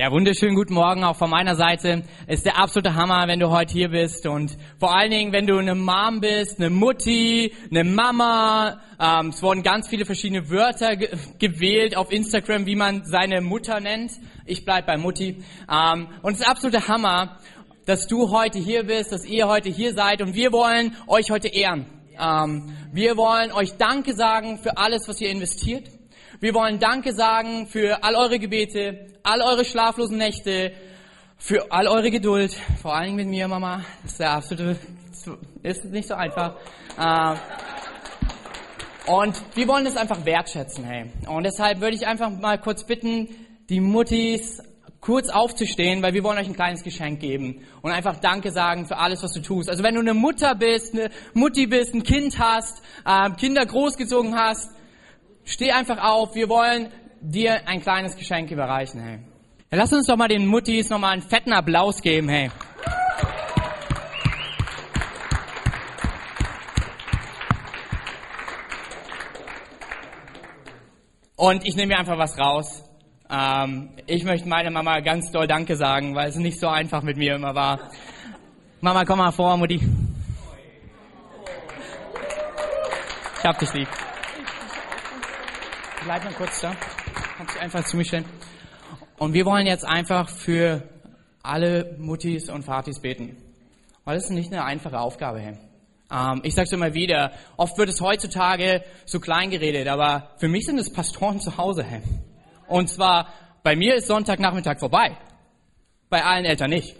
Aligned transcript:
Ja, 0.00 0.10
wunderschönen 0.10 0.54
guten 0.54 0.72
Morgen 0.72 1.04
auch 1.04 1.16
von 1.16 1.28
meiner 1.28 1.56
Seite. 1.56 2.04
Ist 2.26 2.46
der 2.46 2.56
absolute 2.56 2.94
Hammer, 2.94 3.28
wenn 3.28 3.38
du 3.38 3.50
heute 3.50 3.74
hier 3.74 3.90
bist 3.90 4.26
und 4.26 4.56
vor 4.78 4.96
allen 4.96 5.10
Dingen, 5.10 5.30
wenn 5.30 5.46
du 5.46 5.58
eine 5.58 5.74
Mom 5.74 6.20
bist, 6.22 6.58
eine 6.58 6.70
Mutti, 6.70 7.52
eine 7.70 7.84
Mama. 7.84 8.80
Ähm, 8.98 9.26
es 9.26 9.42
wurden 9.42 9.62
ganz 9.62 9.88
viele 9.88 10.06
verschiedene 10.06 10.48
Wörter 10.48 10.96
ge 10.96 11.10
gewählt 11.38 11.98
auf 11.98 12.10
Instagram, 12.12 12.64
wie 12.64 12.76
man 12.76 13.04
seine 13.04 13.42
Mutter 13.42 13.78
nennt. 13.78 14.12
Ich 14.46 14.64
bleib 14.64 14.86
bei 14.86 14.96
Mutti. 14.96 15.44
Ähm, 15.70 16.08
und 16.22 16.32
es 16.32 16.38
ist 16.38 16.44
der 16.46 16.50
absolute 16.50 16.88
Hammer, 16.88 17.36
dass 17.84 18.06
du 18.06 18.30
heute 18.30 18.58
hier 18.58 18.84
bist, 18.84 19.12
dass 19.12 19.26
ihr 19.26 19.48
heute 19.48 19.68
hier 19.68 19.92
seid 19.92 20.22
und 20.22 20.34
wir 20.34 20.50
wollen 20.50 20.96
euch 21.08 21.30
heute 21.30 21.48
ehren. 21.48 21.84
Ähm, 22.18 22.74
wir 22.90 23.18
wollen 23.18 23.52
euch 23.52 23.76
Danke 23.76 24.14
sagen 24.14 24.60
für 24.62 24.78
alles, 24.78 25.08
was 25.08 25.20
ihr 25.20 25.28
investiert. 25.28 25.99
Wir 26.42 26.54
wollen 26.54 26.78
Danke 26.78 27.12
sagen 27.12 27.66
für 27.66 28.02
all 28.02 28.16
eure 28.16 28.38
Gebete, 28.38 29.08
all 29.22 29.42
eure 29.42 29.62
schlaflosen 29.62 30.16
Nächte, 30.16 30.72
für 31.36 31.70
all 31.70 31.86
eure 31.86 32.10
Geduld, 32.10 32.56
vor 32.80 32.94
allen 32.94 33.08
Dingen 33.08 33.16
mit 33.16 33.28
mir, 33.28 33.46
Mama. 33.46 33.84
Das 34.02 34.12
ist 34.12 34.20
der 34.20 34.32
absolute, 34.32 34.76
ist 35.62 35.84
nicht 35.84 36.08
so 36.08 36.14
einfach. 36.14 36.56
Äh, 36.98 37.34
und 39.06 39.34
wir 39.54 39.68
wollen 39.68 39.84
das 39.84 39.98
einfach 39.98 40.24
wertschätzen, 40.24 40.82
hey. 40.82 41.10
Und 41.28 41.44
deshalb 41.44 41.82
würde 41.82 41.94
ich 41.94 42.06
einfach 42.06 42.30
mal 42.30 42.56
kurz 42.56 42.84
bitten, 42.86 43.28
die 43.68 43.80
Muttis 43.80 44.62
kurz 45.00 45.28
aufzustehen, 45.28 46.02
weil 46.02 46.14
wir 46.14 46.24
wollen 46.24 46.38
euch 46.38 46.46
ein 46.46 46.56
kleines 46.56 46.82
Geschenk 46.82 47.20
geben 47.20 47.66
und 47.82 47.90
einfach 47.92 48.18
Danke 48.18 48.50
sagen 48.50 48.86
für 48.86 48.96
alles, 48.96 49.22
was 49.22 49.34
du 49.34 49.42
tust. 49.42 49.68
Also 49.68 49.82
wenn 49.82 49.94
du 49.94 50.00
eine 50.00 50.14
Mutter 50.14 50.54
bist, 50.54 50.94
eine 50.94 51.10
Mutti 51.34 51.66
bist, 51.66 51.92
ein 51.92 52.02
Kind 52.02 52.38
hast, 52.38 52.80
äh, 53.04 53.28
Kinder 53.32 53.66
großgezogen 53.66 54.34
hast, 54.34 54.70
Steh 55.44 55.72
einfach 55.72 55.98
auf, 55.98 56.34
wir 56.34 56.48
wollen 56.48 56.92
dir 57.20 57.66
ein 57.66 57.80
kleines 57.80 58.16
Geschenk 58.16 58.50
überreichen, 58.50 59.00
hey. 59.00 59.18
Ja, 59.70 59.78
lass 59.78 59.92
uns 59.92 60.06
doch 60.06 60.16
mal 60.16 60.28
den 60.28 60.46
Muttis 60.46 60.90
nochmal 60.90 61.12
einen 61.12 61.22
fetten 61.22 61.52
Applaus 61.52 62.00
geben, 62.02 62.28
hey. 62.28 62.50
Und 71.36 71.66
ich 71.66 71.74
nehme 71.74 71.94
mir 71.94 71.98
einfach 71.98 72.18
was 72.18 72.38
raus. 72.38 72.84
Ähm, 73.30 73.90
ich 74.06 74.24
möchte 74.24 74.46
meiner 74.46 74.70
Mama 74.70 75.00
ganz 75.00 75.30
doll 75.30 75.46
Danke 75.46 75.74
sagen, 75.74 76.14
weil 76.14 76.28
es 76.28 76.36
nicht 76.36 76.60
so 76.60 76.68
einfach 76.68 77.02
mit 77.02 77.16
mir 77.16 77.36
immer 77.36 77.54
war. 77.54 77.90
Mama, 78.82 79.04
komm 79.04 79.20
mal 79.20 79.32
vor, 79.32 79.56
Mutti. 79.56 79.80
Ich 83.38 83.44
hab 83.44 83.58
dich 83.58 83.72
lieb. 83.72 83.88
Bleib 86.04 86.24
mal 86.24 86.32
kurz 86.32 86.60
da. 86.62 86.74
Kannst 87.36 87.56
du 87.56 87.60
einfach 87.60 87.84
zu 87.84 87.96
mir 87.96 88.04
stellen. 88.04 88.24
Und 89.18 89.34
wir 89.34 89.44
wollen 89.44 89.66
jetzt 89.66 89.84
einfach 89.84 90.30
für 90.30 90.88
alle 91.42 91.94
Muttis 91.98 92.48
und 92.48 92.66
Vatis 92.66 93.00
beten. 93.00 93.36
Weil 94.04 94.14
das 94.14 94.24
ist 94.24 94.30
nicht 94.30 94.50
eine 94.50 94.64
einfache 94.64 94.98
Aufgabe. 94.98 95.40
Ähm, 95.40 96.40
ich 96.42 96.54
sage 96.54 96.66
es 96.66 96.72
immer 96.72 96.94
wieder, 96.94 97.32
oft 97.58 97.76
wird 97.76 97.90
es 97.90 98.00
heutzutage 98.00 98.82
so 99.04 99.20
klein 99.20 99.50
geredet, 99.50 99.88
aber 99.88 100.30
für 100.38 100.48
mich 100.48 100.64
sind 100.64 100.78
es 100.78 100.90
Pastoren 100.90 101.38
zu 101.38 101.58
Hause. 101.58 101.84
Und 102.66 102.88
zwar, 102.88 103.28
bei 103.62 103.76
mir 103.76 103.96
ist 103.96 104.06
Sonntagnachmittag 104.06 104.78
vorbei. 104.78 105.18
Bei 106.08 106.24
allen 106.24 106.46
Eltern 106.46 106.70
nicht. 106.70 106.96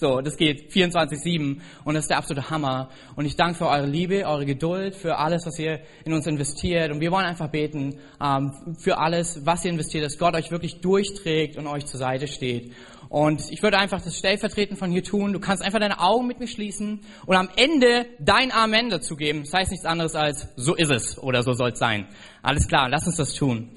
So, 0.00 0.22
das 0.22 0.38
geht 0.38 0.72
24-7 0.72 1.60
und 1.84 1.94
das 1.94 2.04
ist 2.04 2.08
der 2.08 2.16
absolute 2.16 2.48
Hammer. 2.48 2.88
Und 3.16 3.26
ich 3.26 3.36
danke 3.36 3.58
für 3.58 3.66
eure 3.66 3.84
Liebe, 3.84 4.24
eure 4.24 4.46
Geduld, 4.46 4.94
für 4.94 5.18
alles, 5.18 5.44
was 5.44 5.58
ihr 5.58 5.80
in 6.06 6.14
uns 6.14 6.26
investiert. 6.26 6.90
Und 6.90 7.02
wir 7.02 7.10
wollen 7.10 7.26
einfach 7.26 7.48
beten 7.48 7.98
ähm, 8.18 8.76
für 8.78 8.96
alles, 8.96 9.44
was 9.44 9.62
ihr 9.66 9.72
investiert, 9.72 10.06
dass 10.06 10.16
Gott 10.16 10.34
euch 10.34 10.50
wirklich 10.50 10.80
durchträgt 10.80 11.58
und 11.58 11.66
euch 11.66 11.84
zur 11.84 12.00
Seite 12.00 12.28
steht. 12.28 12.72
Und 13.10 13.42
ich 13.50 13.62
würde 13.62 13.76
einfach 13.76 14.00
das 14.00 14.16
stellvertretend 14.16 14.78
von 14.78 14.90
hier 14.90 15.04
tun. 15.04 15.34
Du 15.34 15.38
kannst 15.38 15.62
einfach 15.62 15.80
deine 15.80 16.00
Augen 16.00 16.26
mit 16.26 16.40
mir 16.40 16.48
schließen 16.48 17.00
und 17.26 17.36
am 17.36 17.50
Ende 17.56 18.06
dein 18.20 18.52
Amen 18.52 18.88
dazu 18.88 19.16
geben. 19.16 19.40
Das 19.40 19.52
heißt 19.52 19.70
nichts 19.70 19.84
anderes 19.84 20.14
als, 20.14 20.48
so 20.56 20.76
ist 20.76 20.90
es 20.90 21.18
oder 21.18 21.42
so 21.42 21.52
soll 21.52 21.72
es 21.72 21.78
sein. 21.78 22.06
Alles 22.40 22.66
klar, 22.68 22.88
lass 22.88 23.06
uns 23.06 23.16
das 23.16 23.34
tun. 23.34 23.68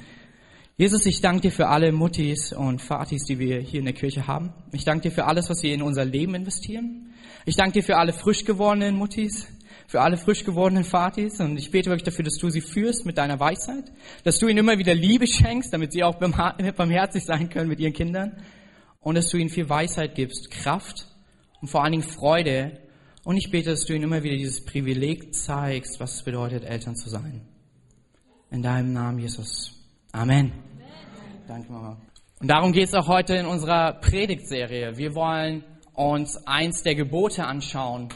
Jesus, 0.75 1.05
ich 1.05 1.21
danke 1.21 1.41
dir 1.41 1.51
für 1.51 1.67
alle 1.67 1.91
Muttis 1.91 2.51
und 2.51 2.81
Vatis, 2.81 3.25
die 3.25 3.37
wir 3.37 3.59
hier 3.59 3.77
in 3.77 3.85
der 3.85 3.93
Kirche 3.93 4.25
haben. 4.25 4.51
Ich 4.71 4.83
danke 4.83 5.09
dir 5.09 5.11
für 5.11 5.25
alles, 5.25 5.47
was 5.47 5.59
sie 5.59 5.71
in 5.71 5.83
unser 5.83 6.03
Leben 6.03 6.33
investieren. 6.33 7.13
Ich 7.45 7.55
danke 7.55 7.73
dir 7.73 7.83
für 7.83 7.97
alle 7.97 8.11
frisch 8.11 8.43
gewordenen 8.43 8.95
Muttis, 8.95 9.47
für 9.85 10.01
alle 10.01 10.17
frisch 10.17 10.43
gewordenen 10.43 10.83
Vatis 10.83 11.39
und 11.39 11.57
ich 11.57 11.69
bete 11.69 11.91
wirklich 11.91 12.05
dafür, 12.05 12.25
dass 12.25 12.37
du 12.37 12.49
sie 12.49 12.61
führst 12.61 13.05
mit 13.05 13.19
deiner 13.19 13.39
Weisheit, 13.39 13.91
dass 14.23 14.39
du 14.39 14.47
ihnen 14.47 14.57
immer 14.57 14.79
wieder 14.79 14.95
Liebe 14.95 15.27
schenkst, 15.27 15.71
damit 15.71 15.91
sie 15.91 16.03
auch 16.03 16.15
barmherzig 16.19 17.23
sein 17.23 17.49
können 17.49 17.69
mit 17.69 17.79
ihren 17.79 17.93
Kindern 17.93 18.41
und 18.99 19.13
dass 19.13 19.29
du 19.29 19.37
ihnen 19.37 19.51
viel 19.51 19.69
Weisheit 19.69 20.15
gibst, 20.15 20.49
Kraft 20.49 21.05
und 21.61 21.67
vor 21.67 21.83
allen 21.83 21.91
Dingen 21.91 22.03
Freude 22.03 22.79
und 23.23 23.37
ich 23.37 23.51
bete, 23.51 23.69
dass 23.69 23.85
du 23.85 23.93
ihnen 23.93 24.05
immer 24.05 24.23
wieder 24.23 24.37
dieses 24.37 24.65
Privileg 24.65 25.35
zeigst, 25.35 25.99
was 25.99 26.15
es 26.15 26.23
bedeutet, 26.23 26.63
Eltern 26.63 26.95
zu 26.95 27.11
sein. 27.11 27.41
In 28.49 28.63
deinem 28.63 28.91
Namen, 28.91 29.19
Jesus. 29.19 29.82
Amen. 30.15 30.51
Danke, 31.47 31.71
Mama. 31.71 31.97
Und 32.39 32.47
darum 32.47 32.71
geht 32.71 32.87
es 32.87 32.93
auch 32.93 33.07
heute 33.07 33.33
in 33.33 33.47
unserer 33.47 33.93
Predigtserie. 33.93 34.95
Wir 34.95 35.15
wollen 35.15 35.63
uns 35.95 36.45
eins 36.45 36.83
der 36.83 36.93
Gebote 36.93 37.45
anschauen. 37.45 38.09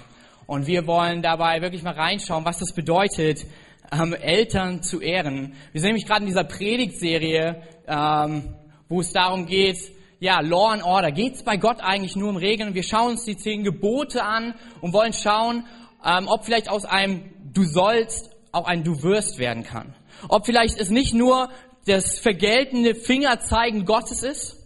Und 0.45 0.67
wir 0.67 0.85
wollen 0.85 1.23
dabei 1.23 1.59
wirklich 1.63 1.81
mal 1.81 1.95
reinschauen, 1.95 2.45
was 2.45 2.59
das 2.59 2.75
bedeutet, 2.75 3.47
ähm, 3.91 4.13
Eltern 4.13 4.83
zu 4.83 5.01
ehren. 5.01 5.53
Wir 5.71 5.81
sind 5.81 5.87
nämlich 5.87 6.05
gerade 6.05 6.21
in 6.21 6.27
dieser 6.27 6.43
Predigtserie, 6.43 7.63
ähm, 7.87 8.53
wo 8.89 8.99
es 8.99 9.11
darum 9.11 9.47
geht, 9.47 9.79
ja, 10.19 10.39
Law 10.41 10.73
and 10.73 10.83
Order. 10.83 11.11
Geht 11.11 11.33
es 11.33 11.43
bei 11.43 11.57
Gott 11.57 11.79
eigentlich 11.81 12.15
nur 12.15 12.29
um 12.29 12.37
Regeln? 12.37 12.69
Und 12.69 12.75
wir 12.75 12.83
schauen 12.83 13.13
uns 13.13 13.25
die 13.25 13.37
zehn 13.37 13.63
Gebote 13.63 14.23
an 14.23 14.53
und 14.81 14.93
wollen 14.93 15.13
schauen, 15.13 15.65
ähm, 16.05 16.27
ob 16.27 16.45
vielleicht 16.45 16.69
aus 16.69 16.85
einem 16.85 17.23
Du 17.53 17.63
sollst 17.63 18.29
auch 18.51 18.67
ein 18.67 18.83
Du 18.83 19.01
wirst 19.01 19.39
werden 19.39 19.63
kann. 19.63 19.95
Ob 20.29 20.45
vielleicht 20.45 20.79
es 20.79 20.89
nicht 20.89 21.13
nur 21.13 21.49
das 21.87 22.19
vergeltende 22.19 22.95
Fingerzeigen 22.95 23.85
Gottes 23.85 24.21
ist 24.21 24.57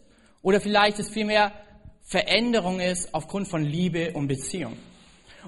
oder 0.41 0.59
vielleicht 0.59 0.99
es 0.99 1.09
vielmehr 1.09 1.51
Veränderung 2.03 2.79
ist 2.79 3.13
aufgrund 3.13 3.47
von 3.47 3.63
Liebe 3.63 4.11
und 4.13 4.27
Beziehung. 4.27 4.75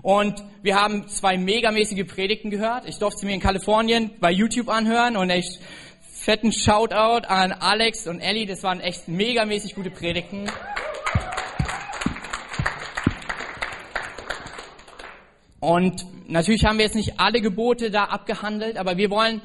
Und 0.02 0.44
wir 0.62 0.76
haben 0.76 1.08
zwei 1.08 1.38
megamäßige 1.38 2.08
Predigten 2.08 2.52
gehört. 2.52 2.88
Ich 2.88 3.00
durfte 3.00 3.22
sie 3.22 3.26
mir 3.26 3.34
in 3.34 3.42
Kalifornien 3.42 4.12
bei 4.20 4.32
YouTube 4.32 4.70
anhören 4.70 5.18
und 5.18 5.30
echt 5.30 5.60
fetten 6.02 6.52
Shoutout 6.52 7.28
an 7.28 7.52
Alex 7.52 8.08
und 8.08 8.20
Ellie. 8.20 8.46
Das 8.46 8.64
waren 8.64 8.80
echt 8.80 9.08
megamäßig 9.08 9.76
gute 9.76 9.90
Predigten. 9.90 10.50
Und 15.60 16.06
natürlich 16.28 16.66
haben 16.66 16.78
wir 16.78 16.86
jetzt 16.86 16.96
nicht 16.96 17.20
alle 17.20 17.42
Gebote 17.42 17.90
da 17.90 18.06
abgehandelt, 18.06 18.78
aber 18.78 18.98
wir 18.98 19.10
wollen 19.10 19.42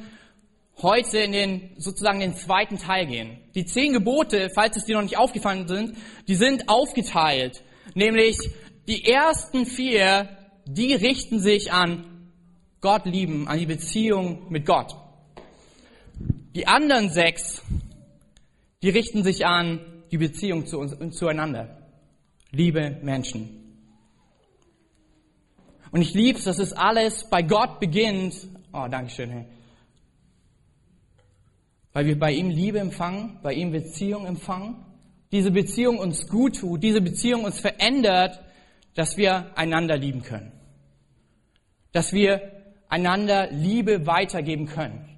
heute 0.83 1.19
in 1.19 1.33
den, 1.33 1.71
sozusagen 1.77 2.21
den 2.21 2.35
zweiten 2.35 2.79
Teil 2.79 3.07
gehen. 3.07 3.39
Die 3.55 3.65
zehn 3.65 3.93
Gebote, 3.93 4.51
falls 4.55 4.77
es 4.77 4.85
dir 4.85 4.97
noch 4.97 5.03
nicht 5.03 5.19
aufgefallen 5.19 5.67
sind, 5.67 5.97
die 6.29 6.35
sind 6.35 6.69
aufgeteilt. 6.69 7.63
Nämlich 7.95 8.39
die 8.87 9.05
ersten 9.05 9.67
vier, 9.67 10.29
die 10.67 10.95
richten 10.95 11.41
sich 11.41 11.73
an 11.73 12.31
Gott 12.81 13.07
lieben, 13.07 13.49
an 13.49 13.59
die 13.59 13.67
Beziehung 13.67 14.51
mit 14.51 14.67
Gott. 14.67 14.95
Die 16.55 16.67
anderen 16.67 17.11
sechs, 17.11 17.63
die 18.83 18.91
richten 18.91 19.25
sich 19.25 19.47
an 19.47 19.81
die 20.11 20.19
Beziehung 20.19 20.67
zu 20.67 20.79
uns, 20.79 20.97
zueinander. 21.17 21.83
Liebe 22.51 22.99
Menschen. 23.03 23.55
Und 25.91 26.03
ich 26.03 26.15
liebe 26.15 26.39
es, 26.39 26.45
dass 26.45 26.59
es 26.59 26.73
alles 26.73 27.29
bei 27.29 27.43
Gott 27.43 27.81
beginnt. 27.81 28.35
Oh, 28.73 28.87
Dankeschön. 28.89 29.31
Hey 29.31 29.58
weil 31.99 32.07
wir 32.07 32.17
bei 32.17 32.31
ihm 32.31 32.49
Liebe 32.49 32.79
empfangen, 32.79 33.41
bei 33.43 33.55
ihm 33.55 33.73
Beziehung 33.73 34.25
empfangen, 34.25 34.77
diese 35.33 35.51
Beziehung 35.51 35.99
uns 35.99 36.29
gut 36.29 36.61
tut, 36.61 36.81
diese 36.81 37.01
Beziehung 37.01 37.43
uns 37.43 37.59
verändert, 37.59 38.39
dass 38.95 39.17
wir 39.17 39.51
einander 39.59 39.97
lieben 39.97 40.23
können. 40.23 40.53
Dass 41.91 42.13
wir 42.13 42.53
einander 42.89 43.51
Liebe 43.51 44.07
weitergeben 44.07 44.67
können. 44.67 45.09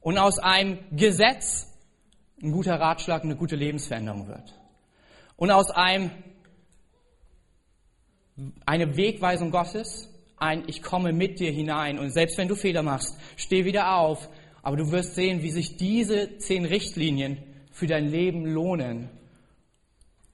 Und 0.00 0.18
aus 0.18 0.40
einem 0.40 0.80
Gesetz 0.90 1.72
ein 2.42 2.50
guter 2.50 2.80
Ratschlag, 2.80 3.22
eine 3.22 3.36
gute 3.36 3.54
Lebensveränderung 3.54 4.26
wird. 4.26 4.58
Und 5.36 5.52
aus 5.52 5.70
einem 5.70 6.10
eine 8.66 8.96
Wegweisung 8.96 9.52
Gottes, 9.52 10.08
ein 10.36 10.64
Ich 10.66 10.82
komme 10.82 11.12
mit 11.12 11.38
dir 11.38 11.52
hinein 11.52 12.00
und 12.00 12.10
selbst 12.10 12.38
wenn 12.38 12.48
du 12.48 12.56
Fehler 12.56 12.82
machst, 12.82 13.16
steh 13.36 13.64
wieder 13.64 13.98
auf, 13.98 14.28
aber 14.62 14.76
du 14.76 14.90
wirst 14.92 15.14
sehen, 15.14 15.42
wie 15.42 15.50
sich 15.50 15.76
diese 15.76 16.38
zehn 16.38 16.64
Richtlinien 16.64 17.38
für 17.72 17.86
dein 17.86 18.08
Leben 18.08 18.46
lohnen 18.46 19.10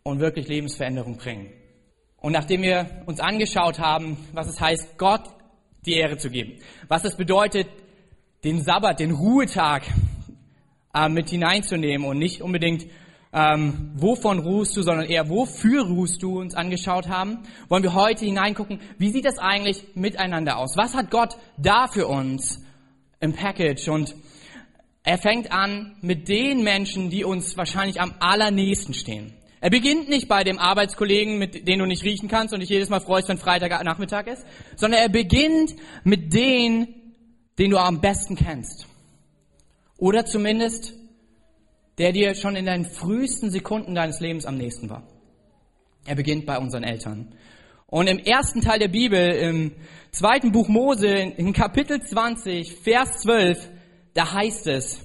und 0.03 0.21
wirklich 0.21 0.49
Lebensveränderung 0.49 1.17
bringen. 1.17 1.51
Und 2.19 2.33
nachdem 2.33 2.63
wir 2.63 3.03
uns 3.07 3.21
angeschaut 3.21 3.79
haben, 3.79 4.17
was 4.33 4.49
es 4.49 4.61
heißt, 4.61 4.99
Gott 4.99 5.23
die 5.87 5.95
Ehre 5.95 6.19
zu 6.19 6.31
geben, 6.31 6.61
was 6.89 7.05
es 7.05 7.17
bedeutet, 7.17 7.69
den 8.45 8.63
Sabbat, 8.63 9.01
den 9.01 9.13
Ruhetag 9.13 9.83
äh, 10.95 11.09
mit 11.09 11.31
hineinzunehmen 11.31 12.07
und 12.07 12.19
nicht 12.19 12.43
unbedingt 12.43 12.87
ähm, 13.33 13.93
wovon 13.95 14.39
ruhst 14.39 14.77
du, 14.77 14.83
sondern 14.83 15.07
eher 15.07 15.29
wofür 15.29 15.87
ruhst 15.87 16.23
du 16.23 16.41
uns 16.41 16.55
angeschaut 16.55 17.09
haben, 17.09 17.41
wollen 17.69 17.83
wir 17.83 17.95
heute 17.95 18.25
hineingucken, 18.25 18.81
wie 18.99 19.11
sieht 19.11 19.27
das 19.27 19.39
eigentlich 19.39 19.85
miteinander 19.95 20.57
aus? 20.57 20.77
Was 20.77 20.95
hat 20.95 21.11
Gott 21.11 21.37
da 21.59 21.89
für 21.89 22.07
uns 22.07 22.65
im 23.21 23.33
Package? 23.33 23.89
Und 23.89 24.15
er 25.03 25.19
fängt 25.19 25.53
an 25.53 25.97
mit 26.01 26.29
den 26.29 26.63
Menschen, 26.63 27.11
die 27.11 27.25
uns 27.25 27.57
wahrscheinlich 27.57 28.01
am 28.01 28.15
allernächsten 28.21 28.95
stehen. 28.95 29.35
Er 29.61 29.71
beginnt 29.71 30.09
nicht 30.09 30.29
bei 30.29 30.45
dem 30.45 30.59
Arbeitskollegen, 30.59 31.39
mit 31.39 31.67
dem 31.67 31.81
du 31.81 31.87
nicht 31.87 32.05
riechen 32.05 32.29
kannst 32.29 32.55
und 32.55 32.61
dich 32.61 32.69
jedes 32.69 32.91
Mal 32.91 33.01
freust, 33.01 33.29
wenn 33.29 33.39
Freitagnachmittag 33.39 34.27
ist, 34.27 34.47
sondern 34.77 35.01
er 35.01 35.09
beginnt 35.09 35.75
mit 36.05 36.33
denen, 36.33 36.89
den 37.59 37.71
du 37.71 37.79
am 37.79 38.01
besten 38.01 38.37
kennst. 38.37 38.87
Oder 39.97 40.25
zumindest 40.25 40.95
der 41.99 42.13
dir 42.13 42.35
schon 42.35 42.57
in 42.57 42.67
deinen 42.67 42.85
frühesten 42.85 43.51
Sekunden 43.51 43.95
deines 43.95 44.21
Lebens 44.21 44.47
am 44.47 44.57
nächsten 44.57 44.89
war. 44.89 45.03
Er 46.07 46.15
beginnt 46.15 46.47
bei 46.47 46.59
unseren 46.59 46.85
Eltern. 46.85 47.35
Und 47.91 48.07
im 48.07 48.19
ersten 48.19 48.61
Teil 48.61 48.79
der 48.79 48.89
Bibel, 48.89 49.19
im 49.19 49.73
zweiten 50.11 50.53
Buch 50.53 50.69
Mose, 50.69 51.07
in 51.07 51.55
Kapitel 51.55 52.03
20, 52.03 52.75
Vers 52.83 53.21
12, 53.21 53.71
da 54.13 54.35
heißt 54.35 54.67
es, 54.67 55.01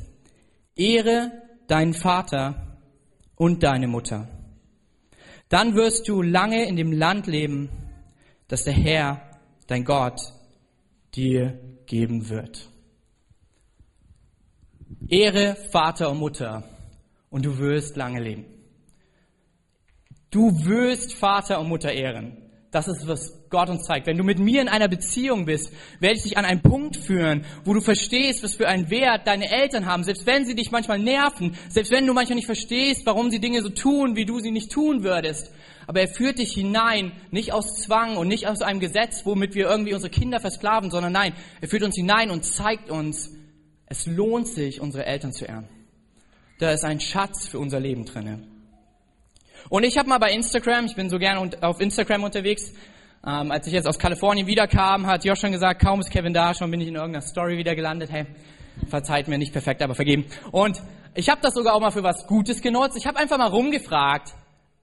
Ehre 0.76 1.32
deinen 1.68 1.94
Vater 1.94 2.78
und 3.38 3.64
deine 3.64 3.88
Mutter. 3.88 4.28
Dann 5.48 5.76
wirst 5.76 6.10
du 6.10 6.22
lange 6.22 6.68
in 6.68 6.76
dem 6.76 6.92
Land 6.92 7.26
leben, 7.28 7.70
das 8.50 8.66
der 8.66 8.74
Herr, 8.74 9.40
dein 9.68 9.86
Gott, 9.86 10.20
dir 11.16 11.58
geben 11.86 12.28
wird. 12.28 12.70
Ehre 15.08 15.56
Vater 15.72 16.12
und 16.12 16.18
Mutter 16.18 16.64
und 17.30 17.46
du 17.46 17.58
wirst 17.60 17.96
lange 17.96 18.22
leben. 18.22 18.46
Du 20.32 20.66
wirst 20.66 21.14
Vater 21.14 21.62
und 21.62 21.70
Mutter 21.70 21.94
ehren. 21.94 22.43
Das 22.74 22.88
ist, 22.88 23.08
was 23.08 23.48
Gott 23.50 23.70
uns 23.70 23.84
zeigt. 23.84 24.08
Wenn 24.08 24.18
du 24.18 24.24
mit 24.24 24.40
mir 24.40 24.62
in 24.62 24.68
einer 24.68 24.90
Beziehung 24.90 25.46
bist, 25.46 25.72
werde 26.00 26.18
ich 26.18 26.24
dich 26.24 26.38
an 26.38 26.44
einen 26.44 26.62
Punkt 26.62 26.98
führen, 26.98 27.46
wo 27.64 27.74
du 27.74 27.80
verstehst, 27.80 28.44
was 28.44 28.56
für 28.56 28.68
einen 28.68 28.90
Wert 28.90 29.28
deine 29.28 29.50
Eltern 29.50 29.86
haben, 29.86 30.04
selbst 30.04 30.26
wenn 30.26 30.46
sie 30.46 30.56
dich 30.56 30.72
manchmal 30.72 31.00
nerven, 31.00 31.56
selbst 31.70 31.92
wenn 31.92 32.06
du 32.06 32.14
manchmal 32.14 32.36
nicht 32.36 32.48
verstehst, 32.48 33.06
warum 33.06 33.30
sie 33.30 33.40
Dinge 33.40 33.62
so 33.62 33.70
tun, 33.70 34.16
wie 34.16 34.26
du 34.26 34.40
sie 34.40 34.52
nicht 34.52 34.72
tun 34.72 35.04
würdest. 35.04 35.52
Aber 35.88 36.02
er 36.02 36.08
führt 36.10 36.40
dich 36.40 36.54
hinein, 36.54 37.14
nicht 37.32 37.54
aus 37.54 37.82
Zwang 37.82 38.18
und 38.18 38.28
nicht 38.28 38.48
aus 38.48 38.62
einem 38.62 38.80
Gesetz, 38.80 39.26
womit 39.26 39.56
wir 39.56 39.70
irgendwie 39.70 39.94
unsere 39.94 40.12
Kinder 40.12 40.42
versklaven, 40.42 40.92
sondern 40.92 41.14
nein, 41.14 41.34
er 41.62 41.70
führt 41.70 41.84
uns 41.84 41.96
hinein 41.96 42.32
und 42.32 42.44
zeigt 42.44 42.90
uns, 42.90 43.32
es 43.86 44.06
lohnt 44.06 44.48
sich, 44.48 44.82
unsere 44.82 45.06
Eltern 45.06 45.32
zu 45.32 45.46
ehren 45.46 45.70
da 46.64 46.72
ist 46.72 46.86
ein 46.86 47.02
Schatz 47.02 47.48
für 47.48 47.60
unser 47.60 47.80
Leben 47.80 48.06
drinne. 48.06 48.40
Und 49.70 49.84
ich 49.84 49.98
habe 49.98 50.10
mal 50.10 50.18
bei 50.18 50.32
Instagram, 50.32 50.86
ich 50.86 50.96
bin 50.96 51.10
so 51.10 51.18
gerne 51.18 51.50
auf 51.62 51.80
Instagram 51.80 52.24
unterwegs, 52.24 52.74
ähm, 53.26 53.52
als 53.52 53.68
ich 53.68 53.74
jetzt 53.74 53.88
aus 53.88 53.98
Kalifornien 53.98 54.48
wiederkam, 54.48 55.08
hat 55.08 55.24
Josh 55.24 55.40
schon 55.40 55.52
gesagt, 55.52 55.82
kaum 55.82 56.02
ist 56.02 56.12
Kevin 56.12 56.34
da, 56.34 56.54
schon 56.54 56.70
bin 56.72 56.82
ich 56.82 56.90
in 56.90 56.96
irgendeiner 56.96 57.22
Story 57.22 57.58
wieder 57.58 57.76
gelandet. 57.76 58.12
Hey, 58.12 58.26
verzeiht 58.90 59.28
mir 59.28 59.38
nicht 59.38 59.54
perfekt, 59.54 59.82
aber 59.82 59.96
vergeben. 59.96 60.26
Und 60.52 60.82
ich 61.16 61.30
habe 61.30 61.40
das 61.42 61.54
sogar 61.54 61.76
auch 61.76 61.80
mal 61.80 61.92
für 61.92 62.04
was 62.04 62.28
Gutes 62.28 62.62
genutzt. 62.62 62.98
Ich 62.98 63.06
habe 63.06 63.18
einfach 63.18 63.38
mal 63.38 63.48
rumgefragt, 63.48 64.34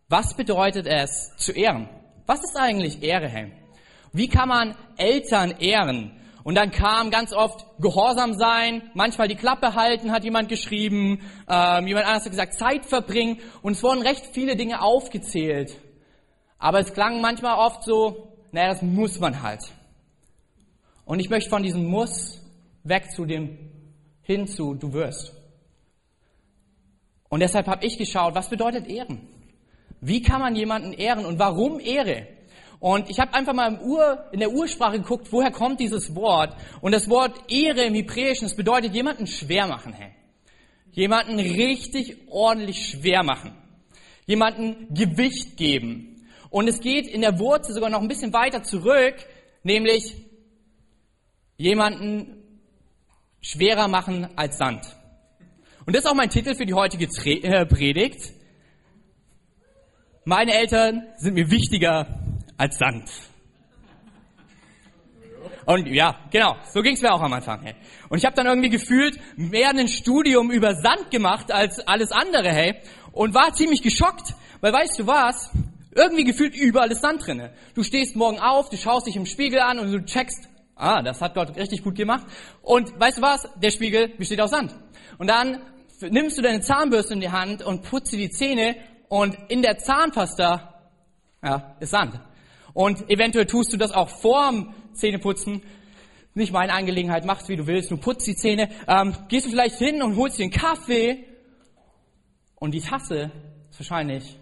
was 0.09 0.35
bedeutet 0.35 0.87
es 0.87 1.35
zu 1.37 1.53
ehren? 1.53 1.89
Was 2.27 2.41
ist 2.43 2.57
eigentlich 2.57 3.03
Ehre, 3.03 3.29
hey? 3.29 3.53
Wie 4.13 4.29
kann 4.29 4.49
man 4.49 4.75
Eltern 4.97 5.53
ehren? 5.59 6.13
Und 6.43 6.55
dann 6.55 6.71
kam 6.71 7.11
ganz 7.11 7.33
oft 7.33 7.67
Gehorsam 7.79 8.35
sein, 8.35 8.91
manchmal 8.95 9.29
die 9.29 9.35
Klappe 9.35 9.75
halten, 9.75 10.11
hat 10.11 10.25
jemand 10.25 10.49
geschrieben, 10.49 11.21
ähm, 11.49 11.87
jemand 11.87 12.07
anders 12.07 12.25
hat 12.25 12.31
gesagt, 12.31 12.55
Zeit 12.55 12.87
verbringen. 12.87 13.39
Und 13.63 13.73
es 13.73 13.83
wurden 13.83 14.03
recht 14.03 14.27
viele 14.33 14.57
Dinge 14.57 14.83
aufgezählt. 14.83 15.77
Aber 16.59 16.81
es 16.81 16.93
klang 16.93 17.21
manchmal 17.21 17.59
oft 17.59 17.85
so, 17.85 18.35
naja, 18.53 18.69
das 18.69 18.83
muss 18.83 19.19
man 19.21 19.43
halt. 19.43 19.63
Und 21.05 21.21
ich 21.21 21.29
möchte 21.29 21.51
von 21.51 21.63
diesem 21.63 21.87
Muss 21.87 22.41
weg 22.85 23.11
zu 23.11 23.27
dem 23.27 23.59
hin 24.23 24.47
zu 24.47 24.75
du 24.75 24.93
wirst. 24.93 25.35
Und 27.29 27.41
deshalb 27.41 27.67
habe 27.67 27.85
ich 27.85 27.99
geschaut, 27.99 28.35
was 28.35 28.49
bedeutet 28.49 28.87
Ehren? 28.87 29.29
Wie 30.01 30.23
kann 30.23 30.41
man 30.41 30.57
jemanden 30.57 30.93
ehren 30.93 31.27
und 31.27 31.39
warum 31.39 31.79
Ehre? 31.79 32.27
Und 32.81 33.11
ich 33.11 33.21
habe 33.21 33.35
einfach 33.35 33.53
mal 33.53 33.79
Ur, 33.83 34.25
in 34.33 34.41
der 34.41 34.51
Ursprache 34.51 34.99
geguckt, 34.99 35.29
woher 35.31 35.51
kommt 35.51 35.81
dieses 35.81 36.15
Wort. 36.15 36.57
Und 36.81 36.93
das 36.93 37.11
Wort 37.11 37.39
Ehre 37.51 37.85
im 37.85 37.95
Hebräischen, 37.95 38.47
das 38.49 38.57
bedeutet 38.57 38.95
jemanden 38.95 39.27
schwer 39.27 39.67
machen. 39.67 39.93
Hey. 39.93 40.13
Jemanden 40.93 41.39
richtig 41.39 42.17
ordentlich 42.29 42.89
schwer 42.89 43.23
machen. 43.23 43.53
Jemanden 44.25 44.93
Gewicht 44.95 45.59
geben. 45.59 46.27
Und 46.49 46.69
es 46.69 46.81
geht 46.81 47.07
in 47.07 47.21
der 47.21 47.39
Wurzel 47.39 47.75
sogar 47.75 47.91
noch 47.91 48.01
ein 48.01 48.09
bisschen 48.09 48.33
weiter 48.33 48.63
zurück, 48.63 49.15
nämlich 49.63 50.17
jemanden 51.59 52.43
schwerer 53.43 53.89
machen 53.89 54.27
als 54.37 54.57
Sand. 54.57 54.85
Und 55.85 55.95
das 55.95 56.05
ist 56.05 56.11
auch 56.11 56.15
mein 56.15 56.31
Titel 56.31 56.55
für 56.55 56.67
die 56.67 56.75
heutige 56.75 57.07
äh, 57.27 57.67
Predigt. 57.67 58.33
Meine 60.25 60.55
Eltern 60.55 61.03
sind 61.19 61.35
mir 61.35 61.51
wichtiger 61.51 62.30
als 62.61 62.77
Sand. 62.77 63.11
Und 65.65 65.87
ja, 65.87 66.19
genau, 66.31 66.57
so 66.73 66.83
ging 66.83 66.95
es 66.95 67.01
mir 67.01 67.13
auch 67.13 67.23
am 67.23 67.33
Anfang. 67.33 67.63
Hey. 67.63 67.75
Und 68.11 68.19
ich 68.19 68.27
habe 68.27 68.37
dann 68.37 68.47
irgendwie 68.47 68.69
gefühlt 68.69 69.19
mehr 69.37 69.71
ein 69.71 69.89
Studium 69.89 70.51
über 70.51 70.75
Sand 70.75 71.11
gemacht 71.11 71.51
als 71.53 71.81
alles 71.87 72.13
andere, 72.13 72.51
hey. 72.51 72.75
Und 73.13 73.35
war 73.35 73.55
ziemlich 73.55 73.81
geschockt, 73.81 74.35
weil 74.61 74.73
weißt 74.75 74.99
du 74.99 75.07
was? 75.07 75.51
Irgendwie 75.95 76.25
gefühlt 76.25 76.55
überall 76.55 76.91
ist 76.91 77.01
Sand 77.01 77.27
drinne. 77.27 77.53
Du 77.75 77.83
stehst 77.83 78.15
morgen 78.15 78.39
auf, 78.39 78.69
du 78.69 78.77
schaust 78.77 79.07
dich 79.07 79.17
im 79.17 79.27
Spiegel 79.27 79.61
an 79.61 79.79
und 79.79 79.91
du 79.91 80.05
checkst, 80.05 80.49
ah, 80.77 81.03
das 81.03 81.23
hat 81.23 81.35
Gott 81.35 81.57
richtig 81.57 81.83
gut 81.83 81.95
gemacht. 81.95 82.27
Und 82.63 82.99
weißt 83.01 83.19
du 83.19 83.23
was? 83.23 83.49
Der 83.57 83.71
Spiegel 83.71 84.09
besteht 84.09 84.41
aus 84.41 84.51
Sand. 84.51 84.75
Und 85.19 85.29
dann 85.29 85.63
nimmst 86.01 86.37
du 86.37 86.43
deine 86.43 86.61
Zahnbürste 86.61 87.15
in 87.15 87.21
die 87.21 87.31
Hand 87.31 87.63
und 87.63 87.83
putzt 87.83 88.13
dir 88.13 88.19
die 88.19 88.31
Zähne 88.31 88.77
und 89.09 89.37
in 89.49 89.63
der 89.63 89.79
Zahnpasta, 89.79 90.75
ja, 91.43 91.77
ist 91.81 91.91
Sand. 91.91 92.21
Und 92.73 93.09
eventuell 93.11 93.47
tust 93.47 93.73
du 93.73 93.77
das 93.77 93.93
auch 93.93 94.09
vorm 94.09 94.75
Zähneputzen. 94.93 95.63
Nicht 96.35 96.53
meine 96.53 96.73
Angelegenheit, 96.73 97.25
machst 97.25 97.49
wie 97.49 97.57
du 97.57 97.67
willst, 97.67 97.91
du 97.91 97.97
putzt 97.97 98.27
die 98.27 98.37
Zähne. 98.37 98.69
Ähm, 98.87 99.15
gehst 99.29 99.47
du 99.47 99.51
vielleicht 99.51 99.77
hin 99.77 100.03
und 100.03 100.17
holst 100.17 100.39
dir 100.39 100.45
einen 100.45 100.53
Kaffee 100.53 101.25
und 102.57 102.73
die 102.73 102.81
Tasse 102.81 103.33
ist 103.71 103.81
wahrscheinlich 103.81 104.39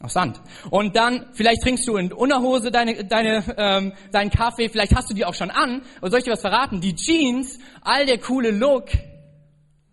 aus 0.00 0.12
Sand. 0.12 0.40
Und 0.70 0.96
dann, 0.96 1.26
vielleicht 1.32 1.62
trinkst 1.62 1.88
du 1.88 1.96
in 1.96 2.12
Unterhose 2.12 2.70
deine, 2.70 3.04
deine, 3.04 3.42
ähm, 3.56 3.92
deinen 4.12 4.30
Kaffee, 4.30 4.68
vielleicht 4.68 4.94
hast 4.94 5.08
du 5.10 5.14
die 5.14 5.24
auch 5.24 5.34
schon 5.34 5.50
an. 5.50 5.82
Aber 5.98 6.10
soll 6.10 6.18
ich 6.18 6.24
dir 6.24 6.32
was 6.32 6.42
verraten? 6.42 6.80
Die 6.80 6.94
Jeans, 6.94 7.58
all 7.80 8.04
der 8.04 8.18
coole 8.18 8.50
Look, 8.50 8.88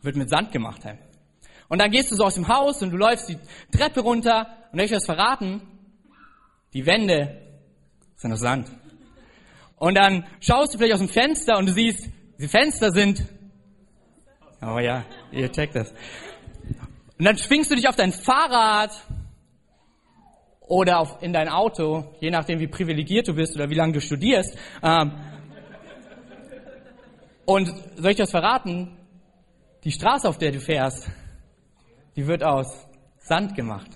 wird 0.02 0.16
mit 0.18 0.30
Sand 0.30 0.52
gemacht. 0.52 0.84
Hey. 0.84 0.98
Und 1.70 1.80
dann 1.80 1.92
gehst 1.92 2.12
du 2.12 2.16
so 2.16 2.26
aus 2.26 2.36
dem 2.36 2.48
Haus 2.50 2.82
und 2.82 2.92
du 2.92 2.98
läufst 2.98 3.30
die 3.30 3.38
Treppe 3.76 4.02
runter 4.02 4.48
und 4.72 4.80
soll 4.80 4.86
ich 4.86 4.92
dir 4.92 4.98
was 4.98 5.06
verraten? 5.06 5.62
Die 6.74 6.86
Wände 6.86 7.42
sind 8.16 8.34
aus 8.34 8.40
Sand. 8.40 8.70
Und 9.78 9.96
dann 9.96 10.26
schaust 10.40 10.74
du 10.74 10.78
vielleicht 10.78 10.94
aus 10.94 11.00
dem 11.00 11.10
Fenster 11.10 11.58
und 11.58 11.68
du 11.68 11.74
siehst, 11.74 12.10
die 12.40 12.48
Fenster 12.48 12.92
sind, 12.92 13.24
oh 14.62 14.80
ja, 14.80 15.06
ihr 15.32 15.52
checkt 15.52 15.76
das. 15.76 15.94
Und 17.18 17.26
dann 17.26 17.38
schwingst 17.38 17.70
du 17.70 17.76
dich 17.76 17.88
auf 17.88 17.96
dein 17.96 18.12
Fahrrad 18.12 18.92
oder 20.62 21.00
auf, 21.00 21.22
in 21.22 21.34
dein 21.34 21.50
Auto, 21.50 22.16
je 22.20 22.32
nachdem 22.32 22.60
wie 22.60 22.68
privilegiert 22.68 23.28
du 23.28 23.36
bist 23.36 23.56
oder 23.56 23.70
wie 23.70 23.76
lange 23.76 23.94
du 23.94 24.02
studierst. 24.02 24.58
Ähm, 24.82 25.12
und 27.46 27.68
soll 27.98 28.12
ich 28.12 28.18
das 28.18 28.32
verraten? 28.32 28.98
Die 29.84 29.92
Straße, 29.92 30.28
auf 30.28 30.38
der 30.38 30.52
du 30.52 30.60
fährst, 30.62 31.10
die 32.16 32.26
wird 32.26 32.44
aus 32.44 32.88
Sand 33.20 33.56
gemacht. 33.56 33.90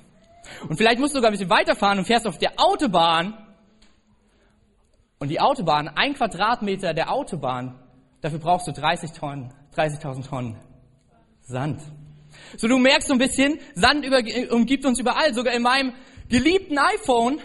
Und 0.67 0.77
vielleicht 0.77 0.99
musst 0.99 1.13
du 1.13 1.17
sogar 1.17 1.31
ein 1.31 1.33
bisschen 1.33 1.49
weiterfahren 1.49 1.99
und 1.99 2.05
fährst 2.05 2.27
auf 2.27 2.37
der 2.37 2.53
Autobahn. 2.57 3.33
Und 5.19 5.29
die 5.29 5.39
Autobahn, 5.39 5.87
ein 5.87 6.13
Quadratmeter 6.13 6.93
der 6.93 7.11
Autobahn, 7.11 7.79
dafür 8.21 8.39
brauchst 8.39 8.67
du 8.67 8.71
30 8.71 9.11
Tonnen, 9.11 9.53
30.000 9.75 10.27
Tonnen 10.27 10.57
Sand. 11.41 11.81
So, 12.57 12.67
du 12.67 12.77
merkst 12.77 13.07
so 13.07 13.13
ein 13.13 13.19
bisschen, 13.19 13.59
Sand 13.73 14.05
über, 14.05 14.19
umgibt 14.51 14.85
uns 14.85 14.99
überall, 14.99 15.33
sogar 15.33 15.53
in 15.53 15.63
meinem 15.63 15.93
geliebten 16.29 16.77
iPhone. 16.77 17.39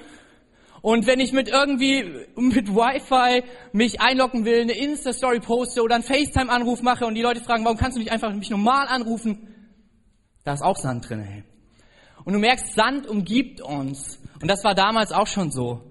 Und 0.82 1.06
wenn 1.06 1.20
ich 1.20 1.32
mit 1.32 1.48
irgendwie, 1.48 2.26
mit 2.34 2.68
Wi-Fi 2.68 3.44
mich 3.72 4.00
einloggen 4.00 4.44
will, 4.44 4.62
eine 4.62 4.72
Insta-Story 4.72 5.38
poste 5.38 5.82
oder 5.82 5.94
einen 5.94 6.04
FaceTime-Anruf 6.04 6.82
mache 6.82 7.06
und 7.06 7.14
die 7.14 7.22
Leute 7.22 7.40
fragen, 7.40 7.64
warum 7.64 7.78
kannst 7.78 7.96
du 7.96 8.00
nicht 8.00 8.10
einfach 8.10 8.34
mich 8.34 8.50
normal 8.50 8.88
anrufen? 8.88 9.46
Da 10.42 10.54
ist 10.54 10.62
auch 10.62 10.76
Sand 10.76 11.08
drin, 11.08 11.20
hey. 11.20 11.44
Und 12.24 12.34
du 12.34 12.38
merkst, 12.38 12.74
Sand 12.74 13.06
umgibt 13.06 13.60
uns. 13.60 14.20
Und 14.40 14.48
das 14.48 14.64
war 14.64 14.74
damals 14.74 15.12
auch 15.12 15.26
schon 15.26 15.50
so. 15.50 15.90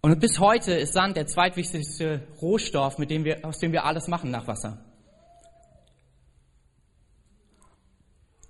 Und 0.00 0.20
bis 0.20 0.38
heute 0.38 0.72
ist 0.72 0.92
Sand 0.92 1.16
der 1.16 1.26
zweitwichtigste 1.26 2.26
Rohstoff, 2.40 2.98
mit 2.98 3.10
dem 3.10 3.24
wir, 3.24 3.44
aus 3.44 3.58
dem 3.58 3.72
wir 3.72 3.84
alles 3.84 4.08
machen 4.08 4.30
nach 4.30 4.46
Wasser. 4.46 4.84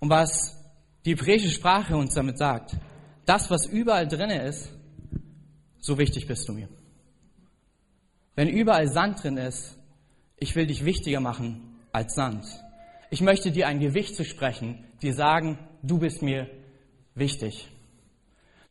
Und 0.00 0.10
was 0.10 0.56
die 1.04 1.12
hebräische 1.12 1.50
Sprache 1.50 1.96
uns 1.96 2.14
damit 2.14 2.38
sagt, 2.38 2.76
das, 3.24 3.50
was 3.50 3.66
überall 3.66 4.06
drin 4.06 4.30
ist, 4.30 4.70
so 5.78 5.98
wichtig 5.98 6.26
bist 6.26 6.48
du 6.48 6.52
mir. 6.52 6.68
Wenn 8.34 8.48
überall 8.48 8.88
Sand 8.88 9.22
drin 9.22 9.36
ist, 9.36 9.78
ich 10.36 10.54
will 10.54 10.66
dich 10.66 10.84
wichtiger 10.84 11.20
machen 11.20 11.78
als 11.92 12.14
Sand. 12.14 12.44
Ich 13.10 13.22
möchte 13.22 13.50
dir 13.50 13.66
ein 13.66 13.80
Gewicht 13.80 14.14
zu 14.14 14.24
sprechen, 14.24 14.84
dir 15.02 15.14
sagen, 15.14 15.58
du 15.82 15.98
bist 15.98 16.22
mir 16.22 16.48
wichtig. 17.14 17.68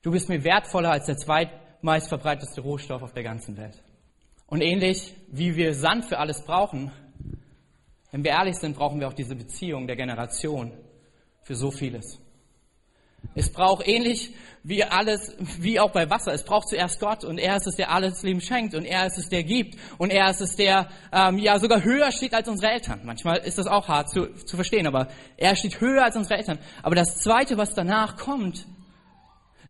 Du 0.01 0.11
bist 0.11 0.29
mir 0.29 0.43
wertvoller 0.43 0.91
als 0.91 1.07
der 1.07 1.17
zweitmeist 1.17 2.09
verbreiteste 2.09 2.61
Rohstoff 2.61 3.01
auf 3.01 3.13
der 3.13 3.23
ganzen 3.23 3.57
Welt. 3.57 3.81
Und 4.47 4.61
ähnlich 4.61 5.15
wie 5.27 5.55
wir 5.55 5.73
Sand 5.73 6.05
für 6.05 6.19
alles 6.19 6.43
brauchen, 6.43 6.91
wenn 8.11 8.23
wir 8.23 8.31
ehrlich 8.31 8.55
sind, 8.55 8.77
brauchen 8.77 8.99
wir 8.99 9.07
auch 9.07 9.13
diese 9.13 9.35
Beziehung 9.35 9.87
der 9.87 9.95
Generation 9.95 10.71
für 11.41 11.55
so 11.55 11.71
vieles. 11.71 12.19
Es 13.33 13.51
braucht 13.51 13.87
ähnlich 13.87 14.33
wie 14.67 14.83
alles, 14.83 15.35
wie 15.59 15.79
auch 15.79 15.91
bei 15.91 16.09
Wasser. 16.09 16.33
Es 16.33 16.43
braucht 16.43 16.69
zuerst 16.69 16.99
Gott 16.99 17.23
und 17.23 17.37
er 17.37 17.55
ist 17.57 17.67
es, 17.67 17.75
der 17.75 17.91
alles 17.91 18.23
Leben 18.23 18.41
schenkt 18.41 18.73
und 18.73 18.83
er 18.83 19.05
ist 19.05 19.17
es, 19.17 19.29
der 19.29 19.43
gibt 19.43 19.77
und 19.99 20.09
er 20.09 20.29
ist 20.31 20.41
es, 20.41 20.55
der 20.55 20.89
ähm, 21.11 21.37
ja 21.37 21.59
sogar 21.59 21.83
höher 21.83 22.11
steht 22.11 22.33
als 22.33 22.47
unsere 22.47 22.71
Eltern. 22.71 23.01
Manchmal 23.03 23.37
ist 23.37 23.59
das 23.59 23.67
auch 23.67 23.87
hart 23.87 24.09
zu, 24.09 24.33
zu 24.33 24.55
verstehen, 24.55 24.87
aber 24.87 25.07
er 25.37 25.55
steht 25.55 25.79
höher 25.79 26.03
als 26.03 26.15
unsere 26.15 26.39
Eltern. 26.39 26.57
Aber 26.81 26.95
das 26.95 27.17
Zweite, 27.17 27.57
was 27.57 27.75
danach 27.75 28.17
kommt, 28.17 28.65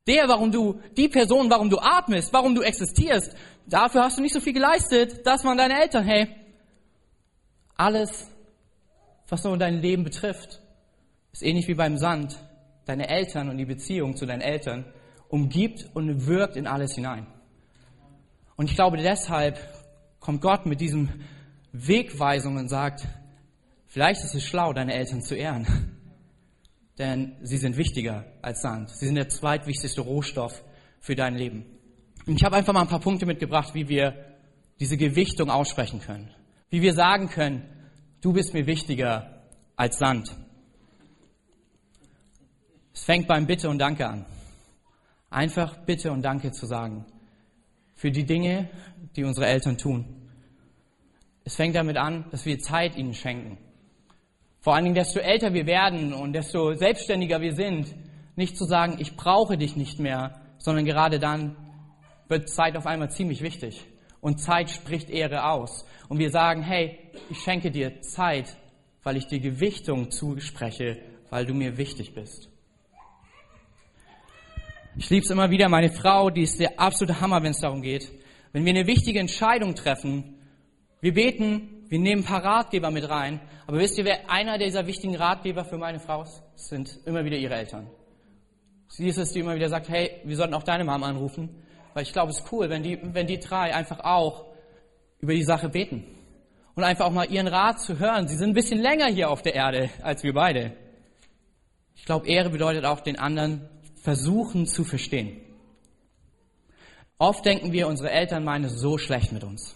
der, 0.08 0.30
warum 0.30 0.52
du, 0.52 0.80
die 0.96 1.10
Person, 1.10 1.50
warum 1.50 1.70
du 1.70 1.80
atmest, 1.80 2.32
warum 2.32 2.56
du 2.56 2.62
existierst, 2.62 3.36
dafür 3.66 4.04
hast 4.04 4.18
du 4.18 4.22
nicht 4.22 4.34
so 4.34 4.40
viel 4.40 4.54
geleistet. 4.54 5.26
Das 5.26 5.44
waren 5.44 5.58
deine 5.58 5.82
Eltern. 5.82 6.06
Hey, 6.06 6.28
alles, 7.76 8.28
was 9.28 9.44
nur 9.44 9.58
dein 9.58 9.82
Leben 9.82 10.06
betrifft, 10.06 10.62
ist 11.34 11.44
ähnlich 11.44 11.68
wie 11.68 11.74
beim 11.74 11.98
Sand 11.98 12.38
deine 12.86 13.10
Eltern 13.10 13.50
und 13.50 13.58
die 13.58 13.66
Beziehung 13.66 14.16
zu 14.16 14.26
deinen 14.26 14.42
Eltern 14.42 14.86
umgibt 15.28 15.90
und 15.94 16.28
wirkt 16.28 16.56
in 16.56 16.68
alles 16.68 16.96
hinein. 16.96 17.28
Und 18.56 18.70
ich 18.70 18.76
glaube, 18.76 18.98
deshalb 18.98 19.60
kommt 20.20 20.42
Gott 20.42 20.66
mit 20.66 20.82
diesem 20.82 21.10
Wegweisung 21.72 22.56
und 22.58 22.70
sagt, 22.70 23.06
vielleicht 23.88 24.24
ist 24.24 24.36
es 24.36 24.44
schlau, 24.44 24.74
deine 24.74 24.94
Eltern 24.94 25.22
zu 25.22 25.36
ehren. 25.36 25.68
Denn 26.98 27.36
sie 27.42 27.58
sind 27.58 27.76
wichtiger 27.76 28.26
als 28.42 28.62
Sand. 28.62 28.90
Sie 28.90 29.06
sind 29.06 29.16
der 29.16 29.28
zweitwichtigste 29.28 30.02
Rohstoff 30.02 30.64
für 31.02 31.16
dein 31.16 31.36
Leben. 31.36 31.66
Und 32.26 32.38
ich 32.38 32.44
habe 32.46 32.56
einfach 32.56 32.74
mal 32.74 32.82
ein 32.82 32.88
paar 32.88 33.02
Punkte 33.02 33.26
mitgebracht, 33.26 33.74
wie 33.74 33.90
wir 33.90 34.16
diese 34.80 34.96
Gewichtung 34.96 35.50
aussprechen 35.50 36.00
können. 36.00 36.34
Wie 36.70 36.82
wir 36.82 36.94
sagen 36.94 37.28
können, 37.30 37.64
du 38.22 38.34
bist 38.34 38.54
mir 38.54 38.66
wichtiger 38.66 39.44
als 39.76 39.98
Sand. 39.98 40.34
Es 42.96 43.04
fängt 43.04 43.28
beim 43.28 43.46
Bitte 43.46 43.70
und 43.70 43.78
Danke 43.78 44.08
an. 44.08 44.26
Einfach 45.30 45.76
Bitte 45.80 46.14
und 46.14 46.22
Danke 46.22 46.54
zu 46.54 46.66
sagen. 46.66 47.06
Für 47.94 48.10
die 48.10 48.24
Dinge, 48.24 48.70
die 49.18 49.26
unsere 49.26 49.48
Eltern 49.48 49.78
tun. 49.78 50.30
Es 51.44 51.58
fängt 51.58 51.76
damit 51.76 51.98
an, 51.98 52.24
dass 52.32 52.46
wir 52.46 52.58
Zeit 52.58 52.96
ihnen 52.96 53.14
schenken. 53.14 53.58
Vor 54.62 54.76
allen 54.76 54.86
Dingen, 54.86 54.96
desto 54.96 55.20
älter 55.20 55.54
wir 55.54 55.66
werden 55.66 56.14
und 56.14 56.32
desto 56.32 56.74
selbstständiger 56.74 57.42
wir 57.42 57.54
sind, 57.54 57.94
nicht 58.38 58.58
zu 58.58 58.64
sagen, 58.64 58.96
ich 59.00 59.18
brauche 59.18 59.58
dich 59.58 59.76
nicht 59.76 60.00
mehr, 60.00 60.40
sondern 60.58 60.86
gerade 60.86 61.20
dann 61.20 61.58
wird 62.30 62.50
Zeit 62.50 62.78
auf 62.78 62.88
einmal 62.88 63.12
ziemlich 63.12 63.42
wichtig. 63.42 63.86
Und 64.22 64.40
Zeit 64.40 64.70
spricht 64.70 65.10
Ehre 65.10 65.50
aus. 65.50 65.86
Und 66.08 66.20
wir 66.20 66.32
sagen, 66.32 66.64
hey, 66.64 66.98
ich 67.30 67.40
schenke 67.40 67.72
dir 67.72 68.02
Zeit, 68.02 68.56
weil 69.04 69.18
ich 69.18 69.28
dir 69.28 69.42
Gewichtung 69.42 70.12
zuspreche, 70.12 70.98
weil 71.30 71.46
du 71.46 71.54
mir 71.54 71.78
wichtig 71.78 72.16
bist. 72.16 72.55
Ich 74.98 75.10
liebe 75.10 75.26
es 75.26 75.30
immer 75.30 75.50
wieder, 75.50 75.68
meine 75.68 75.92
Frau, 75.92 76.30
die 76.30 76.44
ist 76.44 76.58
der 76.58 76.80
absolute 76.80 77.20
Hammer, 77.20 77.44
wenn 77.44 77.52
es 77.52 77.60
darum 77.60 77.82
geht. 77.82 78.10
Wenn 78.54 78.64
wir 78.64 78.70
eine 78.70 78.88
wichtige 78.88 79.20
Entscheidung 79.20 79.76
treffen, 79.76 80.36
wir 81.02 81.14
beten, 81.14 81.84
wir 81.90 82.00
nehmen 82.00 82.22
ein 82.22 82.26
paar 82.26 82.46
Ratgeber 82.46 82.92
mit 82.92 83.10
rein, 83.10 83.42
aber 83.68 83.80
wisst 83.80 83.98
ihr, 83.98 84.06
wer 84.06 84.30
einer 84.30 84.58
dieser 84.58 84.88
wichtigen 84.88 85.18
Ratgeber 85.18 85.66
für 85.66 85.78
meine 85.78 86.00
Frau 86.00 86.22
ist? 86.22 86.42
Das 86.54 86.70
sind 86.70 87.00
immer 87.06 87.26
wieder 87.26 87.36
ihre 87.36 87.56
Eltern. 87.56 87.90
Sie 88.88 89.08
ist 89.08 89.18
es, 89.18 89.34
die 89.34 89.40
immer 89.40 89.56
wieder 89.56 89.68
sagt, 89.68 89.90
hey, 89.90 90.22
wir 90.24 90.38
sollten 90.38 90.54
auch 90.54 90.64
deine 90.64 90.86
Mama 90.86 91.08
anrufen, 91.08 91.50
weil 91.94 92.04
ich 92.04 92.14
glaube, 92.14 92.32
es 92.32 92.40
ist 92.40 92.52
cool, 92.54 92.70
wenn 92.70 92.82
die, 92.82 92.98
wenn 93.02 93.28
die 93.28 93.40
drei 93.40 93.76
einfach 93.76 94.00
auch 94.00 94.46
über 95.20 95.34
die 95.34 95.44
Sache 95.44 95.68
beten 95.68 96.06
und 96.74 96.86
einfach 96.86 97.08
auch 97.08 97.12
mal 97.12 97.30
ihren 97.30 97.48
Rat 97.48 97.82
zu 97.82 98.00
hören. 98.00 98.30
Sie 98.30 98.38
sind 98.38 98.52
ein 98.52 98.56
bisschen 98.56 98.80
länger 98.80 99.08
hier 99.08 99.30
auf 99.30 99.42
der 99.42 99.56
Erde 99.56 99.90
als 100.02 100.24
wir 100.24 100.34
beide. 100.34 100.72
Ich 101.96 102.06
glaube, 102.06 102.30
Ehre 102.30 102.50
bedeutet 102.50 102.86
auch 102.86 103.02
den 103.02 103.20
anderen 103.20 103.70
versuchen 104.06 104.68
zu 104.68 104.84
verstehen. 104.84 105.42
Oft 107.18 107.44
denken 107.44 107.72
wir, 107.72 107.88
unsere 107.88 108.12
Eltern 108.12 108.44
meinen 108.44 108.66
es 108.66 108.80
so 108.80 108.98
schlecht 108.98 109.32
mit 109.32 109.44
uns. 109.44 109.76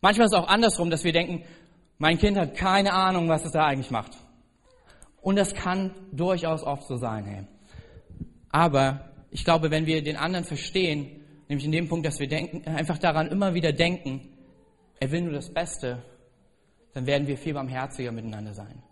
Manchmal 0.00 0.26
ist 0.26 0.32
es 0.32 0.38
auch 0.38 0.46
andersrum, 0.46 0.90
dass 0.90 1.02
wir 1.02 1.12
denken, 1.12 1.44
mein 1.98 2.18
Kind 2.18 2.38
hat 2.38 2.54
keine 2.54 2.92
Ahnung, 2.92 3.28
was 3.28 3.44
es 3.44 3.50
da 3.50 3.66
eigentlich 3.66 3.90
macht. 3.90 4.12
Und 5.20 5.36
das 5.36 5.54
kann 5.54 5.92
durchaus 6.12 6.62
oft 6.62 6.86
so 6.86 6.96
sein. 6.96 7.24
Hey. 7.24 7.44
Aber 8.50 9.10
ich 9.30 9.44
glaube, 9.44 9.70
wenn 9.72 9.86
wir 9.86 10.02
den 10.02 10.16
anderen 10.16 10.44
verstehen, 10.44 11.24
nämlich 11.48 11.64
in 11.64 11.72
dem 11.72 11.88
Punkt, 11.88 12.06
dass 12.06 12.20
wir 12.20 12.28
denken, 12.28 12.64
einfach 12.68 12.98
daran 12.98 13.26
immer 13.28 13.54
wieder 13.54 13.72
denken, 13.72 14.28
er 15.00 15.10
will 15.10 15.22
nur 15.22 15.32
das 15.32 15.52
Beste, 15.52 16.02
dann 16.92 17.06
werden 17.06 17.26
wir 17.26 17.36
viel 17.36 17.54
barmherziger 17.54 18.12
miteinander 18.12 18.54
sein. 18.54 18.82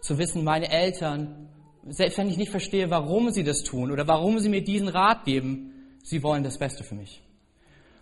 Zu 0.00 0.18
wissen, 0.18 0.42
meine 0.42 0.70
Eltern 0.70 1.48
selbst 1.90 2.18
wenn 2.18 2.28
ich 2.28 2.36
nicht 2.36 2.50
verstehe, 2.50 2.90
warum 2.90 3.30
sie 3.30 3.44
das 3.44 3.62
tun 3.62 3.90
oder 3.90 4.06
warum 4.06 4.38
sie 4.38 4.48
mir 4.48 4.62
diesen 4.62 4.88
Rat 4.88 5.24
geben, 5.24 5.96
sie 6.02 6.22
wollen 6.22 6.44
das 6.44 6.58
Beste 6.58 6.84
für 6.84 6.94
mich. 6.94 7.22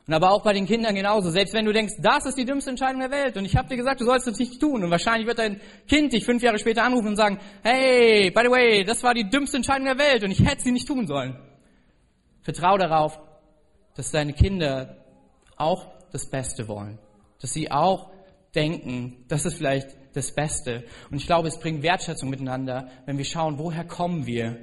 Und 0.07 0.15
aber 0.15 0.31
auch 0.31 0.43
bei 0.43 0.53
den 0.53 0.67
Kindern 0.67 0.95
genauso. 0.95 1.31
Selbst 1.31 1.53
wenn 1.53 1.65
du 1.65 1.73
denkst, 1.73 1.95
das 1.99 2.27
ist 2.27 2.39
die 2.39 2.45
dümmste 2.45 2.71
Entscheidung 2.71 3.01
der 3.01 3.11
Welt 3.11 3.37
und 3.37 3.45
ich 3.45 3.57
habe 3.57 3.69
dir 3.69 3.77
gesagt, 3.77 4.01
du 4.01 4.05
sollst 4.05 4.27
das 4.27 4.39
nicht 4.39 4.61
tun 4.61 4.85
und 4.85 4.91
wahrscheinlich 4.91 5.27
wird 5.27 5.39
dein 5.39 5.61
Kind 5.89 6.13
dich 6.13 6.25
fünf 6.25 6.43
Jahre 6.43 6.59
später 6.59 6.85
anrufen 6.85 7.09
und 7.09 7.17
sagen, 7.17 7.41
hey, 7.65 8.31
by 8.31 8.43
the 8.45 8.51
way, 8.51 8.85
das 8.85 9.03
war 9.03 9.15
die 9.15 9.29
dümmste 9.29 9.57
Entscheidung 9.57 9.87
der 9.87 9.99
Welt 9.99 10.23
und 10.23 10.31
ich 10.31 10.45
hätte 10.45 10.63
sie 10.63 10.71
nicht 10.71 10.87
tun 10.87 11.07
sollen. 11.09 11.37
Vertrau 12.43 12.79
darauf, 12.79 13.19
dass 13.97 14.13
deine 14.13 14.33
Kinder 14.33 14.99
auch 15.57 15.89
das 16.13 16.31
Beste 16.31 16.69
wollen. 16.69 16.99
Dass 17.41 17.53
sie 17.53 17.71
auch 17.73 18.11
denken, 18.55 19.25
das 19.27 19.45
ist 19.45 19.55
vielleicht 19.55 19.89
das 20.17 20.33
Beste. 20.33 20.85
Und 21.11 21.19
ich 21.19 21.27
glaube, 21.27 21.49
es 21.49 21.59
bringt 21.59 21.83
Wertschätzung 21.83 22.31
miteinander, 22.31 22.89
wenn 23.05 23.19
wir 23.19 23.25
schauen, 23.25 23.59
woher 23.59 23.85
kommen 23.85 24.27
wir. 24.27 24.59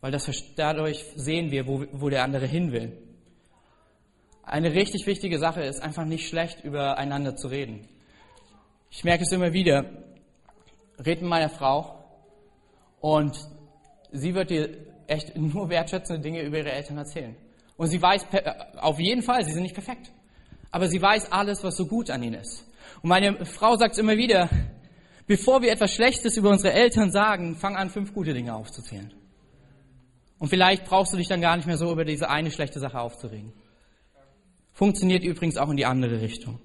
Weil 0.00 0.12
das, 0.12 0.30
dadurch 0.54 1.04
sehen 1.16 1.50
wir, 1.50 1.66
wo, 1.66 1.84
wo 1.92 2.08
der 2.08 2.22
andere 2.22 2.46
hin 2.46 2.72
will. 2.72 2.96
Eine 4.42 4.72
richtig 4.72 5.06
wichtige 5.06 5.38
Sache 5.38 5.62
ist 5.62 5.82
einfach 5.82 6.04
nicht 6.04 6.28
schlecht 6.28 6.62
übereinander 6.62 7.34
zu 7.34 7.48
reden. 7.48 7.88
Ich 8.90 9.02
merke 9.02 9.24
es 9.24 9.32
immer 9.32 9.52
wieder. 9.52 9.84
Red 10.98 11.20
mit 11.20 11.28
meiner 11.28 11.50
Frau 11.50 12.04
und 13.00 13.36
sie 14.12 14.34
wird 14.34 14.50
dir 14.50 14.70
echt 15.06 15.36
nur 15.36 15.68
wertschätzende 15.68 16.22
Dinge 16.22 16.42
über 16.42 16.58
ihre 16.58 16.72
Eltern 16.72 16.98
erzählen. 16.98 17.36
Und 17.76 17.88
sie 17.88 18.00
weiß 18.00 18.26
auf 18.76 18.98
jeden 18.98 19.22
Fall, 19.22 19.44
sie 19.44 19.52
sind 19.52 19.62
nicht 19.62 19.74
perfekt. 19.74 20.10
Aber 20.70 20.88
sie 20.88 21.00
weiß 21.00 21.32
alles, 21.32 21.62
was 21.64 21.76
so 21.76 21.86
gut 21.86 22.10
an 22.10 22.22
ihnen 22.22 22.40
ist. 22.40 22.64
Und 23.02 23.08
meine 23.08 23.44
Frau 23.44 23.76
sagt 23.76 23.98
immer 23.98 24.16
wieder, 24.16 24.48
bevor 25.26 25.62
wir 25.62 25.72
etwas 25.72 25.92
Schlechtes 25.94 26.36
über 26.36 26.50
unsere 26.50 26.72
Eltern 26.72 27.10
sagen, 27.10 27.56
fang 27.56 27.76
an, 27.76 27.90
fünf 27.90 28.12
gute 28.14 28.34
Dinge 28.34 28.54
aufzuzählen. 28.54 29.12
Und 30.38 30.48
vielleicht 30.48 30.84
brauchst 30.84 31.12
du 31.12 31.16
dich 31.16 31.28
dann 31.28 31.40
gar 31.40 31.56
nicht 31.56 31.66
mehr 31.66 31.78
so 31.78 31.90
über 31.90 32.04
diese 32.04 32.28
eine 32.28 32.50
schlechte 32.50 32.78
Sache 32.78 33.00
aufzuregen. 33.00 33.52
Funktioniert 34.72 35.24
übrigens 35.24 35.56
auch 35.56 35.70
in 35.70 35.76
die 35.76 35.86
andere 35.86 36.20
Richtung. 36.20 36.58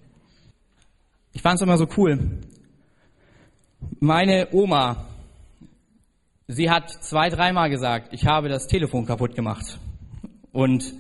Ich 1.31 1.41
fand 1.41 1.55
es 1.55 1.61
immer 1.61 1.77
so 1.77 1.87
cool. 1.95 2.39
Meine 3.99 4.49
Oma, 4.51 5.05
sie 6.47 6.69
hat 6.69 6.89
zwei, 6.89 7.29
dreimal 7.29 7.69
gesagt, 7.69 8.09
ich 8.11 8.25
habe 8.25 8.49
das 8.49 8.67
Telefon 8.67 9.05
kaputt 9.05 9.35
gemacht. 9.35 9.79
Und 10.51 10.93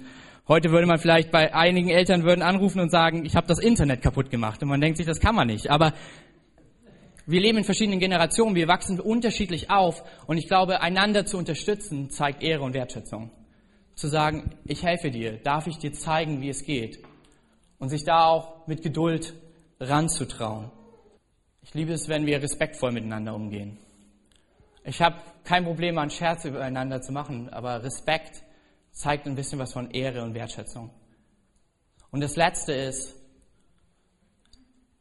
Heute 0.47 0.71
würde 0.71 0.87
man 0.87 0.97
vielleicht 0.97 1.31
bei 1.31 1.53
einigen 1.53 1.89
Eltern 1.89 2.23
würden 2.23 2.41
anrufen 2.41 2.79
und 2.79 2.89
sagen, 2.89 3.25
ich 3.25 3.35
habe 3.35 3.47
das 3.47 3.59
Internet 3.59 4.01
kaputt 4.01 4.31
gemacht. 4.31 4.61
Und 4.63 4.69
man 4.69 4.81
denkt 4.81 4.97
sich, 4.97 5.05
das 5.05 5.19
kann 5.19 5.35
man 5.35 5.47
nicht. 5.47 5.69
Aber 5.69 5.93
wir 7.27 7.39
leben 7.39 7.59
in 7.59 7.63
verschiedenen 7.63 7.99
Generationen, 7.99 8.55
wir 8.55 8.67
wachsen 8.67 8.99
unterschiedlich 8.99 9.69
auf. 9.69 10.03
Und 10.25 10.37
ich 10.37 10.47
glaube, 10.47 10.81
einander 10.81 11.25
zu 11.25 11.37
unterstützen, 11.37 12.09
zeigt 12.09 12.41
Ehre 12.41 12.63
und 12.63 12.73
Wertschätzung. 12.73 13.29
Zu 13.93 14.07
sagen, 14.07 14.55
ich 14.65 14.83
helfe 14.83 15.11
dir, 15.11 15.37
darf 15.37 15.67
ich 15.67 15.77
dir 15.77 15.93
zeigen, 15.93 16.41
wie 16.41 16.49
es 16.49 16.63
geht. 16.63 16.99
Und 17.77 17.89
sich 17.89 18.03
da 18.03 18.25
auch 18.25 18.67
mit 18.67 18.81
Geduld 18.81 19.35
ranzutrauen. 19.79 20.71
Ich 21.61 21.73
liebe 21.75 21.93
es, 21.93 22.09
wenn 22.09 22.25
wir 22.25 22.41
respektvoll 22.41 22.91
miteinander 22.91 23.35
umgehen. 23.35 23.77
Ich 24.83 25.01
habe 25.01 25.17
kein 25.43 25.63
Problem, 25.63 25.99
einen 25.99 26.09
Scherz 26.09 26.45
übereinander 26.45 27.01
zu 27.01 27.11
machen, 27.11 27.49
aber 27.49 27.83
Respekt 27.83 28.43
zeigt 28.91 29.27
ein 29.27 29.35
bisschen 29.35 29.59
was 29.59 29.73
von 29.73 29.91
Ehre 29.91 30.23
und 30.23 30.33
Wertschätzung. 30.33 30.89
Und 32.11 32.21
das 32.21 32.35
Letzte 32.35 32.73
ist, 32.73 33.15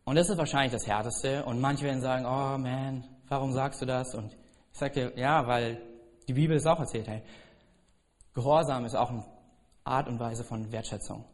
und 0.05 0.17
das 0.17 0.29
ist 0.29 0.39
wahrscheinlich 0.39 0.73
das 0.73 0.87
Härteste, 0.87 1.45
und 1.45 1.61
manche 1.61 1.85
werden 1.85 2.01
sagen, 2.01 2.25
oh 2.25 2.59
man, 2.59 3.05
warum 3.29 3.53
sagst 3.53 3.83
du 3.83 3.87
das? 3.87 4.15
Und 4.15 4.33
ich 4.73 4.79
sage 4.79 4.95
dir, 4.95 5.19
ja, 5.19 5.47
weil 5.47 5.83
die 6.29 6.33
Bibel 6.33 6.57
ist 6.57 6.67
auch 6.67 6.79
erzählt, 6.79 7.09
hey, 7.09 7.23
Gehorsam 8.35 8.85
ist 8.85 8.95
auch 8.95 9.11
eine 9.11 9.25
Art 9.85 10.09
und 10.09 10.21
Weise 10.21 10.45
von 10.45 10.71
Wertschätzung. 10.71 11.25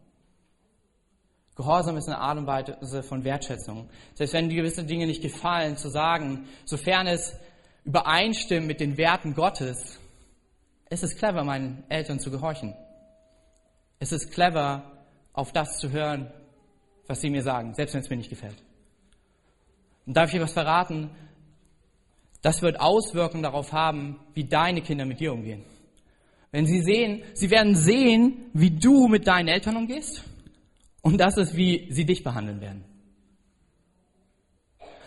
Gehorsam 1.57 1.97
ist 1.97 2.09
eine 2.09 2.19
Art 2.19 2.39
und 2.39 2.47
Weise 2.47 3.03
von 3.03 3.25
Wertschätzung. 3.25 3.89
Selbst 4.15 4.33
wenn 4.35 4.49
dir 4.49 4.57
gewisse 4.57 4.85
Dinge 4.85 5.07
nicht 5.07 5.23
gefallen, 5.23 5.77
zu 5.77 5.89
sagen, 5.89 6.47
sofern 6.65 7.07
es 7.07 7.35
übereinstimmt 7.85 8.67
mit 8.67 8.81
den 8.81 8.97
Werten 8.97 9.35
Gottes, 9.35 9.99
ist 10.91 11.03
es 11.03 11.17
clever, 11.17 11.45
meinen 11.45 11.85
Eltern 11.89 12.19
zu 12.19 12.31
gehorchen. 12.31 12.75
Es 13.99 14.13
ist 14.13 14.31
clever, 14.31 14.93
auf 15.33 15.53
das 15.53 15.79
zu 15.79 15.91
hören, 15.91 16.31
was 17.07 17.21
sie 17.21 17.31
mir 17.31 17.43
sagen, 17.43 17.75
selbst 17.75 17.95
wenn 17.95 18.01
es 18.03 18.11
mir 18.11 18.17
nicht 18.17 18.31
gefällt. 18.31 18.63
Und 20.07 20.17
darf 20.17 20.27
ich 20.27 20.35
dir 20.35 20.43
was 20.43 20.53
verraten? 20.53 21.11
Das 22.43 22.63
wird 22.63 22.81
Auswirkungen 22.81 23.43
darauf 23.43 23.73
haben, 23.73 24.21
wie 24.35 24.45
deine 24.45 24.83
Kinder 24.83 25.05
mit 25.05 25.21
dir 25.21 25.33
umgehen. 25.33 25.65
Wenn 26.53 26.67
sie 26.67 26.81
sehen, 26.81 27.23
sie 27.35 27.51
werden 27.51 27.75
sehen, 27.75 28.51
wie 28.53 28.71
du 28.71 29.09
mit 29.09 29.27
deinen 29.27 29.49
Eltern 29.49 29.77
umgehst. 29.77 30.23
Und 31.03 31.19
das 31.19 31.37
ist, 31.37 31.57
wie 31.57 31.89
sie 31.91 32.05
dich 32.05 32.23
behandeln 32.23 32.61
werden. 32.61 32.85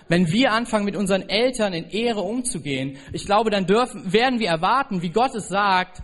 Wenn 0.09 0.31
wir 0.31 0.51
anfangen, 0.51 0.85
mit 0.85 0.95
unseren 0.95 1.29
Eltern 1.29 1.71
in 1.71 1.89
Ehre 1.91 2.21
umzugehen, 2.21 2.97
ich 3.13 3.25
glaube, 3.25 3.51
dann 3.51 3.67
dürfen, 3.67 4.11
werden 4.11 4.39
wir 4.39 4.49
erwarten, 4.49 5.03
wie 5.03 5.09
Gott 5.09 5.35
es 5.35 5.47
sagt, 5.47 6.01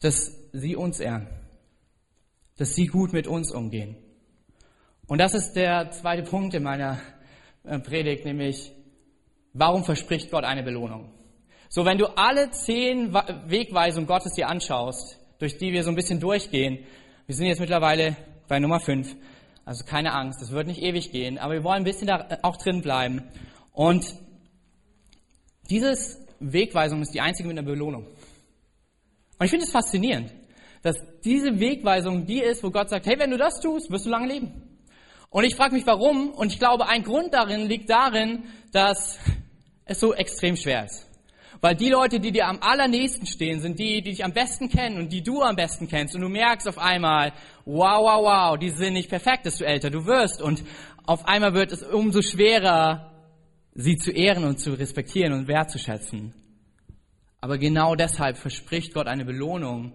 dass 0.00 0.38
sie 0.52 0.76
uns 0.76 1.00
ehren. 1.00 1.26
Dass 2.58 2.74
sie 2.74 2.86
gut 2.86 3.14
mit 3.14 3.26
uns 3.26 3.50
umgehen. 3.50 3.96
Und 5.06 5.18
das 5.18 5.32
ist 5.34 5.54
der 5.54 5.90
zweite 5.90 6.22
Punkt 6.22 6.52
in 6.52 6.62
meiner 6.62 7.00
äh, 7.64 7.78
Predigt, 7.78 8.26
nämlich, 8.26 8.72
warum 9.54 9.82
verspricht 9.82 10.30
Gott 10.30 10.44
eine 10.44 10.62
Belohnung? 10.62 11.10
So, 11.70 11.86
wenn 11.86 11.96
du 11.96 12.06
alle 12.16 12.50
zehn 12.50 13.14
Wegweisungen 13.46 14.06
Gottes 14.06 14.34
dir 14.34 14.48
anschaust, 14.48 15.18
durch 15.38 15.56
die 15.56 15.72
wir 15.72 15.82
so 15.82 15.88
ein 15.88 15.96
bisschen 15.96 16.20
durchgehen, 16.20 16.84
wir 17.26 17.34
sind 17.34 17.46
jetzt 17.46 17.60
mittlerweile 17.60 18.16
bei 18.48 18.58
Nummer 18.58 18.80
fünf, 18.80 19.16
also 19.68 19.84
keine 19.84 20.14
Angst, 20.14 20.40
es 20.40 20.50
wird 20.50 20.66
nicht 20.66 20.80
ewig 20.80 21.12
gehen, 21.12 21.36
aber 21.36 21.52
wir 21.52 21.62
wollen 21.62 21.82
ein 21.82 21.84
bisschen 21.84 22.06
da 22.06 22.38
auch 22.40 22.56
drin 22.56 22.80
bleiben. 22.80 23.22
Und 23.74 24.14
dieses 25.68 26.18
Wegweisung 26.40 27.02
ist 27.02 27.12
die 27.12 27.20
einzige 27.20 27.46
mit 27.50 27.58
einer 27.58 27.68
Belohnung. 27.68 28.06
Und 28.06 29.44
ich 29.44 29.50
finde 29.50 29.66
es 29.66 29.70
faszinierend, 29.70 30.32
dass 30.80 30.96
diese 31.22 31.60
Wegweisung 31.60 32.24
die 32.24 32.40
ist, 32.40 32.64
wo 32.64 32.70
Gott 32.70 32.88
sagt, 32.88 33.04
hey, 33.04 33.18
wenn 33.18 33.30
du 33.30 33.36
das 33.36 33.60
tust, 33.60 33.90
wirst 33.90 34.06
du 34.06 34.10
lange 34.10 34.28
leben. 34.28 34.80
Und 35.28 35.44
ich 35.44 35.54
frage 35.54 35.74
mich 35.74 35.86
warum, 35.86 36.30
und 36.30 36.50
ich 36.50 36.58
glaube, 36.58 36.88
ein 36.88 37.02
Grund 37.02 37.34
darin 37.34 37.68
liegt 37.68 37.90
darin, 37.90 38.44
dass 38.72 39.18
es 39.84 40.00
so 40.00 40.14
extrem 40.14 40.56
schwer 40.56 40.86
ist. 40.86 41.06
Weil 41.60 41.74
die 41.74 41.88
Leute, 41.88 42.20
die 42.20 42.30
dir 42.30 42.46
am 42.46 42.58
allernächsten 42.60 43.26
stehen, 43.26 43.60
sind 43.60 43.78
die, 43.78 44.00
die 44.00 44.10
dich 44.10 44.24
am 44.24 44.32
besten 44.32 44.68
kennen 44.68 44.98
und 44.98 45.12
die 45.12 45.22
du 45.22 45.42
am 45.42 45.56
besten 45.56 45.88
kennst. 45.88 46.14
Und 46.14 46.20
du 46.20 46.28
merkst 46.28 46.68
auf 46.68 46.78
einmal, 46.78 47.32
wow, 47.64 48.02
wow, 48.02 48.22
wow, 48.22 48.58
die 48.58 48.70
sind 48.70 48.92
nicht 48.92 49.08
perfekt, 49.08 49.46
desto 49.46 49.64
älter 49.64 49.90
du 49.90 50.06
wirst. 50.06 50.40
Und 50.40 50.62
auf 51.04 51.26
einmal 51.26 51.54
wird 51.54 51.72
es 51.72 51.82
umso 51.82 52.22
schwerer, 52.22 53.12
sie 53.74 53.96
zu 53.96 54.12
ehren 54.12 54.44
und 54.44 54.60
zu 54.60 54.72
respektieren 54.74 55.32
und 55.32 55.48
wertzuschätzen. 55.48 56.32
Aber 57.40 57.58
genau 57.58 57.94
deshalb 57.94 58.36
verspricht 58.36 58.94
Gott 58.94 59.06
eine 59.06 59.24
Belohnung 59.24 59.92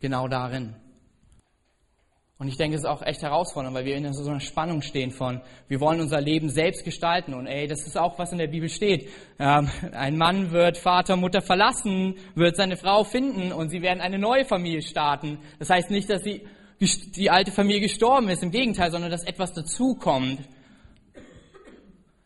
genau 0.00 0.28
darin. 0.28 0.74
Und 2.40 2.46
ich 2.46 2.56
denke, 2.56 2.76
es 2.76 2.82
ist 2.82 2.88
auch 2.88 3.02
echt 3.02 3.22
herausfordernd, 3.22 3.74
weil 3.74 3.84
wir 3.84 3.96
in 3.96 4.12
so 4.12 4.30
einer 4.30 4.38
Spannung 4.38 4.80
stehen 4.80 5.10
von, 5.10 5.40
wir 5.66 5.80
wollen 5.80 6.00
unser 6.00 6.20
Leben 6.20 6.50
selbst 6.50 6.84
gestalten. 6.84 7.34
Und 7.34 7.48
ey, 7.48 7.66
das 7.66 7.84
ist 7.84 7.98
auch, 7.98 8.16
was 8.16 8.30
in 8.30 8.38
der 8.38 8.46
Bibel 8.46 8.68
steht. 8.68 9.10
Ähm, 9.40 9.68
ein 9.90 10.16
Mann 10.16 10.52
wird 10.52 10.78
Vater, 10.78 11.16
Mutter 11.16 11.40
verlassen, 11.40 12.14
wird 12.36 12.54
seine 12.54 12.76
Frau 12.76 13.02
finden 13.02 13.50
und 13.50 13.70
sie 13.70 13.82
werden 13.82 14.00
eine 14.00 14.20
neue 14.20 14.44
Familie 14.44 14.82
starten. 14.82 15.38
Das 15.58 15.68
heißt 15.68 15.90
nicht, 15.90 16.08
dass 16.08 16.22
sie, 16.22 16.46
die 16.80 17.28
alte 17.28 17.50
Familie 17.50 17.80
gestorben 17.80 18.28
ist, 18.28 18.44
im 18.44 18.52
Gegenteil, 18.52 18.92
sondern 18.92 19.10
dass 19.10 19.24
etwas 19.24 19.52
dazukommt. 19.52 20.38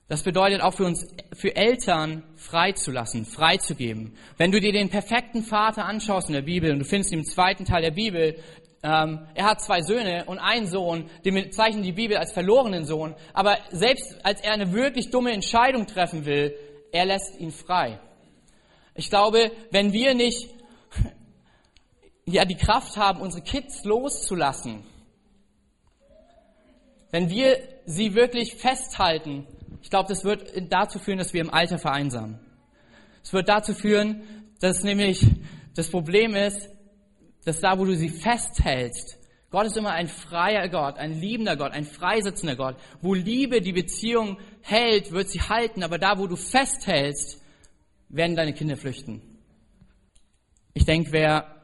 Das 0.09 0.23
bedeutet 0.23 0.61
auch 0.61 0.75
für 0.75 0.85
uns, 0.85 1.07
für 1.33 1.57
Eltern 1.57 2.23
freizulassen, 2.37 3.25
freizugeben. 3.25 4.13
Wenn 4.37 4.53
du 4.53 4.61
dir 4.61 4.73
den 4.73 4.91
perfekten 4.91 5.43
Vater 5.43 5.87
anschaust 5.87 6.29
in 6.29 6.35
der 6.35 6.43
Bibel 6.43 6.71
und 6.71 6.81
du 6.81 6.85
findest 6.85 7.13
ihn 7.13 7.21
im 7.21 7.25
zweiten 7.25 7.65
Teil 7.65 7.81
der 7.81 7.93
Bibel, 7.93 8.37
ähm, 8.85 9.27
er 9.35 9.45
hat 9.45 9.61
zwei 9.61 9.81
Söhne 9.81 10.25
und 10.27 10.39
einen 10.39 10.67
Sohn, 10.67 11.09
den 11.25 11.35
bezeichnet 11.35 11.85
die 11.85 11.93
Bibel 11.93 12.17
als 12.17 12.33
verlorenen 12.33 12.85
Sohn. 12.85 13.15
Aber 13.33 13.59
selbst 13.71 14.17
als 14.25 14.41
er 14.41 14.53
eine 14.53 14.73
wirklich 14.73 15.11
dumme 15.11 15.33
Entscheidung 15.33 15.87
treffen 15.87 16.25
will, 16.25 16.57
er 16.91 17.07
lässt 17.07 17.39
ihn 17.39 17.53
frei. 17.53 18.01
Ich 18.95 19.09
glaube, 19.09 19.53
wenn 19.71 19.93
wir 19.93 20.15
nicht 20.15 20.49
ja, 22.27 22.45
die 22.45 22.57
Kraft 22.57 22.97
haben, 22.97 23.21
unsere 23.21 23.43
Kids 23.43 23.85
loszulassen, 23.85 24.85
wenn 27.13 27.31
wir 27.31 27.59
sie 27.87 28.15
wirklich 28.15 28.57
festhalten, 28.57 29.47
ich 29.81 29.91
glaube, 29.91 30.09
das 30.09 30.25
wird 30.25 30.53
dazu 30.71 30.99
führen, 30.99 31.19
dass 31.19 31.33
wir 31.33 31.41
im 31.41 31.53
Alter 31.53 31.79
vereinsamen. 31.79 32.41
Es 33.23 33.33
wird 33.33 33.49
dazu 33.49 33.75
führen, 33.75 34.23
dass 34.61 34.83
nämlich 34.83 35.25
das 35.75 35.89
Problem 35.89 36.35
ist, 36.35 36.69
dass 37.45 37.61
da, 37.61 37.79
wo 37.79 37.85
du 37.85 37.95
sie 37.95 38.09
festhältst, 38.09 39.19
Gott 39.53 39.67
ist 39.67 39.77
immer 39.77 39.93
ein 39.93 40.09
freier 40.09 40.69
Gott, 40.71 40.97
ein 40.97 41.21
liebender 41.21 41.57
Gott, 41.57 41.73
ein 41.73 41.85
freisetzender 41.85 42.57
Gott. 42.57 42.77
Wo 43.03 43.13
Liebe 43.13 43.61
die 43.61 43.75
Beziehung 43.75 44.39
hält, 44.63 45.13
wird 45.13 45.29
sie 45.29 45.43
halten, 45.43 45.83
aber 45.83 45.99
da, 45.99 46.19
wo 46.19 46.27
du 46.27 46.37
festhältst, 46.37 47.43
werden 48.09 48.35
deine 48.35 48.55
Kinder 48.55 48.79
flüchten. 48.79 49.21
Ich 50.73 50.87
denke, 50.87 51.13
wer 51.13 51.55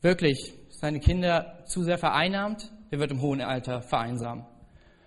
wirklich 0.00 0.52
seine 0.68 0.98
Kinder 0.98 1.62
zu 1.66 1.84
sehr 1.84 1.98
vereinnahmt, 1.98 2.72
der 2.90 2.98
wird 2.98 3.12
im 3.12 3.20
hohen 3.20 3.40
Alter 3.40 3.82
vereinsamen. 3.82 4.44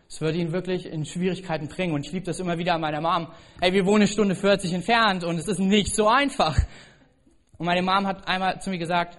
Es 0.07 0.21
wird 0.21 0.35
ihn 0.35 0.53
wirklich 0.53 0.85
in 0.85 1.05
Schwierigkeiten 1.05 1.67
bringen. 1.67 1.93
Und 1.93 2.05
ich 2.05 2.11
liebe 2.11 2.25
das 2.25 2.39
immer 2.39 2.57
wieder 2.57 2.75
an 2.75 2.81
meiner 2.81 3.01
Mom. 3.01 3.27
Ey, 3.59 3.73
wir 3.73 3.85
wohnen 3.85 4.03
eine 4.03 4.07
Stunde 4.07 4.35
40 4.35 4.73
entfernt 4.73 5.23
und 5.23 5.37
es 5.37 5.47
ist 5.47 5.59
nicht 5.59 5.95
so 5.95 6.07
einfach. 6.07 6.57
Und 7.57 7.65
meine 7.65 7.81
Mom 7.81 8.07
hat 8.07 8.27
einmal 8.27 8.61
zu 8.61 8.69
mir 8.69 8.77
gesagt, 8.77 9.17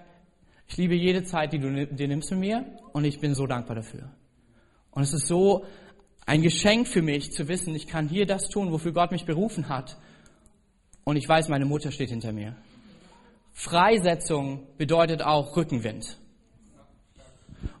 ich 0.67 0.77
liebe 0.77 0.95
jede 0.95 1.23
Zeit, 1.23 1.53
die 1.53 1.59
du 1.59 1.85
dir 1.87 2.07
nimmst 2.07 2.31
mit 2.31 2.39
mir 2.39 2.65
und 2.93 3.05
ich 3.05 3.19
bin 3.19 3.35
so 3.35 3.47
dankbar 3.47 3.75
dafür. 3.75 4.09
Und 4.91 5.03
es 5.03 5.13
ist 5.13 5.27
so 5.27 5.65
ein 6.25 6.41
Geschenk 6.41 6.87
für 6.87 7.01
mich 7.01 7.31
zu 7.31 7.47
wissen, 7.47 7.75
ich 7.75 7.87
kann 7.87 8.07
hier 8.07 8.25
das 8.25 8.47
tun, 8.49 8.71
wofür 8.71 8.93
Gott 8.93 9.11
mich 9.11 9.25
berufen 9.25 9.69
hat. 9.69 9.97
Und 11.03 11.17
ich 11.17 11.27
weiß, 11.27 11.49
meine 11.49 11.65
Mutter 11.65 11.91
steht 11.91 12.09
hinter 12.09 12.31
mir. 12.31 12.55
Freisetzung 13.51 14.67
bedeutet 14.77 15.21
auch 15.21 15.55
Rückenwind. 15.57 16.17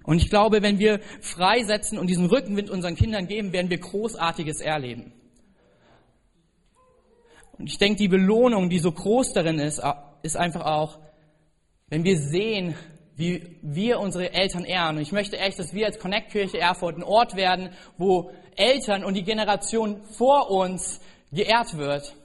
Und 0.03 0.17
ich 0.17 0.29
glaube, 0.29 0.61
wenn 0.61 0.79
wir 0.79 0.99
freisetzen 1.21 1.97
und 1.97 2.07
diesen 2.07 2.25
Rückenwind 2.25 2.69
unseren 2.69 2.95
Kindern 2.95 3.27
geben, 3.27 3.53
werden 3.53 3.69
wir 3.69 3.79
Großartiges 3.79 4.59
erleben. 4.59 5.13
Und 7.57 7.67
ich 7.67 7.77
denke, 7.77 7.97
die 7.97 8.07
Belohnung, 8.07 8.69
die 8.69 8.79
so 8.79 8.91
groß 8.91 9.33
darin 9.33 9.59
ist, 9.59 9.81
ist 10.21 10.35
einfach 10.37 10.65
auch, 10.65 10.99
wenn 11.93 12.03
wir 12.03 12.17
sehen, 12.17 12.73
wie 13.17 13.59
wir 13.61 13.99
unsere 13.99 14.33
Eltern 14.33 14.65
ehren. 14.65 14.95
Und 14.95 15.03
ich 15.03 15.11
möchte 15.11 15.37
echt, 15.37 15.59
dass 15.59 15.75
wir 15.75 15.85
als 15.85 15.99
Connect 15.99 16.31
Kirche 16.31 16.57
Erfurt 16.57 16.97
ein 16.97 17.03
Ort 17.03 17.35
werden, 17.35 17.69
wo 17.99 18.31
Eltern 18.55 19.03
und 19.03 19.13
die 19.13 19.21
Generation 19.21 20.01
vor 20.17 20.49
uns 20.49 20.99
geehrt 21.31 21.77
wird. 21.77 22.15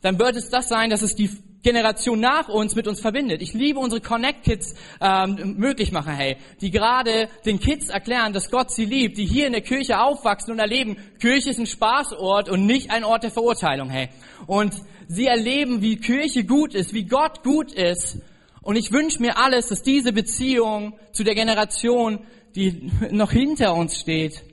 Dann 0.00 0.18
wird 0.18 0.34
es 0.34 0.50
das 0.50 0.68
sein, 0.68 0.90
dass 0.90 1.02
es 1.02 1.14
die 1.14 1.30
Generation 1.62 2.18
nach 2.18 2.48
uns 2.48 2.74
mit 2.74 2.88
uns 2.88 2.98
verbindet. 2.98 3.40
Ich 3.40 3.54
liebe 3.54 3.78
unsere 3.78 4.00
Connect 4.00 4.42
Kids 4.42 4.74
ähm, 5.00 5.54
möglich 5.58 5.92
machen, 5.92 6.14
hey, 6.14 6.36
die 6.60 6.72
gerade 6.72 7.28
den 7.46 7.60
Kids 7.60 7.88
erklären, 7.88 8.32
dass 8.32 8.50
Gott 8.50 8.72
sie 8.72 8.84
liebt, 8.84 9.16
die 9.16 9.26
hier 9.26 9.46
in 9.46 9.52
der 9.52 9.62
Kirche 9.62 10.00
aufwachsen 10.00 10.50
und 10.50 10.58
erleben, 10.58 10.96
Kirche 11.20 11.50
ist 11.50 11.60
ein 11.60 11.66
Spaßort 11.66 12.48
und 12.48 12.66
nicht 12.66 12.90
ein 12.90 13.04
Ort 13.04 13.22
der 13.22 13.30
Verurteilung, 13.30 13.90
hey. 13.90 14.08
Und 14.48 14.74
sie 15.06 15.26
erleben, 15.26 15.82
wie 15.82 15.98
Kirche 15.98 16.42
gut 16.42 16.74
ist, 16.74 16.92
wie 16.92 17.04
Gott 17.04 17.44
gut 17.44 17.72
ist 17.72 18.18
und 18.62 18.76
ich 18.76 18.92
wünsche 18.92 19.20
mir 19.20 19.36
alles, 19.36 19.68
dass 19.68 19.82
diese 19.82 20.12
Beziehung 20.12 20.98
zu 21.12 21.24
der 21.24 21.34
Generation, 21.34 22.20
die 22.54 22.90
noch 23.10 23.32
hinter 23.32 23.74
uns 23.74 24.00
steht, 24.00 24.44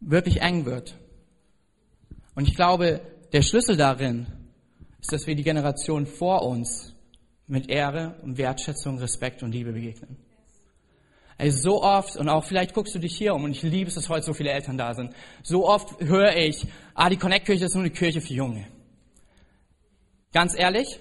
wirklich 0.00 0.42
eng 0.42 0.66
wird. 0.66 0.98
Und 2.34 2.48
ich 2.48 2.54
glaube, 2.54 3.00
der 3.32 3.42
Schlüssel 3.42 3.76
darin 3.76 4.26
ist, 5.00 5.12
dass 5.12 5.26
wir 5.26 5.36
die 5.36 5.44
Generation 5.44 6.06
vor 6.06 6.42
uns 6.42 6.94
mit 7.46 7.68
Ehre 7.68 8.16
und 8.22 8.38
Wertschätzung, 8.38 8.98
Respekt 8.98 9.42
und 9.42 9.52
Liebe 9.52 9.72
begegnen. 9.72 10.16
Ey, 11.36 11.50
so 11.50 11.82
oft, 11.82 12.16
und 12.16 12.28
auch 12.28 12.44
vielleicht 12.44 12.74
guckst 12.74 12.94
du 12.94 12.98
dich 12.98 13.16
hier 13.16 13.34
um, 13.34 13.44
und 13.44 13.50
ich 13.50 13.62
liebe 13.62 13.88
es, 13.88 13.96
dass 13.96 14.08
heute 14.08 14.24
so 14.24 14.34
viele 14.34 14.50
Eltern 14.50 14.78
da 14.78 14.94
sind, 14.94 15.12
so 15.42 15.68
oft 15.68 16.00
höre 16.00 16.36
ich, 16.36 16.64
ah, 16.94 17.10
die 17.10 17.16
Connect-Kirche 17.16 17.64
ist 17.64 17.74
nur 17.74 17.82
eine 17.82 17.92
Kirche 17.92 18.20
für 18.20 18.34
Junge. 18.34 18.66
Ganz 20.32 20.56
ehrlich, 20.56 21.00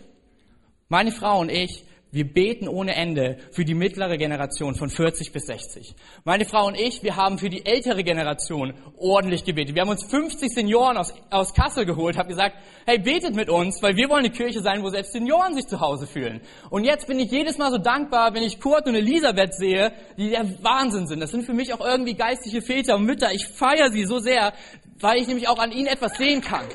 meine 0.90 1.12
Frau 1.12 1.40
und 1.40 1.50
ich, 1.50 1.86
wir 2.14 2.32
beten 2.32 2.68
ohne 2.68 2.96
Ende 2.96 3.38
für 3.52 3.66
die 3.66 3.74
mittlere 3.74 4.18
Generation 4.18 4.76
von 4.76 4.92
40 4.92 5.32
bis 5.32 5.48
60. 5.48 5.96
Meine 6.24 6.46
Frau 6.46 6.68
und 6.68 6.80
ich, 6.80 7.02
wir 7.02 7.16
haben 7.16 7.40
für 7.40 7.50
die 7.50 7.66
ältere 7.66 8.04
Generation 8.04 8.76
ordentlich 8.98 9.44
gebetet. 9.44 9.74
Wir 9.74 9.82
haben 9.82 9.90
uns 9.90 10.04
50 10.06 10.54
Senioren 10.54 10.98
aus, 10.98 11.12
aus 11.32 11.56
Kassel 11.56 11.88
geholt, 11.88 12.16
haben 12.16 12.30
gesagt, 12.30 12.56
hey, 12.86 13.00
betet 13.00 13.36
mit 13.36 13.50
uns, 13.50 13.82
weil 13.82 13.96
wir 13.96 14.10
wollen 14.10 14.26
eine 14.26 14.30
Kirche 14.30 14.62
sein, 14.62 14.84
wo 14.84 14.90
selbst 14.90 15.14
Senioren 15.14 15.56
sich 15.56 15.66
zu 15.66 15.80
Hause 15.80 16.06
fühlen. 16.06 16.42
Und 16.70 16.84
jetzt 16.84 17.08
bin 17.08 17.18
ich 17.18 17.32
jedes 17.32 17.58
Mal 17.58 17.72
so 17.72 17.80
dankbar, 17.80 18.36
wenn 18.36 18.44
ich 18.44 18.62
Kurt 18.62 18.86
und 18.86 18.94
Elisabeth 18.94 19.56
sehe, 19.56 19.92
die 20.16 20.30
der 20.30 20.46
Wahnsinn 20.62 21.08
sind. 21.08 21.20
Das 21.20 21.32
sind 21.32 21.46
für 21.46 21.56
mich 21.56 21.74
auch 21.74 21.84
irgendwie 21.84 22.14
geistliche 22.14 22.62
Väter 22.62 22.96
und 22.96 23.06
Mütter. 23.06 23.34
Ich 23.34 23.48
feiere 23.48 23.90
sie 23.92 24.06
so 24.06 24.20
sehr, 24.20 24.54
weil 25.00 25.18
ich 25.18 25.28
nämlich 25.28 25.48
auch 25.48 25.58
an 25.58 25.72
ihnen 25.72 25.88
etwas 25.88 26.16
sehen 26.16 26.42
kann. 26.42 26.66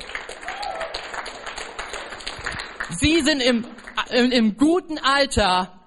Sie 2.99 3.21
sind 3.21 3.41
im 3.41 3.65
im, 4.11 4.31
im 4.31 4.57
guten 4.57 4.97
Alter 4.97 5.79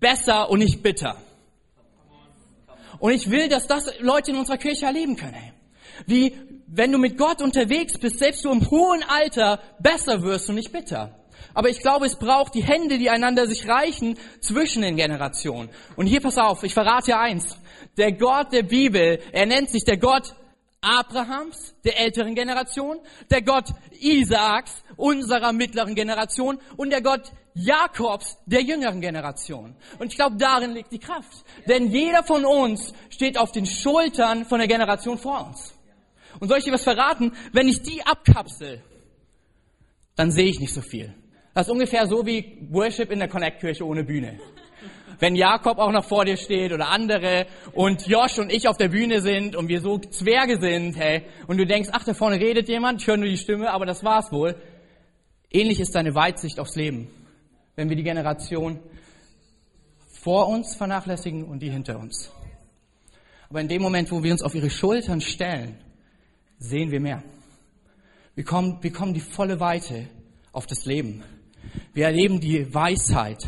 besser 0.00 0.50
und 0.50 0.60
nicht 0.60 0.82
bitter. 0.82 1.16
Und 2.98 3.12
ich 3.12 3.30
will, 3.30 3.48
dass 3.48 3.66
das 3.66 3.92
Leute 4.00 4.30
in 4.30 4.38
unserer 4.38 4.56
Kirche 4.56 4.86
erleben 4.86 5.16
können. 5.16 5.52
Wie, 6.06 6.34
wenn 6.66 6.92
du 6.92 6.98
mit 6.98 7.18
Gott 7.18 7.42
unterwegs 7.42 7.98
bist, 7.98 8.18
selbst 8.18 8.44
du 8.44 8.50
im 8.50 8.70
hohen 8.70 9.02
Alter 9.02 9.60
besser 9.78 10.22
wirst 10.22 10.48
und 10.48 10.56
nicht 10.56 10.72
bitter. 10.72 11.14
Aber 11.54 11.70
ich 11.70 11.80
glaube, 11.80 12.06
es 12.06 12.16
braucht 12.16 12.54
die 12.54 12.64
Hände, 12.64 12.98
die 12.98 13.08
einander 13.08 13.46
sich 13.46 13.66
reichen 13.66 14.18
zwischen 14.40 14.82
den 14.82 14.96
Generationen. 14.96 15.70
Und 15.96 16.06
hier 16.06 16.20
pass 16.20 16.36
auf, 16.36 16.62
ich 16.64 16.74
verrate 16.74 17.06
dir 17.06 17.18
eins. 17.18 17.58
Der 17.96 18.12
Gott 18.12 18.52
der 18.52 18.62
Bibel, 18.62 19.20
er 19.32 19.46
nennt 19.46 19.70
sich 19.70 19.84
der 19.84 19.96
Gott 19.96 20.34
Abrahams, 20.80 21.74
der 21.84 21.98
älteren 21.98 22.34
Generation, 22.34 22.98
der 23.30 23.42
Gott 23.42 23.70
Isaaks, 24.00 24.84
unserer 24.96 25.52
mittleren 25.52 25.94
Generation 25.94 26.58
und 26.76 26.90
der 26.90 27.02
Gott 27.02 27.32
Jakobs, 27.54 28.36
der 28.46 28.62
jüngeren 28.62 29.00
Generation. 29.00 29.74
Und 29.98 30.08
ich 30.08 30.16
glaube, 30.16 30.36
darin 30.36 30.74
liegt 30.74 30.92
die 30.92 30.98
Kraft. 30.98 31.44
Denn 31.66 31.90
jeder 31.90 32.22
von 32.22 32.44
uns 32.44 32.92
steht 33.08 33.38
auf 33.38 33.50
den 33.52 33.66
Schultern 33.66 34.44
von 34.44 34.58
der 34.58 34.68
Generation 34.68 35.18
vor 35.18 35.46
uns. 35.46 35.74
Und 36.38 36.48
soll 36.48 36.58
ich 36.58 36.64
dir 36.64 36.72
was 36.72 36.84
verraten? 36.84 37.32
Wenn 37.52 37.68
ich 37.68 37.82
die 37.82 38.04
abkapsel, 38.04 38.82
dann 40.16 40.30
sehe 40.30 40.46
ich 40.46 40.60
nicht 40.60 40.74
so 40.74 40.82
viel. 40.82 41.14
Das 41.54 41.66
ist 41.66 41.72
ungefähr 41.72 42.06
so 42.06 42.26
wie 42.26 42.68
Worship 42.70 43.10
in 43.10 43.18
der 43.18 43.28
Connect-Kirche 43.28 43.86
ohne 43.86 44.04
Bühne. 44.04 44.38
Wenn 45.18 45.34
Jakob 45.34 45.78
auch 45.78 45.92
noch 45.92 46.04
vor 46.04 46.24
dir 46.24 46.36
steht 46.36 46.72
oder 46.72 46.88
andere 46.88 47.46
und 47.72 48.06
Josh 48.06 48.38
und 48.38 48.52
ich 48.52 48.68
auf 48.68 48.76
der 48.76 48.88
Bühne 48.88 49.20
sind 49.20 49.56
und 49.56 49.68
wir 49.68 49.80
so 49.80 49.98
Zwerge 49.98 50.58
sind, 50.58 50.96
hey, 50.96 51.22
und 51.46 51.58
du 51.58 51.66
denkst, 51.66 51.90
ach, 51.92 52.04
da 52.04 52.14
vorne 52.14 52.40
redet 52.40 52.68
jemand, 52.68 53.00
ich 53.00 53.06
höre 53.06 53.16
nur 53.16 53.28
die 53.28 53.38
Stimme, 53.38 53.70
aber 53.70 53.86
das 53.86 54.04
war's 54.04 54.30
wohl. 54.32 54.56
Ähnlich 55.50 55.80
ist 55.80 55.94
deine 55.94 56.14
Weitsicht 56.14 56.60
aufs 56.60 56.76
Leben 56.76 57.08
wenn 57.76 57.90
wir 57.90 57.96
die 57.96 58.02
Generation 58.02 58.80
vor 60.10 60.48
uns 60.48 60.74
vernachlässigen 60.74 61.44
und 61.44 61.60
die 61.60 61.70
hinter 61.70 61.98
uns. 61.98 62.32
Aber 63.48 63.60
in 63.60 63.68
dem 63.68 63.82
Moment, 63.82 64.10
wo 64.10 64.22
wir 64.22 64.32
uns 64.32 64.42
auf 64.42 64.54
ihre 64.54 64.70
Schultern 64.70 65.20
stellen, 65.20 65.78
sehen 66.58 66.90
wir 66.90 67.00
mehr. 67.00 67.22
Wir 68.34 68.44
kommen, 68.44 68.82
wir 68.82 68.92
kommen 68.92 69.14
die 69.14 69.20
volle 69.20 69.60
Weite 69.60 70.08
auf 70.52 70.66
das 70.66 70.84
Leben. 70.84 71.22
Wir 71.92 72.06
erleben 72.06 72.40
die 72.40 72.74
Weisheit, 72.74 73.46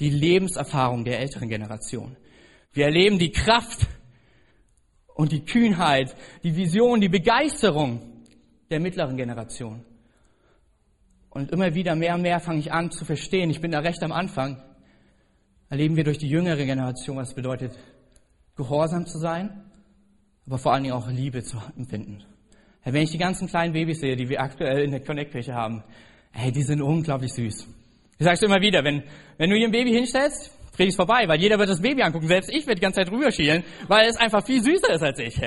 die 0.00 0.10
Lebenserfahrung 0.10 1.04
der 1.04 1.20
älteren 1.20 1.48
Generation. 1.48 2.16
Wir 2.72 2.86
erleben 2.86 3.18
die 3.18 3.30
Kraft 3.30 3.86
und 5.14 5.32
die 5.32 5.44
Kühnheit, 5.44 6.16
die 6.42 6.56
Vision, 6.56 7.00
die 7.00 7.08
Begeisterung 7.08 8.24
der 8.70 8.80
mittleren 8.80 9.16
Generation. 9.16 9.84
Und 11.28 11.52
immer 11.52 11.74
wieder 11.74 11.94
mehr 11.94 12.14
und 12.14 12.22
mehr 12.22 12.40
fange 12.40 12.58
ich 12.58 12.72
an 12.72 12.90
zu 12.90 13.04
verstehen, 13.04 13.50
ich 13.50 13.60
bin 13.60 13.70
da 13.70 13.80
recht 13.80 14.02
am 14.02 14.12
Anfang, 14.12 14.62
erleben 15.68 15.96
wir 15.96 16.04
durch 16.04 16.18
die 16.18 16.28
jüngere 16.28 16.64
Generation, 16.64 17.18
was 17.18 17.34
bedeutet, 17.34 17.78
gehorsam 18.56 19.06
zu 19.06 19.18
sein, 19.18 19.70
aber 20.46 20.58
vor 20.58 20.72
allen 20.72 20.84
Dingen 20.84 20.94
auch 20.94 21.08
Liebe 21.08 21.42
zu 21.42 21.58
empfinden. 21.76 22.24
Wenn 22.82 23.02
ich 23.02 23.10
die 23.10 23.18
ganzen 23.18 23.46
kleinen 23.46 23.74
Babys 23.74 24.00
sehe, 24.00 24.16
die 24.16 24.28
wir 24.28 24.40
aktuell 24.40 24.82
in 24.82 24.90
der 24.90 25.04
Connect-Kirche 25.04 25.54
haben, 25.54 25.84
hey, 26.32 26.50
die 26.50 26.62
sind 26.62 26.80
unglaublich 26.80 27.32
süß. 27.34 27.68
Ich 28.20 28.24
sage 28.24 28.34
es 28.34 28.42
immer 28.42 28.60
wieder, 28.60 28.84
wenn, 28.84 29.02
wenn 29.38 29.48
du 29.48 29.56
hier 29.56 29.66
ein 29.66 29.72
Baby 29.72 29.92
hinstellst, 29.92 30.50
es 30.78 30.94
vorbei, 30.94 31.24
weil 31.26 31.40
jeder 31.40 31.58
wird 31.58 31.70
das 31.70 31.80
Baby 31.80 32.02
angucken. 32.02 32.28
Selbst 32.28 32.50
ich 32.50 32.66
werde 32.66 32.74
die 32.74 32.82
ganze 32.82 33.00
Zeit 33.00 33.10
rüberschielen, 33.10 33.64
weil 33.88 34.08
es 34.08 34.16
einfach 34.16 34.44
viel 34.44 34.62
süßer 34.62 34.92
ist 34.92 35.02
als 35.02 35.18
ich. 35.18 35.40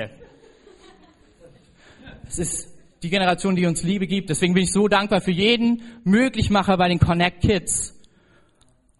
Es 2.26 2.38
ist 2.40 2.74
die 3.04 3.10
Generation, 3.10 3.54
die 3.54 3.66
uns 3.66 3.84
Liebe 3.84 4.08
gibt. 4.08 4.28
Deswegen 4.28 4.54
bin 4.54 4.64
ich 4.64 4.72
so 4.72 4.88
dankbar 4.88 5.20
für 5.20 5.30
jeden 5.30 5.82
Möglichmacher 6.02 6.76
bei 6.76 6.88
den 6.88 6.98
Connect 6.98 7.42
Kids. 7.42 7.96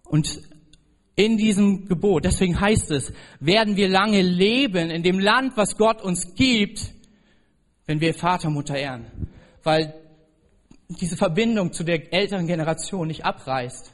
Und 0.05 0.41
in 1.17 1.35
diesem 1.35 1.89
Gebot, 1.89 2.23
deswegen 2.23 2.57
heißt 2.57 2.91
es, 2.91 3.11
werden 3.41 3.75
wir 3.75 3.89
lange 3.89 4.21
leben 4.21 4.89
in 4.89 5.03
dem 5.03 5.19
Land, 5.19 5.57
was 5.57 5.75
Gott 5.75 6.01
uns 6.01 6.35
gibt, 6.35 6.93
wenn 7.87 7.99
wir 7.99 8.13
Vater, 8.13 8.49
Mutter 8.49 8.77
ehren. 8.77 9.05
Weil 9.63 10.04
diese 10.87 11.17
Verbindung 11.17 11.73
zu 11.73 11.83
der 11.83 12.13
älteren 12.13 12.47
Generation 12.47 13.07
nicht 13.07 13.25
abreißt 13.25 13.91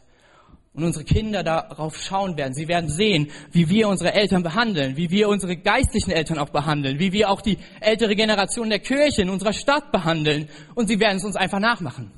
und 0.73 0.84
unsere 0.84 1.04
Kinder 1.04 1.43
darauf 1.43 1.97
schauen 1.97 2.38
werden. 2.38 2.54
Sie 2.54 2.67
werden 2.67 2.89
sehen, 2.89 3.30
wie 3.51 3.69
wir 3.69 3.89
unsere 3.89 4.13
Eltern 4.13 4.41
behandeln, 4.43 4.95
wie 4.95 5.10
wir 5.10 5.27
unsere 5.27 5.58
geistlichen 5.58 6.12
Eltern 6.12 6.38
auch 6.38 6.49
behandeln, 6.49 6.99
wie 6.99 7.12
wir 7.12 7.30
auch 7.30 7.41
die 7.41 7.58
ältere 7.82 8.15
Generation 8.15 8.69
der 8.69 8.80
Kirche 8.80 9.21
in 9.21 9.30
unserer 9.30 9.54
Stadt 9.54 9.91
behandeln. 9.91 10.49
Und 10.75 10.88
sie 10.88 10.99
werden 10.99 11.17
es 11.17 11.25
uns 11.25 11.36
einfach 11.36 11.60
nachmachen. 11.60 12.12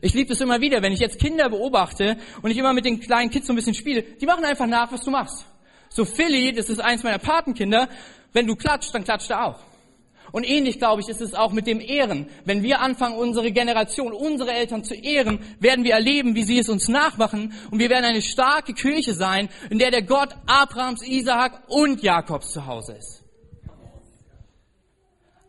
Ich 0.00 0.14
liebe 0.14 0.32
es 0.32 0.40
immer 0.40 0.60
wieder, 0.60 0.82
wenn 0.82 0.92
ich 0.92 0.98
jetzt 0.98 1.20
Kinder 1.20 1.48
beobachte 1.48 2.16
und 2.42 2.50
ich 2.50 2.58
immer 2.58 2.72
mit 2.72 2.84
den 2.84 2.98
kleinen 2.98 3.30
Kids 3.30 3.46
so 3.46 3.52
ein 3.52 3.56
bisschen 3.56 3.74
spiele. 3.74 4.02
Die 4.02 4.26
machen 4.26 4.44
einfach 4.44 4.66
nach, 4.66 4.90
was 4.90 5.02
du 5.02 5.12
machst. 5.12 5.46
So 5.88 6.04
Philly, 6.04 6.52
das 6.52 6.68
ist 6.68 6.80
eins 6.80 7.04
meiner 7.04 7.18
Patenkinder, 7.18 7.88
wenn 8.32 8.46
du 8.46 8.56
klatscht, 8.56 8.92
dann 8.94 9.04
klatscht 9.04 9.30
er 9.30 9.44
auch. 9.44 9.60
Und 10.32 10.48
ähnlich, 10.48 10.78
glaube 10.78 11.02
ich, 11.02 11.08
ist 11.10 11.20
es 11.20 11.34
auch 11.34 11.52
mit 11.52 11.66
dem 11.66 11.78
Ehren. 11.78 12.26
Wenn 12.46 12.62
wir 12.62 12.80
anfangen, 12.80 13.16
unsere 13.16 13.52
Generation, 13.52 14.14
unsere 14.14 14.52
Eltern 14.52 14.82
zu 14.82 14.94
ehren, 14.94 15.40
werden 15.60 15.84
wir 15.84 15.92
erleben, 15.92 16.34
wie 16.34 16.42
sie 16.42 16.58
es 16.58 16.70
uns 16.70 16.88
nachmachen. 16.88 17.52
Und 17.70 17.78
wir 17.78 17.90
werden 17.90 18.06
eine 18.06 18.22
starke 18.22 18.72
Kirche 18.72 19.12
sein, 19.12 19.50
in 19.68 19.78
der 19.78 19.90
der 19.90 20.02
Gott 20.02 20.34
Abrahams, 20.46 21.06
Isaak 21.06 21.68
und 21.68 22.02
Jakobs 22.02 22.50
zu 22.50 22.66
Hause 22.66 22.94
ist. 22.94 23.22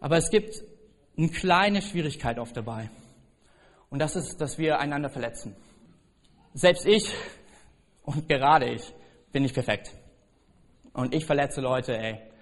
Aber 0.02 0.18
es 0.18 0.30
gibt 0.30 0.62
eine 1.18 1.30
kleine 1.30 1.82
Schwierigkeit 1.82 2.38
oft 2.38 2.58
dabei. 2.58 2.90
Und 3.90 4.00
das 4.00 4.18
ist, 4.18 4.42
dass 4.42 4.58
wir 4.58 4.80
einander 4.80 5.10
verletzen. 5.10 5.56
Selbst 6.54 6.86
ich 6.86 7.10
und 8.04 8.28
gerade 8.28 8.66
ich 8.66 8.84
bin 9.32 9.44
nicht 9.44 9.54
perfekt. 9.54 9.92
Und 10.92 11.16
ich 11.16 11.26
verletze 11.26 11.62
Leute, 11.62 11.98
ey 11.98 12.33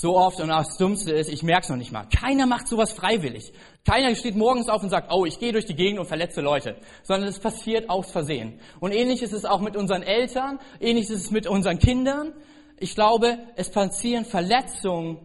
so 0.00 0.16
oft 0.16 0.40
und 0.40 0.48
das 0.48 0.76
Dummste 0.76 1.10
ist, 1.10 1.28
ich 1.28 1.42
merke 1.42 1.64
es 1.64 1.68
noch 1.70 1.76
nicht 1.76 1.90
mal. 1.90 2.06
Keiner 2.06 2.46
macht 2.46 2.68
sowas 2.68 2.92
freiwillig. 2.92 3.52
Keiner 3.84 4.14
steht 4.14 4.36
morgens 4.36 4.68
auf 4.68 4.80
und 4.80 4.90
sagt, 4.90 5.12
oh, 5.12 5.24
ich 5.24 5.40
gehe 5.40 5.50
durch 5.50 5.66
die 5.66 5.74
Gegend 5.74 5.98
und 5.98 6.06
verletze 6.06 6.40
Leute. 6.40 6.76
Sondern 7.02 7.28
es 7.28 7.40
passiert 7.40 7.90
aus 7.90 8.12
Versehen. 8.12 8.60
Und 8.78 8.92
ähnlich 8.92 9.22
ist 9.22 9.32
es 9.32 9.44
auch 9.44 9.60
mit 9.60 9.76
unseren 9.76 10.04
Eltern, 10.04 10.60
ähnlich 10.78 11.10
ist 11.10 11.24
es 11.24 11.30
mit 11.32 11.48
unseren 11.48 11.80
Kindern. 11.80 12.32
Ich 12.78 12.94
glaube, 12.94 13.38
es 13.56 13.70
passieren 13.70 14.24
Verletzungen, 14.24 15.18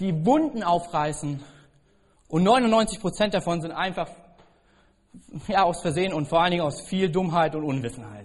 die 0.00 0.24
Wunden 0.24 0.62
aufreißen. 0.62 1.42
Und 2.28 2.42
99 2.42 2.98
Prozent 2.98 3.34
davon 3.34 3.60
sind 3.60 3.72
einfach 3.72 4.08
ja, 5.48 5.64
aus 5.64 5.82
Versehen 5.82 6.14
und 6.14 6.28
vor 6.28 6.40
allen 6.40 6.52
Dingen 6.52 6.62
aus 6.62 6.80
viel 6.80 7.10
Dummheit 7.10 7.54
und 7.54 7.64
Unwissenheit. 7.64 8.24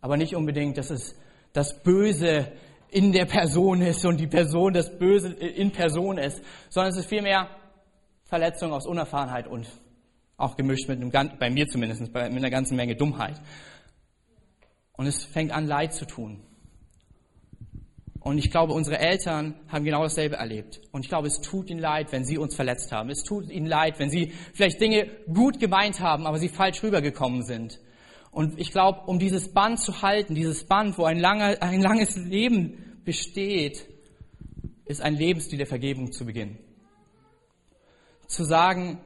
Aber 0.00 0.16
nicht 0.16 0.36
unbedingt, 0.36 0.78
dass 0.78 0.90
es 0.90 1.16
das 1.52 1.82
Böse 1.82 2.52
in 2.90 3.12
der 3.12 3.26
Person 3.26 3.82
ist 3.82 4.04
und 4.04 4.18
die 4.18 4.26
Person 4.26 4.72
das 4.72 4.98
Böse 4.98 5.32
in 5.32 5.70
Person 5.70 6.18
ist, 6.18 6.42
sondern 6.68 6.92
es 6.92 6.98
ist 6.98 7.08
vielmehr 7.08 7.48
Verletzung 8.24 8.72
aus 8.72 8.86
Unerfahrenheit 8.86 9.46
und 9.46 9.66
auch 10.36 10.56
gemischt 10.56 10.88
mit 10.88 11.00
einem, 11.00 11.38
bei 11.38 11.50
mir 11.50 11.68
zumindest, 11.68 12.00
mit 12.00 12.16
einer 12.16 12.50
ganzen 12.50 12.76
Menge 12.76 12.96
Dummheit. 12.96 13.40
Und 14.92 15.06
es 15.06 15.24
fängt 15.24 15.52
an, 15.52 15.66
Leid 15.66 15.94
zu 15.94 16.06
tun. 16.06 16.42
Und 18.20 18.36
ich 18.36 18.50
glaube, 18.50 18.74
unsere 18.74 18.98
Eltern 18.98 19.54
haben 19.68 19.84
genau 19.84 20.02
dasselbe 20.02 20.36
erlebt. 20.36 20.80
Und 20.92 21.02
ich 21.02 21.08
glaube, 21.08 21.26
es 21.26 21.40
tut 21.40 21.70
ihnen 21.70 21.80
leid, 21.80 22.12
wenn 22.12 22.24
sie 22.24 22.36
uns 22.36 22.54
verletzt 22.54 22.92
haben. 22.92 23.08
Es 23.08 23.22
tut 23.22 23.48
ihnen 23.50 23.66
leid, 23.66 23.98
wenn 23.98 24.10
sie 24.10 24.32
vielleicht 24.52 24.80
Dinge 24.80 25.06
gut 25.32 25.58
gemeint 25.58 26.00
haben, 26.00 26.26
aber 26.26 26.38
sie 26.38 26.50
falsch 26.50 26.82
rübergekommen 26.82 27.42
sind. 27.42 27.80
Und 28.30 28.58
ich 28.58 28.70
glaube, 28.70 29.02
um 29.06 29.18
dieses 29.18 29.52
Band 29.52 29.80
zu 29.80 30.02
halten, 30.02 30.34
dieses 30.34 30.64
Band, 30.64 30.96
wo 30.98 31.04
ein, 31.04 31.18
langer, 31.18 31.60
ein 31.60 31.80
langes 31.80 32.16
Leben 32.16 33.00
besteht, 33.04 33.86
ist 34.84 35.00
ein 35.00 35.16
Lebensstil 35.16 35.58
der 35.58 35.66
Vergebung 35.66 36.12
zu 36.12 36.24
beginnen. 36.24 36.58
Zu 38.26 38.44
sagen, 38.44 39.00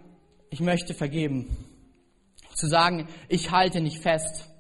ich 0.51 0.61
möchte 0.61 0.95
vergeben. 0.95 1.57
Zu 2.55 2.69
sagen, 2.69 3.09
ich 3.29 3.51
halte 3.51 3.81
nicht 3.81 3.99
fest. 3.99 4.51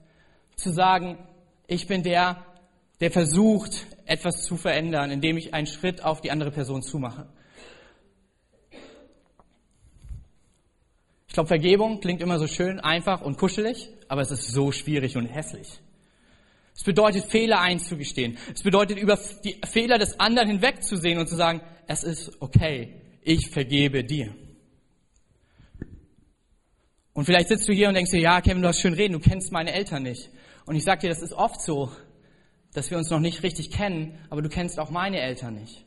Zu 0.57 0.71
sagen, 0.71 1.19
ich 1.67 1.87
bin 1.87 2.03
der, 2.03 2.45
der 3.01 3.11
versucht, 3.11 3.87
etwas 4.07 4.45
zu 4.45 4.57
verändern, 4.57 5.11
indem 5.11 5.37
ich 5.37 5.55
einen 5.55 5.67
Schritt 5.67 6.03
auf 6.03 6.21
die 6.21 6.31
andere 6.31 6.51
Person 6.51 6.83
zumache. 6.83 7.29
Ich 11.27 11.35
glaube, 11.35 11.49
Vergebung 11.49 12.01
klingt 12.01 12.21
immer 12.21 12.39
so 12.39 12.47
schön 12.47 12.79
einfach 12.79 13.21
und 13.21 13.39
kuschelig, 13.39 13.91
aber 14.15 14.23
es 14.23 14.31
ist 14.31 14.53
so 14.53 14.71
schwierig 14.71 15.17
und 15.17 15.27
hässlich. 15.27 15.81
Es 16.73 16.85
bedeutet, 16.85 17.25
Fehler 17.25 17.61
einzugestehen. 17.61 18.39
Es 18.55 18.63
bedeutet, 18.63 18.97
über 18.97 19.19
die 19.45 19.61
Fehler 19.69 19.99
des 19.99 20.21
anderen 20.21 20.49
hinwegzusehen 20.49 21.19
und 21.19 21.29
zu 21.29 21.35
sagen, 21.35 21.61
es 21.89 22.05
ist 22.05 22.41
okay, 22.41 22.95
ich 23.23 23.51
vergebe 23.51 24.05
dir. 24.05 24.33
Und 27.13 27.25
vielleicht 27.25 27.49
sitzt 27.49 27.69
du 27.69 27.73
hier 27.73 27.89
und 27.89 27.95
denkst 27.95 28.13
dir, 28.13 28.21
ja, 28.21 28.41
Kevin, 28.41 28.63
du 28.63 28.69
hast 28.69 28.81
schön 28.81 28.95
reden, 28.95 29.15
du 29.15 29.19
kennst 29.19 29.51
meine 29.51 29.73
Eltern 29.73 30.05
nicht. 30.05 30.31
Und 30.65 30.77
ich 30.77 30.85
sag 30.85 31.01
dir, 31.01 31.09
das 31.09 31.21
ist 31.21 31.33
oft 31.33 31.61
so, 31.61 31.91
dass 32.73 32.93
wir 32.93 32.99
uns 32.99 33.11
noch 33.11 33.21
nicht 33.21 33.43
richtig 33.43 33.73
kennen, 33.73 34.17
aber 34.31 34.43
du 34.43 34.49
kennst 34.49 34.79
auch 34.79 34.91
meine 34.91 35.19
Eltern 35.21 35.55
nicht. 35.55 35.84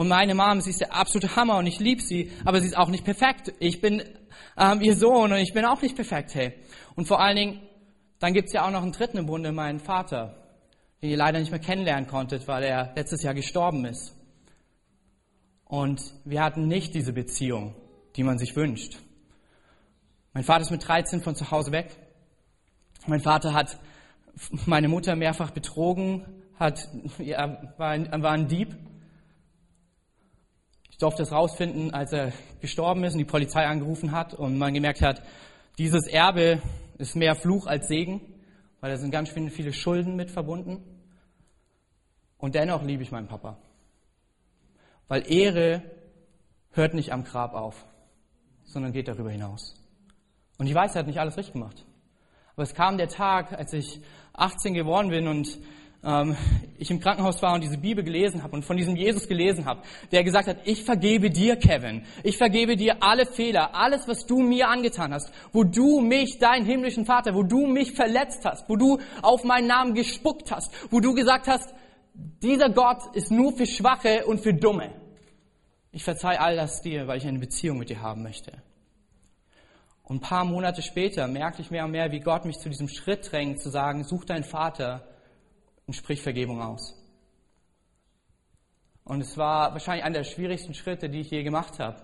Und 0.00 0.08
meine 0.08 0.34
Mom, 0.34 0.62
sie 0.62 0.70
ist 0.70 0.80
der 0.80 0.94
absolute 0.94 1.36
Hammer 1.36 1.58
und 1.58 1.66
ich 1.66 1.78
liebe 1.78 2.00
sie, 2.00 2.32
aber 2.46 2.62
sie 2.62 2.68
ist 2.68 2.74
auch 2.78 2.88
nicht 2.88 3.04
perfekt. 3.04 3.52
Ich 3.58 3.82
bin 3.82 4.02
ähm, 4.56 4.80
ihr 4.80 4.96
Sohn 4.96 5.30
und 5.30 5.36
ich 5.36 5.52
bin 5.52 5.66
auch 5.66 5.82
nicht 5.82 5.94
perfekt, 5.94 6.34
hey. 6.34 6.54
Und 6.96 7.06
vor 7.06 7.20
allen 7.20 7.36
Dingen, 7.36 7.60
dann 8.18 8.32
gibt's 8.32 8.54
ja 8.54 8.64
auch 8.64 8.70
noch 8.70 8.80
einen 8.80 8.92
dritten 8.92 9.18
im 9.18 9.26
Bunde, 9.26 9.52
meinen 9.52 9.78
Vater, 9.78 10.42
den 11.02 11.10
ihr 11.10 11.18
leider 11.18 11.38
nicht 11.38 11.50
mehr 11.50 11.60
kennenlernen 11.60 12.06
konntet, 12.06 12.48
weil 12.48 12.62
er 12.62 12.94
letztes 12.96 13.22
Jahr 13.22 13.34
gestorben 13.34 13.84
ist. 13.84 14.16
Und 15.66 16.00
wir 16.24 16.42
hatten 16.42 16.66
nicht 16.66 16.94
diese 16.94 17.12
Beziehung, 17.12 17.74
die 18.16 18.22
man 18.22 18.38
sich 18.38 18.56
wünscht. 18.56 18.96
Mein 20.32 20.44
Vater 20.44 20.62
ist 20.62 20.70
mit 20.70 20.88
13 20.88 21.20
von 21.20 21.34
zu 21.34 21.50
Hause 21.50 21.72
weg. 21.72 21.94
Mein 23.06 23.20
Vater 23.20 23.52
hat 23.52 23.78
meine 24.64 24.88
Mutter 24.88 25.14
mehrfach 25.14 25.50
betrogen, 25.50 26.24
hat, 26.58 26.88
ja, 27.18 27.74
war, 27.76 27.90
ein, 27.90 28.22
war 28.22 28.32
ein 28.32 28.48
Dieb. 28.48 28.74
Ich 31.00 31.02
durfte 31.02 31.22
es 31.22 31.32
rausfinden, 31.32 31.94
als 31.94 32.12
er 32.12 32.30
gestorben 32.60 33.04
ist 33.04 33.14
und 33.14 33.20
die 33.20 33.24
Polizei 33.24 33.66
angerufen 33.66 34.12
hat 34.12 34.34
und 34.34 34.58
man 34.58 34.74
gemerkt 34.74 35.00
hat, 35.00 35.22
dieses 35.78 36.06
Erbe 36.06 36.60
ist 36.98 37.16
mehr 37.16 37.34
Fluch 37.34 37.66
als 37.66 37.88
Segen, 37.88 38.20
weil 38.80 38.90
da 38.90 38.98
sind 38.98 39.10
ganz 39.10 39.30
viele 39.30 39.72
Schulden 39.72 40.14
mit 40.14 40.30
verbunden. 40.30 40.84
Und 42.36 42.54
dennoch 42.54 42.82
liebe 42.82 43.02
ich 43.02 43.12
meinen 43.12 43.28
Papa. 43.28 43.56
Weil 45.08 45.22
Ehre 45.32 45.82
hört 46.72 46.92
nicht 46.92 47.14
am 47.14 47.24
Grab 47.24 47.54
auf, 47.54 47.86
sondern 48.64 48.92
geht 48.92 49.08
darüber 49.08 49.30
hinaus. 49.30 49.82
Und 50.58 50.66
ich 50.66 50.74
weiß, 50.74 50.96
er 50.96 50.98
hat 50.98 51.06
nicht 51.06 51.18
alles 51.18 51.38
richtig 51.38 51.54
gemacht. 51.54 51.86
Aber 52.56 52.64
es 52.64 52.74
kam 52.74 52.98
der 52.98 53.08
Tag, 53.08 53.54
als 53.54 53.72
ich 53.72 54.02
18 54.34 54.74
geworden 54.74 55.08
bin 55.08 55.28
und 55.28 55.60
ähm, 56.02 56.36
ich 56.78 56.90
im 56.90 57.00
Krankenhaus 57.00 57.42
war 57.42 57.54
und 57.54 57.62
diese 57.62 57.78
Bibel 57.78 58.02
gelesen 58.02 58.42
habe 58.42 58.56
und 58.56 58.64
von 58.64 58.76
diesem 58.76 58.96
Jesus 58.96 59.28
gelesen 59.28 59.66
habe, 59.66 59.82
der 60.12 60.24
gesagt 60.24 60.48
hat, 60.48 60.58
ich 60.64 60.84
vergebe 60.84 61.30
dir, 61.30 61.56
Kevin. 61.56 62.04
Ich 62.22 62.38
vergebe 62.38 62.76
dir 62.76 63.02
alle 63.02 63.26
Fehler, 63.26 63.74
alles, 63.74 64.08
was 64.08 64.26
du 64.26 64.40
mir 64.40 64.68
angetan 64.68 65.12
hast, 65.12 65.30
wo 65.52 65.64
du 65.64 66.00
mich, 66.00 66.38
deinen 66.38 66.64
himmlischen 66.64 67.04
Vater, 67.04 67.34
wo 67.34 67.42
du 67.42 67.66
mich 67.66 67.92
verletzt 67.92 68.44
hast, 68.44 68.68
wo 68.68 68.76
du 68.76 68.98
auf 69.22 69.44
meinen 69.44 69.66
Namen 69.66 69.94
gespuckt 69.94 70.50
hast, 70.50 70.72
wo 70.90 71.00
du 71.00 71.14
gesagt 71.14 71.48
hast, 71.48 71.74
dieser 72.14 72.70
Gott 72.70 73.14
ist 73.14 73.30
nur 73.30 73.52
für 73.52 73.66
Schwache 73.66 74.26
und 74.26 74.40
für 74.40 74.54
Dumme. 74.54 74.92
Ich 75.92 76.04
verzeihe 76.04 76.40
all 76.40 76.56
das 76.56 76.80
dir, 76.82 77.06
weil 77.08 77.18
ich 77.18 77.26
eine 77.26 77.38
Beziehung 77.38 77.78
mit 77.78 77.90
dir 77.90 78.00
haben 78.00 78.22
möchte. 78.22 78.52
Und 80.02 80.16
ein 80.16 80.20
paar 80.20 80.44
Monate 80.44 80.82
später 80.82 81.28
merkte 81.28 81.62
ich 81.62 81.70
mehr 81.70 81.84
und 81.84 81.92
mehr, 81.92 82.10
wie 82.10 82.20
Gott 82.20 82.44
mich 82.44 82.58
zu 82.58 82.68
diesem 82.68 82.88
Schritt 82.88 83.30
drängt, 83.30 83.60
zu 83.60 83.70
sagen, 83.70 84.02
such 84.04 84.24
deinen 84.24 84.44
Vater 84.44 85.06
und 85.90 85.94
sprich 85.94 86.22
Vergebung 86.22 86.62
aus. 86.62 86.94
Und 89.02 89.22
es 89.22 89.36
war 89.36 89.72
wahrscheinlich 89.72 90.04
einer 90.04 90.18
der 90.18 90.24
schwierigsten 90.24 90.72
Schritte, 90.72 91.10
die 91.10 91.18
ich 91.18 91.32
je 91.32 91.42
gemacht 91.42 91.80
habe. 91.80 92.00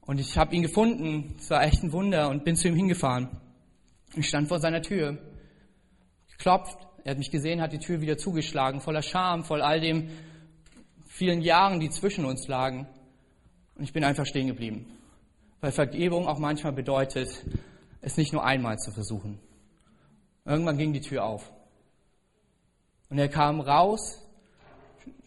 Und 0.00 0.18
ich 0.18 0.36
habe 0.36 0.52
ihn 0.56 0.62
gefunden, 0.62 1.36
es 1.38 1.48
war 1.48 1.62
echt 1.62 1.84
ein 1.84 1.92
Wunder 1.92 2.28
und 2.28 2.42
bin 2.42 2.56
zu 2.56 2.66
ihm 2.66 2.74
hingefahren. 2.74 3.28
Ich 4.16 4.26
stand 4.26 4.48
vor 4.48 4.58
seiner 4.58 4.82
Tür, 4.82 5.16
geklopft, 6.32 6.76
er 7.04 7.12
hat 7.12 7.18
mich 7.18 7.30
gesehen, 7.30 7.62
hat 7.62 7.72
die 7.72 7.78
Tür 7.78 8.00
wieder 8.00 8.18
zugeschlagen, 8.18 8.80
voller 8.80 9.02
Scham, 9.02 9.44
voll 9.44 9.62
all 9.62 9.80
dem 9.80 10.10
vielen 11.06 11.40
Jahren, 11.40 11.78
die 11.78 11.88
zwischen 11.88 12.24
uns 12.24 12.48
lagen. 12.48 12.88
Und 13.76 13.84
ich 13.84 13.92
bin 13.92 14.02
einfach 14.02 14.26
stehen 14.26 14.48
geblieben. 14.48 14.86
Weil 15.60 15.70
Vergebung 15.70 16.26
auch 16.26 16.40
manchmal 16.40 16.72
bedeutet, 16.72 17.44
es 18.00 18.16
nicht 18.16 18.32
nur 18.32 18.44
einmal 18.44 18.76
zu 18.80 18.90
versuchen. 18.90 19.38
Irgendwann 20.44 20.78
ging 20.78 20.92
die 20.92 21.00
Tür 21.00 21.22
auf. 21.22 21.52
Und 23.12 23.18
er 23.18 23.28
kam 23.28 23.60
raus, 23.60 24.26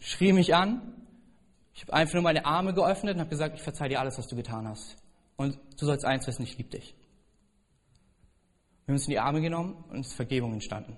schrie 0.00 0.32
mich 0.32 0.56
an. 0.56 0.82
Ich 1.72 1.82
habe 1.82 1.92
einfach 1.92 2.14
nur 2.14 2.24
meine 2.24 2.44
Arme 2.44 2.74
geöffnet 2.74 3.14
und 3.14 3.20
habe 3.20 3.30
gesagt, 3.30 3.54
ich 3.54 3.62
verzeihe 3.62 3.88
dir 3.88 4.00
alles, 4.00 4.18
was 4.18 4.26
du 4.26 4.34
getan 4.34 4.66
hast. 4.66 4.96
Und 5.36 5.56
du 5.78 5.86
sollst 5.86 6.04
eins 6.04 6.26
wissen, 6.26 6.42
ich 6.42 6.58
liebe 6.58 6.68
dich. 6.68 6.96
Wir 8.84 8.88
haben 8.88 8.94
uns 8.94 9.04
in 9.04 9.12
die 9.12 9.20
Arme 9.20 9.40
genommen 9.40 9.84
und 9.88 10.00
es 10.00 10.08
ist 10.08 10.14
Vergebung 10.14 10.52
entstanden. 10.52 10.96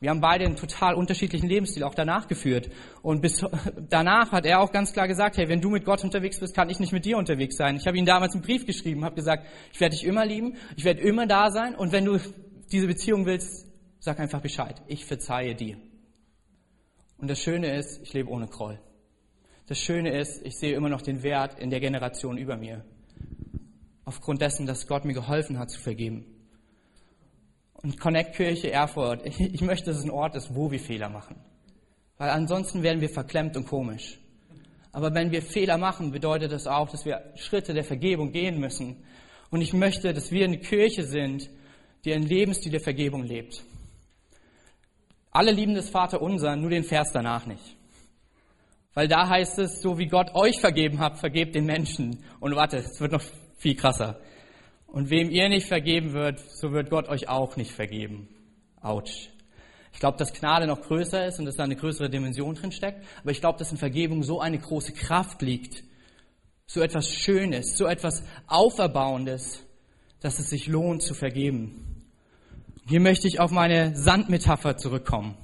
Wir 0.00 0.10
haben 0.10 0.20
beide 0.20 0.44
einen 0.44 0.56
total 0.56 0.96
unterschiedlichen 0.96 1.48
Lebensstil 1.48 1.82
auch 1.82 1.94
danach 1.94 2.28
geführt. 2.28 2.68
Und 3.00 3.22
bis 3.22 3.42
danach 3.88 4.30
hat 4.30 4.44
er 4.44 4.60
auch 4.60 4.70
ganz 4.70 4.92
klar 4.92 5.08
gesagt, 5.08 5.38
hey, 5.38 5.48
wenn 5.48 5.62
du 5.62 5.70
mit 5.70 5.86
Gott 5.86 6.04
unterwegs 6.04 6.40
bist, 6.40 6.54
kann 6.54 6.68
ich 6.68 6.78
nicht 6.78 6.92
mit 6.92 7.06
dir 7.06 7.16
unterwegs 7.16 7.56
sein. 7.56 7.76
Ich 7.76 7.86
habe 7.86 7.96
ihm 7.96 8.04
damals 8.04 8.34
einen 8.34 8.42
Brief 8.42 8.66
geschrieben, 8.66 9.02
habe 9.02 9.14
gesagt, 9.14 9.46
ich 9.72 9.80
werde 9.80 9.96
dich 9.96 10.04
immer 10.04 10.26
lieben, 10.26 10.58
ich 10.76 10.84
werde 10.84 11.00
immer 11.00 11.26
da 11.26 11.50
sein 11.50 11.74
und 11.74 11.90
wenn 11.90 12.04
du 12.04 12.18
diese 12.70 12.86
Beziehung 12.86 13.24
willst, 13.24 13.66
sag 13.98 14.20
einfach 14.20 14.42
Bescheid. 14.42 14.82
Ich 14.88 15.06
verzeihe 15.06 15.54
dir. 15.54 15.78
Und 17.18 17.28
das 17.28 17.40
Schöne 17.40 17.76
ist, 17.76 18.00
ich 18.02 18.12
lebe 18.12 18.30
ohne 18.30 18.46
Groll. 18.46 18.78
Das 19.66 19.78
Schöne 19.78 20.18
ist, 20.18 20.44
ich 20.46 20.56
sehe 20.56 20.74
immer 20.74 20.88
noch 20.88 21.02
den 21.02 21.22
Wert 21.22 21.58
in 21.58 21.70
der 21.70 21.80
Generation 21.80 22.38
über 22.38 22.56
mir. 22.56 22.84
Aufgrund 24.04 24.40
dessen, 24.40 24.66
dass 24.66 24.86
Gott 24.86 25.04
mir 25.04 25.12
geholfen 25.12 25.58
hat 25.58 25.70
zu 25.70 25.80
vergeben. 25.80 26.24
Und 27.74 28.00
Connect 28.00 28.34
Kirche 28.34 28.72
Erfurt, 28.72 29.26
ich 29.26 29.60
möchte, 29.60 29.86
dass 29.86 29.98
es 29.98 30.04
ein 30.04 30.10
Ort 30.10 30.34
ist, 30.36 30.54
wo 30.54 30.70
wir 30.70 30.80
Fehler 30.80 31.10
machen. 31.10 31.36
Weil 32.16 32.30
ansonsten 32.30 32.82
werden 32.82 33.00
wir 33.00 33.10
verklemmt 33.10 33.56
und 33.56 33.66
komisch. 33.66 34.18
Aber 34.92 35.14
wenn 35.14 35.30
wir 35.30 35.42
Fehler 35.42 35.78
machen, 35.78 36.10
bedeutet 36.10 36.50
das 36.50 36.66
auch, 36.66 36.88
dass 36.88 37.04
wir 37.04 37.32
Schritte 37.36 37.74
der 37.74 37.84
Vergebung 37.84 38.32
gehen 38.32 38.58
müssen. 38.58 39.04
Und 39.50 39.60
ich 39.60 39.72
möchte, 39.72 40.12
dass 40.12 40.32
wir 40.32 40.44
eine 40.44 40.58
Kirche 40.58 41.04
sind, 41.04 41.48
die 42.04 42.12
einen 42.12 42.26
Lebensstil 42.26 42.72
der 42.72 42.80
Vergebung 42.80 43.22
lebt. 43.22 43.62
Alle 45.30 45.52
lieben 45.52 45.74
das 45.74 45.90
Vater 45.90 46.22
unser, 46.22 46.56
nur 46.56 46.70
den 46.70 46.84
Vers 46.84 47.12
danach 47.12 47.46
nicht. 47.46 47.76
Weil 48.94 49.08
da 49.08 49.28
heißt 49.28 49.58
es, 49.58 49.80
so 49.80 49.98
wie 49.98 50.06
Gott 50.06 50.34
euch 50.34 50.60
vergeben 50.60 50.98
hat, 50.98 51.18
vergebt 51.18 51.54
den 51.54 51.66
Menschen. 51.66 52.24
Und 52.40 52.56
warte, 52.56 52.78
es 52.78 53.00
wird 53.00 53.12
noch 53.12 53.22
viel 53.56 53.76
krasser. 53.76 54.20
Und 54.86 55.10
wem 55.10 55.30
ihr 55.30 55.48
nicht 55.48 55.66
vergeben 55.66 56.14
wird, 56.14 56.40
so 56.40 56.72
wird 56.72 56.90
Gott 56.90 57.08
euch 57.08 57.28
auch 57.28 57.56
nicht 57.56 57.72
vergeben. 57.72 58.28
Autsch. 58.80 59.28
Ich 59.92 60.00
glaube, 60.00 60.16
dass 60.16 60.32
Gnade 60.32 60.66
noch 60.66 60.80
größer 60.82 61.26
ist 61.26 61.38
und 61.38 61.44
dass 61.44 61.56
da 61.56 61.64
eine 61.64 61.76
größere 61.76 62.08
Dimension 62.08 62.54
drin 62.54 62.72
steckt. 62.72 63.04
Aber 63.20 63.30
ich 63.30 63.40
glaube, 63.40 63.58
dass 63.58 63.70
in 63.70 63.78
Vergebung 63.78 64.22
so 64.22 64.40
eine 64.40 64.58
große 64.58 64.92
Kraft 64.92 65.42
liegt. 65.42 65.84
So 66.66 66.80
etwas 66.80 67.08
Schönes, 67.08 67.76
so 67.76 67.86
etwas 67.86 68.22
Auferbauendes, 68.46 69.64
dass 70.20 70.38
es 70.38 70.50
sich 70.50 70.66
lohnt 70.66 71.02
zu 71.02 71.14
vergeben. 71.14 71.87
Hier 72.88 73.00
möchte 73.00 73.28
ich 73.28 73.38
auf 73.38 73.50
meine 73.50 73.94
Sandmetapher 73.94 74.78
zurückkommen. 74.78 75.36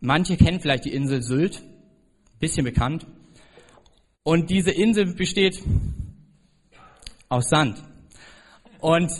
Manche 0.00 0.36
kennen 0.36 0.58
vielleicht 0.58 0.84
die 0.84 0.92
Insel 0.92 1.22
Sylt, 1.22 1.62
bisschen 2.40 2.64
bekannt. 2.64 3.06
Und 4.24 4.50
diese 4.50 4.72
Insel 4.72 5.14
besteht 5.14 5.62
aus 7.28 7.50
Sand. 7.50 7.84
Und 8.80 9.12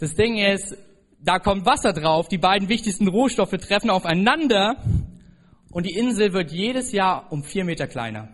das 0.00 0.14
Ding 0.16 0.36
ist, 0.36 0.76
da 1.18 1.38
kommt 1.38 1.64
Wasser 1.64 1.94
drauf, 1.94 2.28
die 2.28 2.36
beiden 2.36 2.68
wichtigsten 2.68 3.08
Rohstoffe 3.08 3.56
treffen 3.56 3.88
aufeinander 3.88 4.84
und 5.70 5.86
die 5.86 5.96
Insel 5.96 6.34
wird 6.34 6.52
jedes 6.52 6.92
Jahr 6.92 7.32
um 7.32 7.42
vier 7.42 7.64
Meter 7.64 7.86
kleiner. 7.86 8.28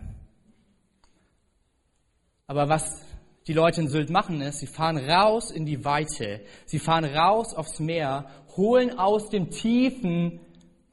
Aber 2.45 2.67
was 2.67 3.06
die 3.47 3.53
Leute 3.53 3.81
in 3.81 3.87
Sylt 3.87 4.09
machen 4.09 4.41
ist, 4.41 4.59
sie 4.59 4.67
fahren 4.67 4.97
raus 4.97 5.51
in 5.51 5.65
die 5.65 5.85
Weite, 5.85 6.41
sie 6.65 6.79
fahren 6.79 7.05
raus 7.05 7.53
aufs 7.53 7.79
Meer, 7.79 8.25
holen 8.57 8.97
aus 8.97 9.29
dem 9.29 9.49
tiefen 9.49 10.41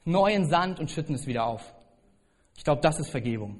neuen 0.05 0.47
Sand 0.47 0.79
und 0.79 0.89
schütten 0.89 1.15
es 1.15 1.27
wieder 1.27 1.45
auf. 1.45 1.73
Ich 2.57 2.63
glaube, 2.63 2.81
das 2.81 2.99
ist 2.99 3.09
Vergebung. 3.09 3.57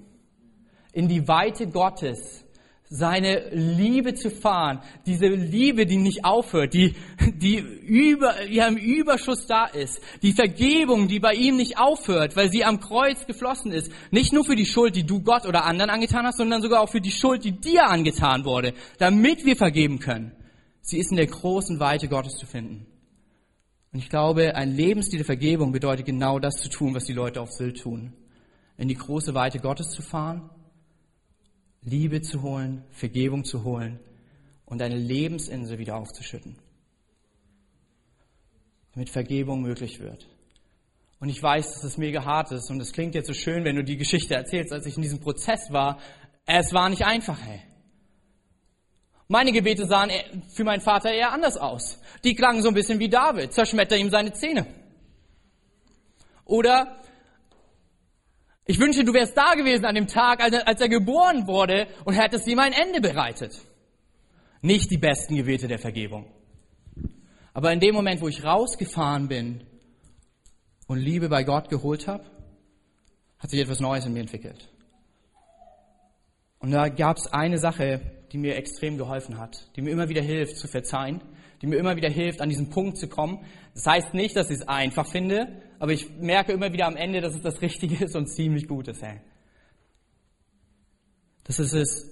In 0.93 1.09
die 1.09 1.27
Weite 1.27 1.67
Gottes 1.67 2.44
seine 2.89 3.49
Liebe 3.49 4.13
zu 4.13 4.29
fahren, 4.29 4.79
diese 5.05 5.27
Liebe, 5.27 5.85
die 5.85 5.97
nicht 5.97 6.23
aufhört, 6.23 6.73
die, 6.73 6.95
die, 7.35 7.57
über, 7.57 8.35
die 8.47 8.59
im 8.59 8.77
Überschuss 8.77 9.47
da 9.47 9.65
ist, 9.65 9.99
die 10.21 10.33
Vergebung, 10.33 11.07
die 11.07 11.19
bei 11.19 11.33
ihm 11.33 11.55
nicht 11.55 11.79
aufhört, 11.79 12.35
weil 12.35 12.51
sie 12.51 12.63
am 12.63 12.79
Kreuz 12.79 13.25
geflossen 13.25 13.71
ist, 13.71 13.91
nicht 14.11 14.33
nur 14.33 14.45
für 14.45 14.55
die 14.55 14.65
Schuld, 14.65 14.95
die 14.95 15.05
du 15.05 15.21
Gott 15.21 15.45
oder 15.45 15.65
anderen 15.65 15.89
angetan 15.89 16.25
hast, 16.25 16.37
sondern 16.37 16.61
sogar 16.61 16.81
auch 16.81 16.89
für 16.89 17.01
die 17.01 17.11
Schuld, 17.11 17.43
die 17.43 17.59
dir 17.59 17.87
angetan 17.87 18.45
wurde, 18.45 18.73
damit 18.99 19.45
wir 19.45 19.55
vergeben 19.55 19.99
können. 19.99 20.31
Sie 20.81 20.99
ist 20.99 21.09
in 21.09 21.17
der 21.17 21.27
großen 21.27 21.79
Weite 21.79 22.07
Gottes 22.07 22.35
zu 22.37 22.45
finden. 22.45 22.85
Und 23.91 23.99
ich 23.99 24.09
glaube, 24.09 24.55
ein 24.55 24.75
Lebensstil 24.75 25.19
der 25.19 25.25
Vergebung 25.25 25.71
bedeutet 25.71 26.05
genau 26.05 26.37
das 26.37 26.57
zu 26.57 26.69
tun, 26.69 26.93
was 26.93 27.05
die 27.05 27.13
Leute 27.13 27.41
auf 27.41 27.51
Sylt 27.51 27.81
tun. 27.81 28.13
In 28.77 28.89
die 28.89 28.95
große 28.95 29.33
Weite 29.33 29.59
Gottes 29.59 29.89
zu 29.89 30.01
fahren 30.01 30.49
Liebe 31.85 32.21
zu 32.21 32.41
holen, 32.41 32.83
Vergebung 32.91 33.45
zu 33.45 33.63
holen 33.63 33.99
und 34.65 34.79
deine 34.79 34.97
Lebensinsel 34.97 35.77
wieder 35.77 35.95
aufzuschütten. 35.95 36.57
damit 38.93 39.09
Vergebung 39.09 39.61
möglich 39.61 39.99
wird. 39.99 40.25
Und 41.19 41.27
ich 41.27 41.41
weiß, 41.41 41.73
dass 41.73 41.83
es 41.83 41.97
mega 41.97 42.23
hart 42.23 42.51
ist 42.51 42.69
und 42.71 42.79
es 42.79 42.93
klingt 42.93 43.13
jetzt 43.13 43.27
so 43.27 43.33
schön, 43.33 43.65
wenn 43.65 43.75
du 43.75 43.83
die 43.83 43.97
Geschichte 43.97 44.35
erzählst, 44.35 44.71
als 44.71 44.85
ich 44.85 44.95
in 44.95 45.01
diesem 45.01 45.19
Prozess 45.19 45.71
war. 45.71 45.99
Es 46.45 46.73
war 46.73 46.89
nicht 46.89 47.05
einfach, 47.05 47.37
hey. 47.41 47.61
Meine 49.27 49.51
Gebete 49.51 49.85
sahen 49.85 50.11
für 50.53 50.63
meinen 50.63 50.81
Vater 50.81 51.11
eher 51.11 51.31
anders 51.31 51.57
aus. 51.57 51.99
Die 52.23 52.35
klangen 52.35 52.61
so 52.61 52.69
ein 52.69 52.73
bisschen 52.73 52.99
wie 52.99 53.09
David, 53.09 53.53
zerschmetter 53.53 53.97
ihm 53.97 54.09
seine 54.09 54.33
Zähne. 54.33 54.65
Oder 56.45 57.01
ich 58.65 58.79
wünsche, 58.79 59.03
du 59.03 59.13
wärst 59.13 59.37
da 59.37 59.53
gewesen 59.53 59.85
an 59.85 59.95
dem 59.95 60.07
Tag, 60.07 60.41
als 60.41 60.81
er 60.81 60.89
geboren 60.89 61.47
wurde 61.47 61.87
und 62.03 62.15
hättest 62.15 62.47
ihm 62.47 62.59
ein 62.59 62.73
Ende 62.73 62.99
bereitet. 62.99 63.61
Nicht 64.61 64.89
die 64.89 64.97
besten 64.97 65.35
Gebete 65.35 65.67
der 65.67 65.77
Vergebung. 65.77 66.25
Aber 67.53 67.71
in 67.71 67.79
dem 67.79 67.93
Moment, 67.93 68.21
wo 68.21 68.27
ich 68.27 68.43
rausgefahren 68.43 69.27
bin 69.27 69.63
und 70.87 70.97
Liebe 70.97 71.29
bei 71.29 71.43
Gott 71.43 71.69
geholt 71.69 72.07
habe, 72.07 72.25
hat 73.37 73.51
sich 73.51 73.61
etwas 73.61 73.79
Neues 73.79 74.05
in 74.05 74.13
mir 74.13 74.21
entwickelt. 74.21 74.69
Und 76.57 76.71
da 76.71 76.89
gab 76.89 77.17
es 77.17 77.27
eine 77.27 77.59
Sache, 77.59 78.01
die 78.31 78.39
mir 78.39 78.55
extrem 78.55 78.97
geholfen 78.97 79.37
hat, 79.37 79.69
die 79.75 79.81
mir 79.81 79.91
immer 79.91 80.09
wieder 80.09 80.23
hilft 80.23 80.57
zu 80.57 80.67
verzeihen, 80.67 81.21
die 81.61 81.67
mir 81.67 81.77
immer 81.77 81.95
wieder 81.95 82.09
hilft, 82.09 82.41
an 82.41 82.49
diesen 82.49 82.71
Punkt 82.71 82.97
zu 82.97 83.07
kommen. 83.07 83.45
Das 83.75 83.85
heißt 83.85 84.13
nicht, 84.15 84.35
dass 84.35 84.49
ich 84.49 84.57
es 84.57 84.67
einfach 84.67 85.05
finde, 85.05 85.61
aber 85.79 85.91
ich 85.91 86.09
merke 86.17 86.51
immer 86.51 86.71
wieder 86.73 86.87
am 86.87 86.95
Ende, 86.95 87.21
dass 87.21 87.35
es 87.35 87.41
das 87.41 87.61
Richtige 87.61 88.03
ist 88.03 88.15
und 88.15 88.27
ziemlich 88.27 88.67
gut 88.67 88.87
ist. 88.87 89.03
Das 91.43 91.59
ist 91.59 91.73
es, 91.73 92.11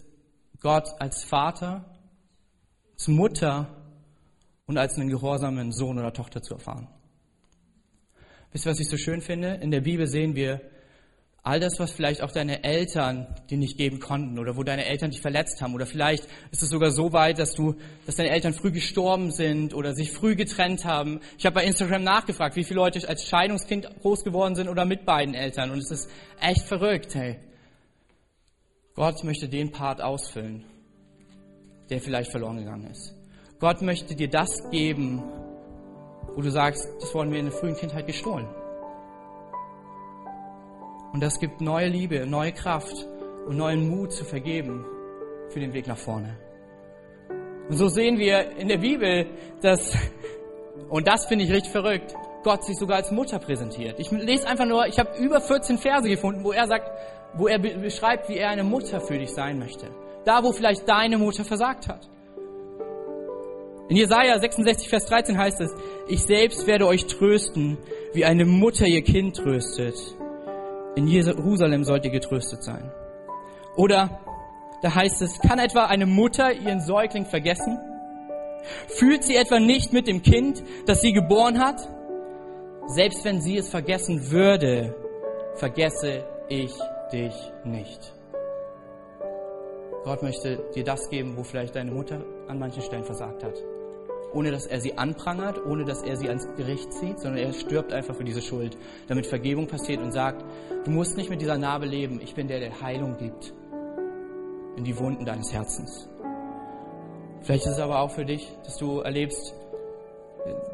Gott 0.59 0.87
als 0.99 1.23
Vater, 1.23 1.85
als 2.93 3.07
Mutter 3.07 3.83
und 4.65 4.77
als 4.77 4.95
einen 4.95 5.09
gehorsamen 5.09 5.71
Sohn 5.71 5.99
oder 5.99 6.13
Tochter 6.13 6.41
zu 6.41 6.53
erfahren. 6.53 6.87
Wisst 8.51 8.65
ihr, 8.65 8.71
was 8.71 8.79
ich 8.79 8.87
so 8.87 8.97
schön 8.97 9.21
finde? 9.21 9.55
In 9.55 9.71
der 9.71 9.81
Bibel 9.81 10.07
sehen 10.07 10.35
wir, 10.35 10.61
all 11.43 11.59
das, 11.59 11.77
was 11.77 11.91
vielleicht 11.91 12.21
auch 12.21 12.31
deine 12.31 12.63
Eltern 12.63 13.27
dir 13.49 13.57
nicht 13.57 13.77
geben 13.77 13.99
konnten 13.99 14.39
oder 14.39 14.55
wo 14.55 14.63
deine 14.63 14.85
Eltern 14.85 15.11
dich 15.11 15.19
verletzt 15.19 15.61
haben 15.61 15.75
oder 15.75 15.85
vielleicht 15.85 16.23
ist 16.51 16.63
es 16.63 16.69
sogar 16.69 16.91
so 16.91 17.11
weit, 17.11 17.37
dass 17.37 17.53
du, 17.53 17.75
dass 18.05 18.15
deine 18.15 18.29
Eltern 18.29 18.53
früh 18.53 18.71
gestorben 18.71 19.29
sind 19.29 19.73
oder 19.73 19.93
sich 19.93 20.13
früh 20.13 20.37
getrennt 20.37 20.85
haben. 20.85 21.19
Ich 21.37 21.45
habe 21.45 21.55
bei 21.55 21.65
Instagram 21.65 22.03
nachgefragt, 22.03 22.55
wie 22.55 22.63
viele 22.63 22.79
Leute 22.79 23.07
als 23.07 23.27
Scheidungskind 23.27 23.89
groß 24.01 24.23
geworden 24.23 24.55
sind 24.55 24.69
oder 24.69 24.85
mit 24.85 25.05
beiden 25.05 25.33
Eltern 25.33 25.71
und 25.71 25.79
es 25.79 25.91
ist 25.91 26.09
echt 26.39 26.61
verrückt, 26.61 27.13
hey. 27.13 27.39
Gott 28.95 29.23
möchte 29.25 29.49
den 29.49 29.71
Part 29.71 30.01
ausfüllen, 30.01 30.63
der 31.89 31.99
vielleicht 31.99 32.31
verloren 32.31 32.57
gegangen 32.57 32.87
ist. 32.89 33.13
Gott 33.59 33.81
möchte 33.81 34.15
dir 34.15 34.29
das 34.29 34.69
geben, 34.71 35.21
wo 36.35 36.41
du 36.41 36.49
sagst, 36.49 36.87
das 37.01 37.13
wurden 37.13 37.31
wir 37.31 37.39
in 37.39 37.45
der 37.47 37.53
frühen 37.53 37.75
Kindheit 37.75 38.07
gestohlen. 38.07 38.47
Und 41.13 41.21
das 41.21 41.39
gibt 41.39 41.61
neue 41.61 41.87
Liebe, 41.87 42.25
neue 42.25 42.51
Kraft 42.51 43.07
und 43.45 43.55
neuen 43.55 43.87
Mut 43.87 44.11
zu 44.11 44.25
vergeben 44.25 44.83
für 45.49 45.59
den 45.59 45.71
Weg 45.73 45.87
nach 45.87 45.97
vorne. 45.97 46.35
Und 47.69 47.77
so 47.77 47.87
sehen 47.87 48.17
wir 48.17 48.57
in 48.57 48.67
der 48.67 48.79
Bibel, 48.79 49.27
dass, 49.61 49.95
und 50.89 51.07
das 51.07 51.27
finde 51.27 51.45
ich 51.45 51.51
richtig 51.51 51.71
verrückt, 51.71 52.15
Gott 52.43 52.65
sich 52.65 52.77
sogar 52.77 52.97
als 52.97 53.11
Mutter 53.11 53.39
präsentiert. 53.39 53.99
Ich 53.99 54.11
lese 54.11 54.47
einfach 54.47 54.65
nur, 54.65 54.87
ich 54.87 54.99
habe 54.99 55.15
über 55.17 55.39
14 55.39 55.77
Verse 55.77 56.09
gefunden, 56.09 56.43
wo 56.43 56.51
er 56.51 56.67
sagt, 56.67 56.89
wo 57.35 57.47
er 57.47 57.59
beschreibt, 57.59 58.27
wie 58.27 58.37
er 58.37 58.49
eine 58.49 58.63
Mutter 58.63 58.99
für 58.99 59.17
dich 59.17 59.31
sein 59.31 59.59
möchte. 59.59 59.87
Da, 60.25 60.43
wo 60.43 60.51
vielleicht 60.51 60.89
deine 60.89 61.17
Mutter 61.17 61.45
versagt 61.45 61.87
hat. 61.87 62.09
In 63.87 63.97
Jesaja 63.97 64.39
66, 64.39 64.89
Vers 64.89 65.05
13 65.05 65.37
heißt 65.37 65.61
es, 65.61 65.71
ich 66.07 66.23
selbst 66.23 66.65
werde 66.65 66.87
euch 66.87 67.05
trösten, 67.05 67.77
wie 68.13 68.25
eine 68.25 68.45
Mutter 68.45 68.87
ihr 68.87 69.03
Kind 69.03 69.37
tröstet. 69.37 69.95
In 70.95 71.07
Jerusalem 71.07 71.83
sollt 71.83 72.05
ihr 72.05 72.11
getröstet 72.11 72.63
sein. 72.63 72.91
Oder 73.75 74.21
da 74.81 74.93
heißt 74.93 75.21
es, 75.21 75.39
kann 75.39 75.59
etwa 75.59 75.85
eine 75.85 76.05
Mutter 76.05 76.53
ihren 76.53 76.81
Säugling 76.81 77.25
vergessen? 77.25 77.79
Fühlt 78.87 79.23
sie 79.23 79.35
etwa 79.35 79.59
nicht 79.59 79.91
mit 79.91 80.07
dem 80.07 80.21
Kind, 80.21 80.63
das 80.85 81.01
sie 81.01 81.13
geboren 81.13 81.59
hat? 81.59 81.87
Selbst 82.87 83.25
wenn 83.25 83.41
sie 83.41 83.57
es 83.57 83.69
vergessen 83.69 84.31
würde, 84.31 84.95
vergesse 85.55 86.25
ich 86.49 86.73
dich 87.11 87.33
nicht. 87.63 88.13
Gott 90.03 90.21
möchte 90.21 90.69
dir 90.75 90.83
das 90.83 91.09
geben, 91.09 91.37
wo 91.37 91.43
vielleicht 91.43 91.75
deine 91.75 91.91
Mutter 91.91 92.21
an 92.47 92.59
manchen 92.59 92.81
Stellen 92.81 93.05
versagt 93.05 93.43
hat 93.43 93.55
ohne 94.33 94.51
dass 94.51 94.65
er 94.65 94.79
sie 94.81 94.97
anprangert, 94.97 95.63
ohne 95.65 95.85
dass 95.85 96.01
er 96.01 96.17
sie 96.17 96.27
ans 96.27 96.47
Gericht 96.57 96.91
zieht, 96.93 97.19
sondern 97.19 97.43
er 97.43 97.53
stirbt 97.53 97.93
einfach 97.93 98.15
für 98.15 98.23
diese 98.23 98.41
Schuld, 98.41 98.77
damit 99.07 99.27
Vergebung 99.27 99.67
passiert 99.67 100.01
und 100.01 100.11
sagt, 100.11 100.43
du 100.85 100.91
musst 100.91 101.17
nicht 101.17 101.29
mit 101.29 101.41
dieser 101.41 101.57
Narbe 101.57 101.85
leben, 101.85 102.19
ich 102.21 102.33
bin 102.33 102.47
der, 102.47 102.59
der 102.59 102.81
Heilung 102.81 103.17
gibt 103.17 103.53
in 104.75 104.83
die 104.83 104.97
Wunden 104.97 105.25
deines 105.25 105.53
Herzens. 105.53 106.09
Vielleicht 107.41 107.65
ist 107.65 107.73
es 107.73 107.79
aber 107.79 107.99
auch 107.99 108.11
für 108.11 108.25
dich, 108.25 108.47
dass 108.63 108.77
du 108.77 108.99
erlebst, 108.99 109.53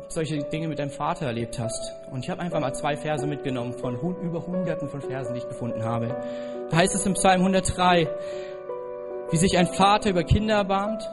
solche 0.07 0.37
Dinge 0.43 0.67
mit 0.67 0.79
deinem 0.79 0.91
Vater 0.91 1.27
erlebt 1.27 1.59
hast. 1.59 1.93
Und 2.11 2.23
ich 2.23 2.29
habe 2.29 2.41
einfach 2.41 2.59
mal 2.59 2.73
zwei 2.73 2.97
Verse 2.97 3.25
mitgenommen 3.27 3.73
von 3.73 3.95
über 3.95 4.45
hunderten 4.45 4.89
von 4.89 5.01
Versen, 5.01 5.33
die 5.33 5.39
ich 5.39 5.47
gefunden 5.47 5.83
habe. 5.83 6.15
Da 6.69 6.77
heißt 6.77 6.95
es 6.95 7.05
im 7.05 7.13
Psalm 7.13 7.41
103, 7.41 8.07
wie 9.31 9.37
sich 9.37 9.57
ein 9.57 9.67
Vater 9.67 10.09
über 10.09 10.23
Kinder 10.23 10.55
erbarmt, 10.55 11.03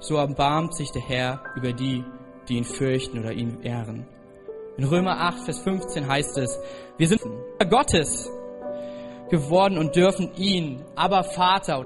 so 0.00 0.16
erbarmt 0.16 0.74
sich 0.74 0.90
der 0.90 1.02
Herr 1.02 1.42
über 1.56 1.72
die, 1.72 2.04
die 2.48 2.56
ihn 2.56 2.64
fürchten 2.64 3.18
oder 3.18 3.32
ihn 3.32 3.62
ehren. 3.62 4.06
In 4.76 4.84
Römer 4.84 5.20
8, 5.20 5.44
Vers 5.44 5.58
15 5.58 6.06
heißt 6.06 6.38
es, 6.38 6.58
wir 6.96 7.08
sind 7.08 7.20
Gottes 7.68 8.30
geworden 9.28 9.76
und 9.76 9.96
dürfen 9.96 10.30
ihn, 10.36 10.84
aber 10.94 11.24
Vater. 11.24 11.84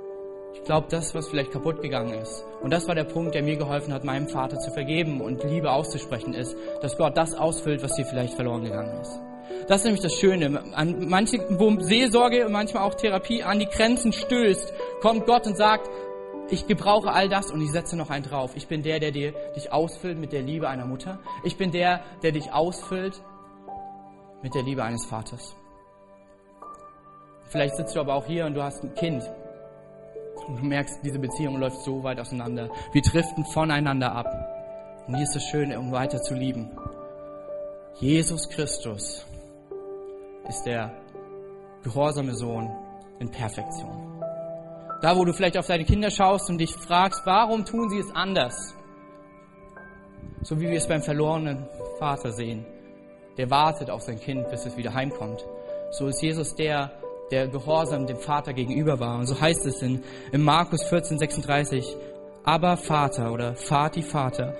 Ich 0.54 0.62
glaube, 0.64 0.86
das, 0.90 1.14
was 1.14 1.28
vielleicht 1.28 1.50
kaputt 1.50 1.80
gegangen 1.80 2.12
ist. 2.14 2.44
Und 2.62 2.72
das 2.72 2.86
war 2.86 2.94
der 2.94 3.04
Punkt, 3.04 3.34
der 3.34 3.42
mir 3.42 3.56
geholfen 3.56 3.92
hat, 3.92 4.04
meinem 4.04 4.28
Vater 4.28 4.58
zu 4.58 4.70
vergeben 4.70 5.20
und 5.20 5.42
Liebe 5.42 5.70
auszusprechen, 5.70 6.34
ist, 6.34 6.54
dass 6.82 6.96
Gott 6.96 7.16
das 7.16 7.34
ausfüllt, 7.34 7.82
was 7.82 7.94
dir 7.94 8.04
vielleicht 8.04 8.34
verloren 8.34 8.64
gegangen 8.64 9.00
ist. 9.00 9.18
Das 9.66 9.78
ist 9.78 9.84
nämlich 9.84 10.02
das 10.02 10.14
Schöne. 10.14 10.62
An 10.74 11.08
manche, 11.08 11.38
wo 11.58 11.80
Seelsorge 11.80 12.46
und 12.46 12.52
manchmal 12.52 12.84
auch 12.84 12.94
Therapie 12.94 13.42
an 13.42 13.58
die 13.58 13.66
Grenzen 13.66 14.12
stößt, 14.12 14.72
kommt 15.00 15.26
Gott 15.26 15.46
und 15.46 15.56
sagt, 15.56 15.88
ich 16.50 16.66
gebrauche 16.66 17.12
all 17.12 17.28
das 17.28 17.50
und 17.50 17.60
ich 17.60 17.70
setze 17.70 17.96
noch 17.96 18.10
einen 18.10 18.24
drauf. 18.24 18.52
Ich 18.56 18.68
bin 18.68 18.82
der, 18.82 19.00
der 19.00 19.10
dir, 19.10 19.32
dich 19.56 19.72
ausfüllt 19.72 20.18
mit 20.18 20.32
der 20.32 20.42
Liebe 20.42 20.68
einer 20.68 20.84
Mutter. 20.84 21.18
Ich 21.44 21.56
bin 21.56 21.72
der, 21.72 22.02
der 22.22 22.32
dich 22.32 22.52
ausfüllt 22.52 23.22
mit 24.42 24.54
der 24.54 24.62
Liebe 24.62 24.82
eines 24.82 25.06
Vaters. 25.06 25.56
Vielleicht 27.48 27.76
sitzt 27.76 27.94
du 27.94 28.00
aber 28.00 28.14
auch 28.14 28.26
hier 28.26 28.46
und 28.46 28.54
du 28.54 28.62
hast 28.62 28.82
ein 28.82 28.94
Kind 28.94 29.22
und 30.46 30.60
du 30.60 30.64
merkst, 30.64 31.00
diese 31.04 31.18
Beziehung 31.18 31.56
läuft 31.58 31.82
so 31.82 32.02
weit 32.02 32.18
auseinander. 32.18 32.70
Wir 32.92 33.02
driften 33.02 33.44
voneinander 33.44 34.12
ab. 34.12 34.26
Und 35.06 35.14
hier 35.14 35.24
ist 35.24 35.34
das 35.34 35.44
Schöne, 35.44 35.78
um 35.78 35.92
weiter 35.92 36.20
zu 36.20 36.34
lieben. 36.34 36.70
Jesus 38.00 38.48
Christus 38.48 39.26
ist 40.48 40.62
der 40.64 40.92
gehorsame 41.82 42.34
Sohn 42.34 42.70
in 43.18 43.30
Perfektion. 43.30 44.11
Da, 45.02 45.16
wo 45.16 45.24
du 45.24 45.32
vielleicht 45.32 45.58
auf 45.58 45.66
deine 45.66 45.84
Kinder 45.84 46.10
schaust 46.10 46.48
und 46.48 46.58
dich 46.58 46.72
fragst, 46.72 47.22
warum 47.24 47.64
tun 47.64 47.90
sie 47.90 47.98
es 47.98 48.14
anders? 48.14 48.72
So 50.42 50.60
wie 50.60 50.70
wir 50.70 50.76
es 50.76 50.86
beim 50.86 51.02
verlorenen 51.02 51.66
Vater 51.98 52.30
sehen. 52.30 52.64
Der 53.36 53.50
wartet 53.50 53.90
auf 53.90 54.02
sein 54.02 54.20
Kind, 54.20 54.48
bis 54.48 54.64
es 54.64 54.76
wieder 54.76 54.94
heimkommt. 54.94 55.44
So 55.90 56.06
ist 56.06 56.22
Jesus 56.22 56.54
der, 56.54 56.92
der 57.32 57.48
gehorsam 57.48 58.06
dem 58.06 58.18
Vater 58.18 58.52
gegenüber 58.52 59.00
war. 59.00 59.18
Und 59.18 59.26
so 59.26 59.40
heißt 59.40 59.66
es 59.66 59.82
in, 59.82 60.04
in 60.30 60.42
Markus 60.42 60.84
14, 60.84 61.18
36, 61.18 61.96
aber 62.44 62.76
Vater 62.76 63.32
oder 63.32 63.56
Vati 63.56 64.02
Vater, 64.02 64.54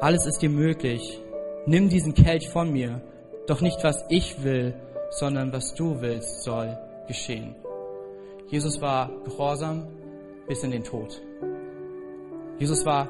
alles 0.00 0.26
ist 0.26 0.42
dir 0.42 0.50
möglich. 0.50 1.20
Nimm 1.66 1.88
diesen 1.88 2.14
Kelch 2.14 2.48
von 2.48 2.72
mir. 2.72 3.02
Doch 3.46 3.60
nicht 3.60 3.84
was 3.84 4.04
ich 4.08 4.42
will, 4.42 4.74
sondern 5.10 5.52
was 5.52 5.74
du 5.74 6.00
willst, 6.00 6.42
soll 6.42 6.76
geschehen. 7.06 7.54
Jesus 8.50 8.80
war 8.80 9.10
gehorsam 9.24 9.86
bis 10.48 10.64
in 10.64 10.72
den 10.72 10.82
Tod. 10.82 11.22
Jesus 12.58 12.84
war 12.84 13.08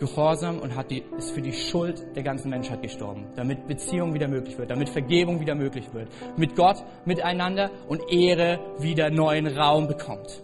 gehorsam 0.00 0.60
und 0.60 0.74
hat 0.74 0.90
die, 0.90 1.04
ist 1.18 1.32
für 1.32 1.42
die 1.42 1.52
Schuld 1.52 2.02
der 2.16 2.22
ganzen 2.22 2.48
Menschheit 2.48 2.80
gestorben, 2.80 3.26
damit 3.36 3.68
Beziehung 3.68 4.14
wieder 4.14 4.28
möglich 4.28 4.56
wird, 4.56 4.70
damit 4.70 4.88
Vergebung 4.88 5.40
wieder 5.40 5.54
möglich 5.54 5.92
wird, 5.92 6.08
mit 6.38 6.56
Gott, 6.56 6.82
miteinander 7.04 7.70
und 7.86 8.10
Ehre 8.10 8.58
wieder 8.78 9.10
neuen 9.10 9.46
Raum 9.46 9.88
bekommt. 9.88 10.42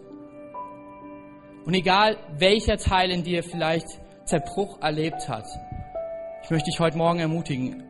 Und 1.65 1.73
egal 1.73 2.19
welcher 2.37 2.77
Teil 2.77 3.11
in 3.11 3.25
dir 3.25 3.43
vielleicht 3.43 3.89
Zerbruch 4.25 4.81
erlebt 4.83 5.27
hat, 5.27 5.47
ich 6.45 6.51
möchte 6.51 6.71
dich 6.71 6.81
heute 6.81 6.99
Morgen 6.99 7.19
ermutigen, 7.19 7.88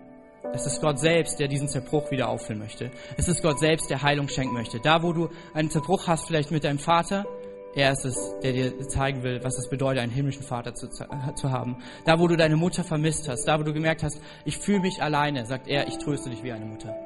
es 0.53 0.67
ist 0.67 0.81
Gott 0.81 0.99
selbst, 0.99 1.39
der 1.39 1.49
diesen 1.49 1.69
Zerbruch 1.69 2.11
wieder 2.11 2.29
auffüllen 2.29 2.59
möchte. 2.61 2.91
Es 3.17 3.29
ist 3.29 3.43
Gott 3.43 3.59
selbst, 3.59 3.91
der 3.91 4.03
Heilung 4.03 4.29
schenken 4.29 4.55
möchte. 4.55 4.81
Da, 4.81 5.03
wo 5.03 5.13
du 5.13 5.29
einen 5.55 5.71
Zerbruch 5.71 6.07
hast, 6.07 6.27
vielleicht 6.27 6.51
mit 6.51 6.65
deinem 6.65 6.79
Vater, 6.79 7.27
Er 7.75 7.93
ist 7.93 8.05
es, 8.05 8.35
der 8.43 8.53
dir 8.53 8.89
zeigen 8.89 9.23
will, 9.23 9.41
was 9.45 9.59
es 9.59 9.69
bedeutet, 9.69 10.03
einen 10.03 10.11
himmlischen 10.11 10.43
Vater 10.43 10.75
zu, 10.75 10.89
zu 10.89 11.51
haben. 11.53 11.77
Da, 12.07 12.19
wo 12.19 12.27
du 12.27 12.37
deine 12.37 12.57
Mutter 12.57 12.83
vermisst 12.83 13.29
hast, 13.29 13.45
da, 13.45 13.59
wo 13.61 13.63
du 13.63 13.73
gemerkt 13.73 14.03
hast, 14.03 14.21
ich 14.45 14.59
fühle 14.59 14.81
mich 14.81 15.03
alleine, 15.03 15.45
sagt 15.47 15.69
er, 15.69 15.87
ich 15.87 15.99
tröste 15.99 16.31
dich 16.31 16.43
wie 16.43 16.51
eine 16.51 16.65
Mutter. 16.65 16.97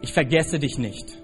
Ich 0.00 0.12
vergesse 0.12 0.58
dich 0.58 0.78
nicht. 0.78 1.18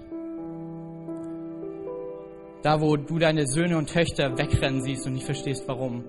Da, 2.63 2.79
wo 2.79 2.95
du 2.95 3.17
deine 3.17 3.47
Söhne 3.47 3.77
und 3.77 3.89
Töchter 3.89 4.37
wegrennen 4.37 4.83
siehst 4.83 5.07
und 5.07 5.13
nicht 5.13 5.25
verstehst, 5.25 5.63
warum, 5.67 6.03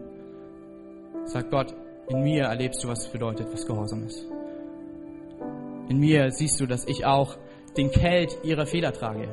sagt 1.25 1.51
Gott, 1.51 1.75
in 2.09 2.23
mir 2.23 2.45
erlebst 2.45 2.85
du, 2.85 2.89
was 2.89 3.07
es 3.07 3.09
bedeutet, 3.09 3.49
was 3.53 3.67
Gehorsam 3.67 4.05
ist. 4.05 4.27
In 5.89 5.99
mir 5.99 6.31
siehst 6.31 6.61
du, 6.61 6.67
dass 6.67 6.87
ich 6.87 7.05
auch 7.05 7.37
den 7.77 7.91
Kelt 7.91 8.39
ihrer 8.43 8.67
Fehler 8.67 8.93
trage. 8.93 9.29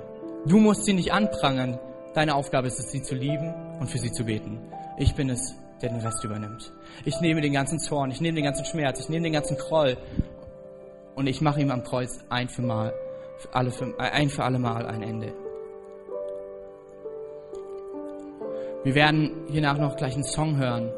Du 0.45 0.57
musst 0.57 0.85
sie 0.85 0.93
nicht 0.93 1.13
anprangern. 1.13 1.79
Deine 2.13 2.35
Aufgabe 2.35 2.67
ist 2.67 2.79
es, 2.79 2.91
sie 2.91 3.01
zu 3.01 3.15
lieben 3.15 3.53
und 3.79 3.89
für 3.89 3.99
sie 3.99 4.11
zu 4.11 4.25
beten. 4.25 4.59
Ich 4.97 5.15
bin 5.15 5.29
es, 5.29 5.55
der 5.81 5.89
den 5.89 6.01
Rest 6.01 6.23
übernimmt. 6.23 6.73
Ich 7.05 7.21
nehme 7.21 7.41
den 7.41 7.53
ganzen 7.53 7.79
Zorn, 7.79 8.11
ich 8.11 8.19
nehme 8.19 8.35
den 8.35 8.43
ganzen 8.43 8.65
Schmerz, 8.65 8.99
ich 8.99 9.09
nehme 9.09 9.23
den 9.23 9.33
ganzen 9.33 9.57
Kroll 9.57 9.97
und 11.15 11.27
ich 11.27 11.41
mache 11.41 11.61
ihm 11.61 11.71
am 11.71 11.83
Kreuz 11.83 12.19
ein 12.29 12.49
für 12.49 12.61
mal, 12.61 12.93
für 13.37 13.53
alle, 13.53 13.71
für, 13.71 13.97
ein 13.97 14.29
für 14.29 14.43
alle 14.43 14.59
Mal 14.59 14.85
ein 14.85 15.03
Ende. 15.03 15.33
Wir 18.83 18.95
werden 18.95 19.45
hiernach 19.49 19.77
noch 19.77 19.95
gleich 19.95 20.15
einen 20.15 20.23
Song 20.23 20.57
hören 20.57 20.91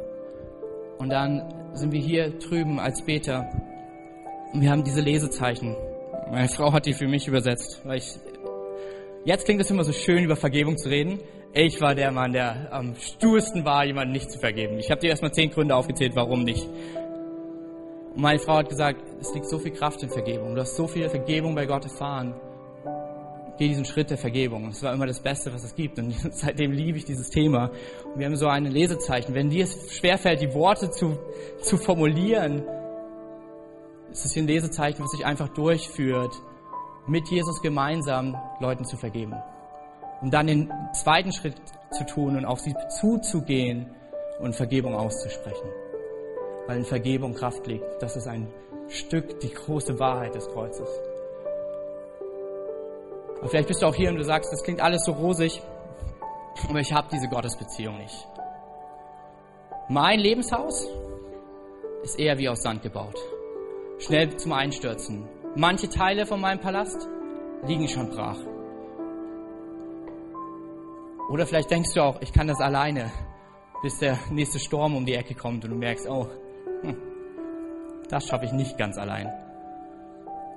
und 0.97 1.09
dann 1.09 1.53
sind 1.73 1.91
wir 1.91 1.99
hier 1.99 2.31
drüben 2.39 2.79
als 2.79 3.03
Beter 3.03 3.49
und 4.53 4.61
wir 4.61 4.71
haben 4.71 4.83
diese 4.83 5.01
Lesezeichen. 5.01 5.75
Meine 6.31 6.47
Frau 6.47 6.71
hat 6.71 6.85
die 6.85 6.93
für 6.93 7.07
mich 7.07 7.27
übersetzt, 7.27 7.81
weil 7.83 7.97
ich 7.97 8.19
Jetzt 9.25 9.45
klingt 9.45 9.61
es 9.61 9.71
immer 9.71 9.85
so 9.85 9.93
schön, 9.93 10.21
über 10.21 10.35
Vergebung 10.35 10.77
zu 10.77 10.89
reden. 10.89 11.21
Ich 11.53 11.79
war 11.79 11.95
der 11.95 12.11
Mann, 12.11 12.33
der 12.33 12.73
am 12.73 12.95
stursten 12.95 13.63
war, 13.63 13.85
jemanden 13.85 14.11
nicht 14.11 14.29
zu 14.29 14.37
vergeben. 14.37 14.77
Ich 14.79 14.91
habe 14.91 14.99
dir 14.99 15.11
erstmal 15.11 15.31
zehn 15.31 15.49
Gründe 15.49 15.75
aufgezählt, 15.75 16.11
warum 16.13 16.43
nicht. 16.43 16.67
Und 18.13 18.21
meine 18.21 18.39
Frau 18.39 18.55
hat 18.55 18.67
gesagt, 18.67 18.99
es 19.21 19.33
liegt 19.33 19.47
so 19.47 19.59
viel 19.59 19.71
Kraft 19.71 20.03
in 20.03 20.09
Vergebung. 20.09 20.55
Du 20.55 20.61
hast 20.61 20.75
so 20.75 20.87
viel 20.87 21.07
Vergebung 21.07 21.55
bei 21.55 21.65
Gott 21.65 21.85
erfahren. 21.85 22.33
Geh 23.57 23.69
diesen 23.69 23.85
Schritt 23.85 24.09
der 24.09 24.17
Vergebung. 24.17 24.65
Das 24.65 24.83
war 24.83 24.93
immer 24.93 25.07
das 25.07 25.21
Beste, 25.21 25.53
was 25.53 25.63
es 25.63 25.73
gibt. 25.73 25.97
Und 25.99 26.11
seitdem 26.31 26.73
liebe 26.73 26.97
ich 26.97 27.05
dieses 27.05 27.29
Thema. 27.29 27.71
Und 28.03 28.19
wir 28.19 28.25
haben 28.25 28.35
so 28.35 28.47
ein 28.47 28.65
Lesezeichen. 28.65 29.33
Wenn 29.33 29.49
dir 29.49 29.63
es 29.63 29.95
schwerfällt, 29.95 30.41
die 30.41 30.53
Worte 30.53 30.91
zu, 30.91 31.17
zu 31.61 31.77
formulieren, 31.77 32.63
es 34.13 34.33
hier 34.33 34.43
ein 34.43 34.47
Lesezeichen, 34.47 35.03
was 35.03 35.11
sich 35.11 35.25
einfach 35.25 35.49
durchführt 35.49 36.33
mit 37.07 37.27
Jesus 37.29 37.61
gemeinsam 37.61 38.37
Leuten 38.59 38.85
zu 38.85 38.97
vergeben. 38.97 39.35
Um 40.21 40.31
dann 40.31 40.47
den 40.47 40.71
zweiten 40.93 41.31
Schritt 41.31 41.55
zu 41.91 42.05
tun 42.05 42.37
und 42.37 42.45
auf 42.45 42.59
sie 42.59 42.75
zuzugehen 43.01 43.93
und 44.39 44.55
Vergebung 44.55 44.95
auszusprechen. 44.95 45.67
Weil 46.67 46.77
in 46.77 46.85
Vergebung 46.85 47.33
Kraft 47.33 47.67
liegt. 47.67 48.01
Das 48.01 48.15
ist 48.15 48.27
ein 48.27 48.47
Stück 48.87 49.39
die 49.41 49.51
große 49.51 49.99
Wahrheit 49.99 50.35
des 50.35 50.47
Kreuzes. 50.47 50.87
Und 53.41 53.49
vielleicht 53.49 53.67
bist 53.67 53.81
du 53.81 53.87
auch 53.87 53.95
hier 53.95 54.09
und 54.09 54.15
du 54.15 54.23
sagst, 54.23 54.53
das 54.53 54.63
klingt 54.63 54.79
alles 54.79 55.03
so 55.03 55.11
rosig, 55.11 55.61
aber 56.69 56.79
ich 56.79 56.93
habe 56.93 57.09
diese 57.11 57.27
Gottesbeziehung 57.27 57.97
nicht. 57.97 58.27
Mein 59.89 60.19
Lebenshaus 60.19 60.87
ist 62.03 62.17
eher 62.17 62.37
wie 62.37 62.47
aus 62.47 62.61
Sand 62.61 62.81
gebaut. 62.83 63.17
Schnell 63.99 64.35
zum 64.37 64.53
Einstürzen, 64.53 65.27
Manche 65.55 65.87
Teile 65.87 66.25
von 66.25 66.41
meinem 66.41 66.59
Palast 66.59 67.07
liegen 67.67 67.87
schon 67.87 68.09
brach. 68.09 68.39
Oder 71.29 71.45
vielleicht 71.45 71.69
denkst 71.69 71.93
du 71.93 72.01
auch, 72.01 72.19
ich 72.21 72.33
kann 72.33 72.47
das 72.47 72.59
alleine, 72.59 73.11
bis 73.83 73.99
der 73.99 74.17
nächste 74.31 74.57
Sturm 74.57 74.95
um 74.95 75.05
die 75.05 75.13
Ecke 75.13 75.35
kommt 75.35 75.63
und 75.63 75.69
du 75.69 75.77
merkst, 75.77 76.09
oh, 76.09 76.27
hm, 76.81 76.97
das 78.09 78.25
schaffe 78.25 78.45
ich 78.45 78.51
nicht 78.51 78.79
ganz 78.79 78.97
allein. 78.97 79.31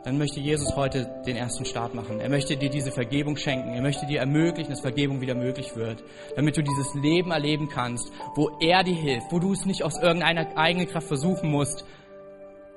Dann 0.04 0.16
möchte 0.16 0.40
Jesus 0.40 0.74
heute 0.76 1.20
den 1.26 1.36
ersten 1.36 1.66
Start 1.66 1.94
machen. 1.94 2.18
Er 2.18 2.30
möchte 2.30 2.56
dir 2.56 2.70
diese 2.70 2.92
Vergebung 2.92 3.36
schenken. 3.36 3.74
Er 3.74 3.82
möchte 3.82 4.06
dir 4.06 4.20
ermöglichen, 4.20 4.70
dass 4.70 4.80
Vergebung 4.80 5.20
wieder 5.20 5.34
möglich 5.34 5.76
wird. 5.76 6.02
Damit 6.36 6.56
du 6.56 6.62
dieses 6.62 6.94
Leben 6.94 7.32
erleben 7.32 7.68
kannst, 7.68 8.10
wo 8.34 8.50
er 8.60 8.82
dir 8.82 8.94
hilft, 8.94 9.30
wo 9.30 9.40
du 9.40 9.52
es 9.52 9.66
nicht 9.66 9.82
aus 9.82 10.00
irgendeiner 10.00 10.56
eigenen 10.56 10.88
Kraft 10.88 11.08
versuchen 11.08 11.50
musst, 11.50 11.84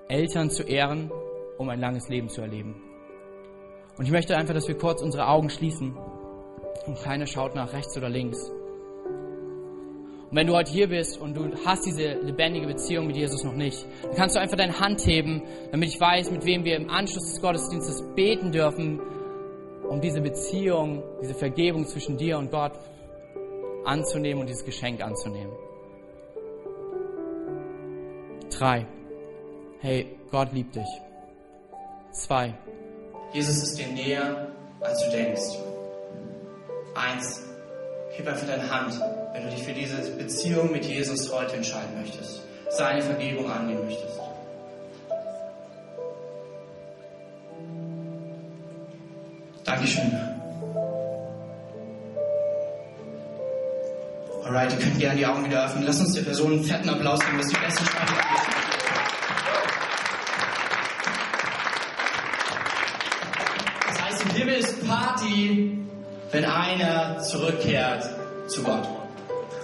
Eltern 0.09 0.49
zu 0.49 0.63
ehren, 0.63 1.11
um 1.57 1.69
ein 1.69 1.79
langes 1.79 2.09
Leben 2.09 2.29
zu 2.29 2.41
erleben. 2.41 2.75
Und 3.97 4.05
ich 4.05 4.11
möchte 4.11 4.35
einfach, 4.35 4.53
dass 4.53 4.67
wir 4.67 4.77
kurz 4.77 5.01
unsere 5.01 5.27
Augen 5.27 5.49
schließen 5.49 5.95
und 6.87 6.99
keiner 7.01 7.27
schaut 7.27 7.53
nach 7.53 7.73
rechts 7.73 7.95
oder 7.95 8.09
links. 8.09 8.49
Und 10.29 10.35
wenn 10.35 10.47
du 10.47 10.53
heute 10.53 10.71
hier 10.71 10.89
bist 10.89 11.19
und 11.19 11.35
du 11.35 11.51
hast 11.65 11.85
diese 11.85 12.13
lebendige 12.21 12.67
Beziehung 12.67 13.07
mit 13.07 13.17
Jesus 13.17 13.43
noch 13.43 13.53
nicht, 13.53 13.85
dann 14.03 14.15
kannst 14.15 14.35
du 14.35 14.39
einfach 14.39 14.57
deine 14.57 14.79
Hand 14.79 15.05
heben, 15.05 15.43
damit 15.71 15.89
ich 15.89 15.99
weiß, 15.99 16.31
mit 16.31 16.45
wem 16.45 16.63
wir 16.63 16.75
im 16.75 16.89
Anschluss 16.89 17.31
des 17.31 17.41
Gottesdienstes 17.41 18.03
beten 18.15 18.51
dürfen, 18.51 18.99
um 19.87 20.01
diese 20.01 20.21
Beziehung, 20.21 21.03
diese 21.21 21.33
Vergebung 21.33 21.85
zwischen 21.85 22.17
dir 22.17 22.37
und 22.37 22.51
Gott 22.51 22.73
anzunehmen 23.85 24.41
und 24.41 24.47
dieses 24.47 24.65
Geschenk 24.65 25.01
anzunehmen. 25.03 25.53
Drei. 28.51 28.87
Hey, 29.81 30.07
Gott 30.29 30.51
liebt 30.51 30.75
dich. 30.75 30.87
Zwei. 32.11 32.53
Jesus 33.31 33.63
ist 33.63 33.77
dir 33.77 33.87
näher, 33.87 34.47
als 34.81 35.01
du 35.05 35.11
denkst. 35.11 35.57
Eins. 36.95 37.41
Heb 38.11 38.27
einfach 38.27 38.45
deine 38.45 38.69
Hand, 38.69 38.99
wenn 39.31 39.43
du 39.43 39.49
dich 39.51 39.63
für 39.63 39.71
diese 39.71 39.95
Beziehung 40.17 40.73
mit 40.73 40.83
Jesus 40.83 41.31
heute 41.31 41.55
entscheiden 41.55 41.97
möchtest. 41.97 42.41
Seine 42.71 43.01
Vergebung 43.01 43.49
annehmen 43.49 43.85
möchtest. 43.85 44.19
Dankeschön. 49.63 50.11
Alright, 54.43 54.73
ihr 54.73 54.79
könnt 54.79 54.99
gerne 54.99 55.15
die 55.15 55.25
Augen 55.25 55.45
wieder 55.45 55.65
öffnen. 55.65 55.83
Lass 55.85 56.01
uns 56.01 56.13
der 56.15 56.23
Person 56.23 56.51
einen 56.51 56.63
fetten 56.65 56.89
Applaus 56.89 57.21
geben, 57.21 57.37
dass 57.37 57.47
die 57.47 57.55
Spalte 57.55 58.13
Himmel 58.13 58.58
Party, 65.39 65.77
wenn 66.31 66.45
einer 66.45 67.19
zurückkehrt 67.19 68.09
zu 68.47 68.63
Gott. 68.63 68.87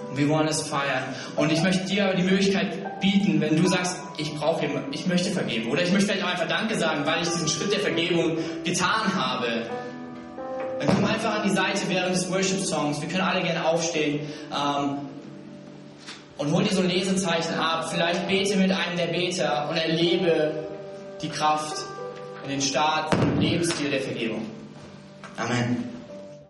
Und 0.10 0.18
wir 0.18 0.30
wollen 0.30 0.48
es 0.48 0.62
feiern. 0.62 1.04
Und 1.36 1.52
ich 1.52 1.62
möchte 1.62 1.86
dir 1.86 2.06
aber 2.06 2.16
die 2.16 2.24
Möglichkeit 2.24 3.00
bieten, 3.02 3.42
wenn 3.42 3.62
du 3.62 3.68
sagst, 3.68 3.98
ich 4.18 4.34
brauche, 4.36 4.68
ich 4.92 5.06
möchte 5.08 5.32
vergeben. 5.32 5.70
Oder 5.70 5.84
ich 5.84 5.92
möchte 5.92 6.08
vielleicht 6.08 6.26
auch 6.26 6.32
einfach 6.32 6.48
Danke 6.48 6.76
sagen, 6.76 7.06
weil 7.06 7.22
ich 7.22 7.30
diesen 7.30 7.48
Schritt 7.48 7.74
der 7.74 7.82
Vergebung 7.82 8.38
getan 8.64 9.14
habe. 9.16 9.70
Dann 10.80 10.88
komm 10.88 11.06
einfach 11.06 11.36
an 11.36 11.44
die 11.44 11.54
Seite 11.54 11.82
während 11.88 12.16
des 12.16 12.32
Worship-Songs. 12.32 13.02
Wir 13.02 13.10
können 13.10 13.22
alle 13.22 13.42
gerne 13.42 13.66
aufstehen. 13.66 14.22
Ähm, 14.52 14.98
und 16.38 16.52
hol 16.52 16.64
dir 16.64 16.74
so 16.74 16.82
ein 16.82 16.90
Lesezeichen 16.90 17.54
ab. 17.54 17.90
Vielleicht 17.92 18.28
bete 18.28 18.58
mit 18.58 18.72
einem 18.72 18.98
der 18.98 19.08
Beter 19.08 19.70
und 19.70 19.78
erlebe 19.78 20.68
die 21.22 21.30
Kraft 21.30 21.78
in 22.44 22.50
den 22.50 22.62
Start 22.62 23.14
und 23.16 23.40
Lebensstil 23.40 23.90
der 23.90 24.02
Vergebung. 24.02 24.46
Amen. 25.38 25.95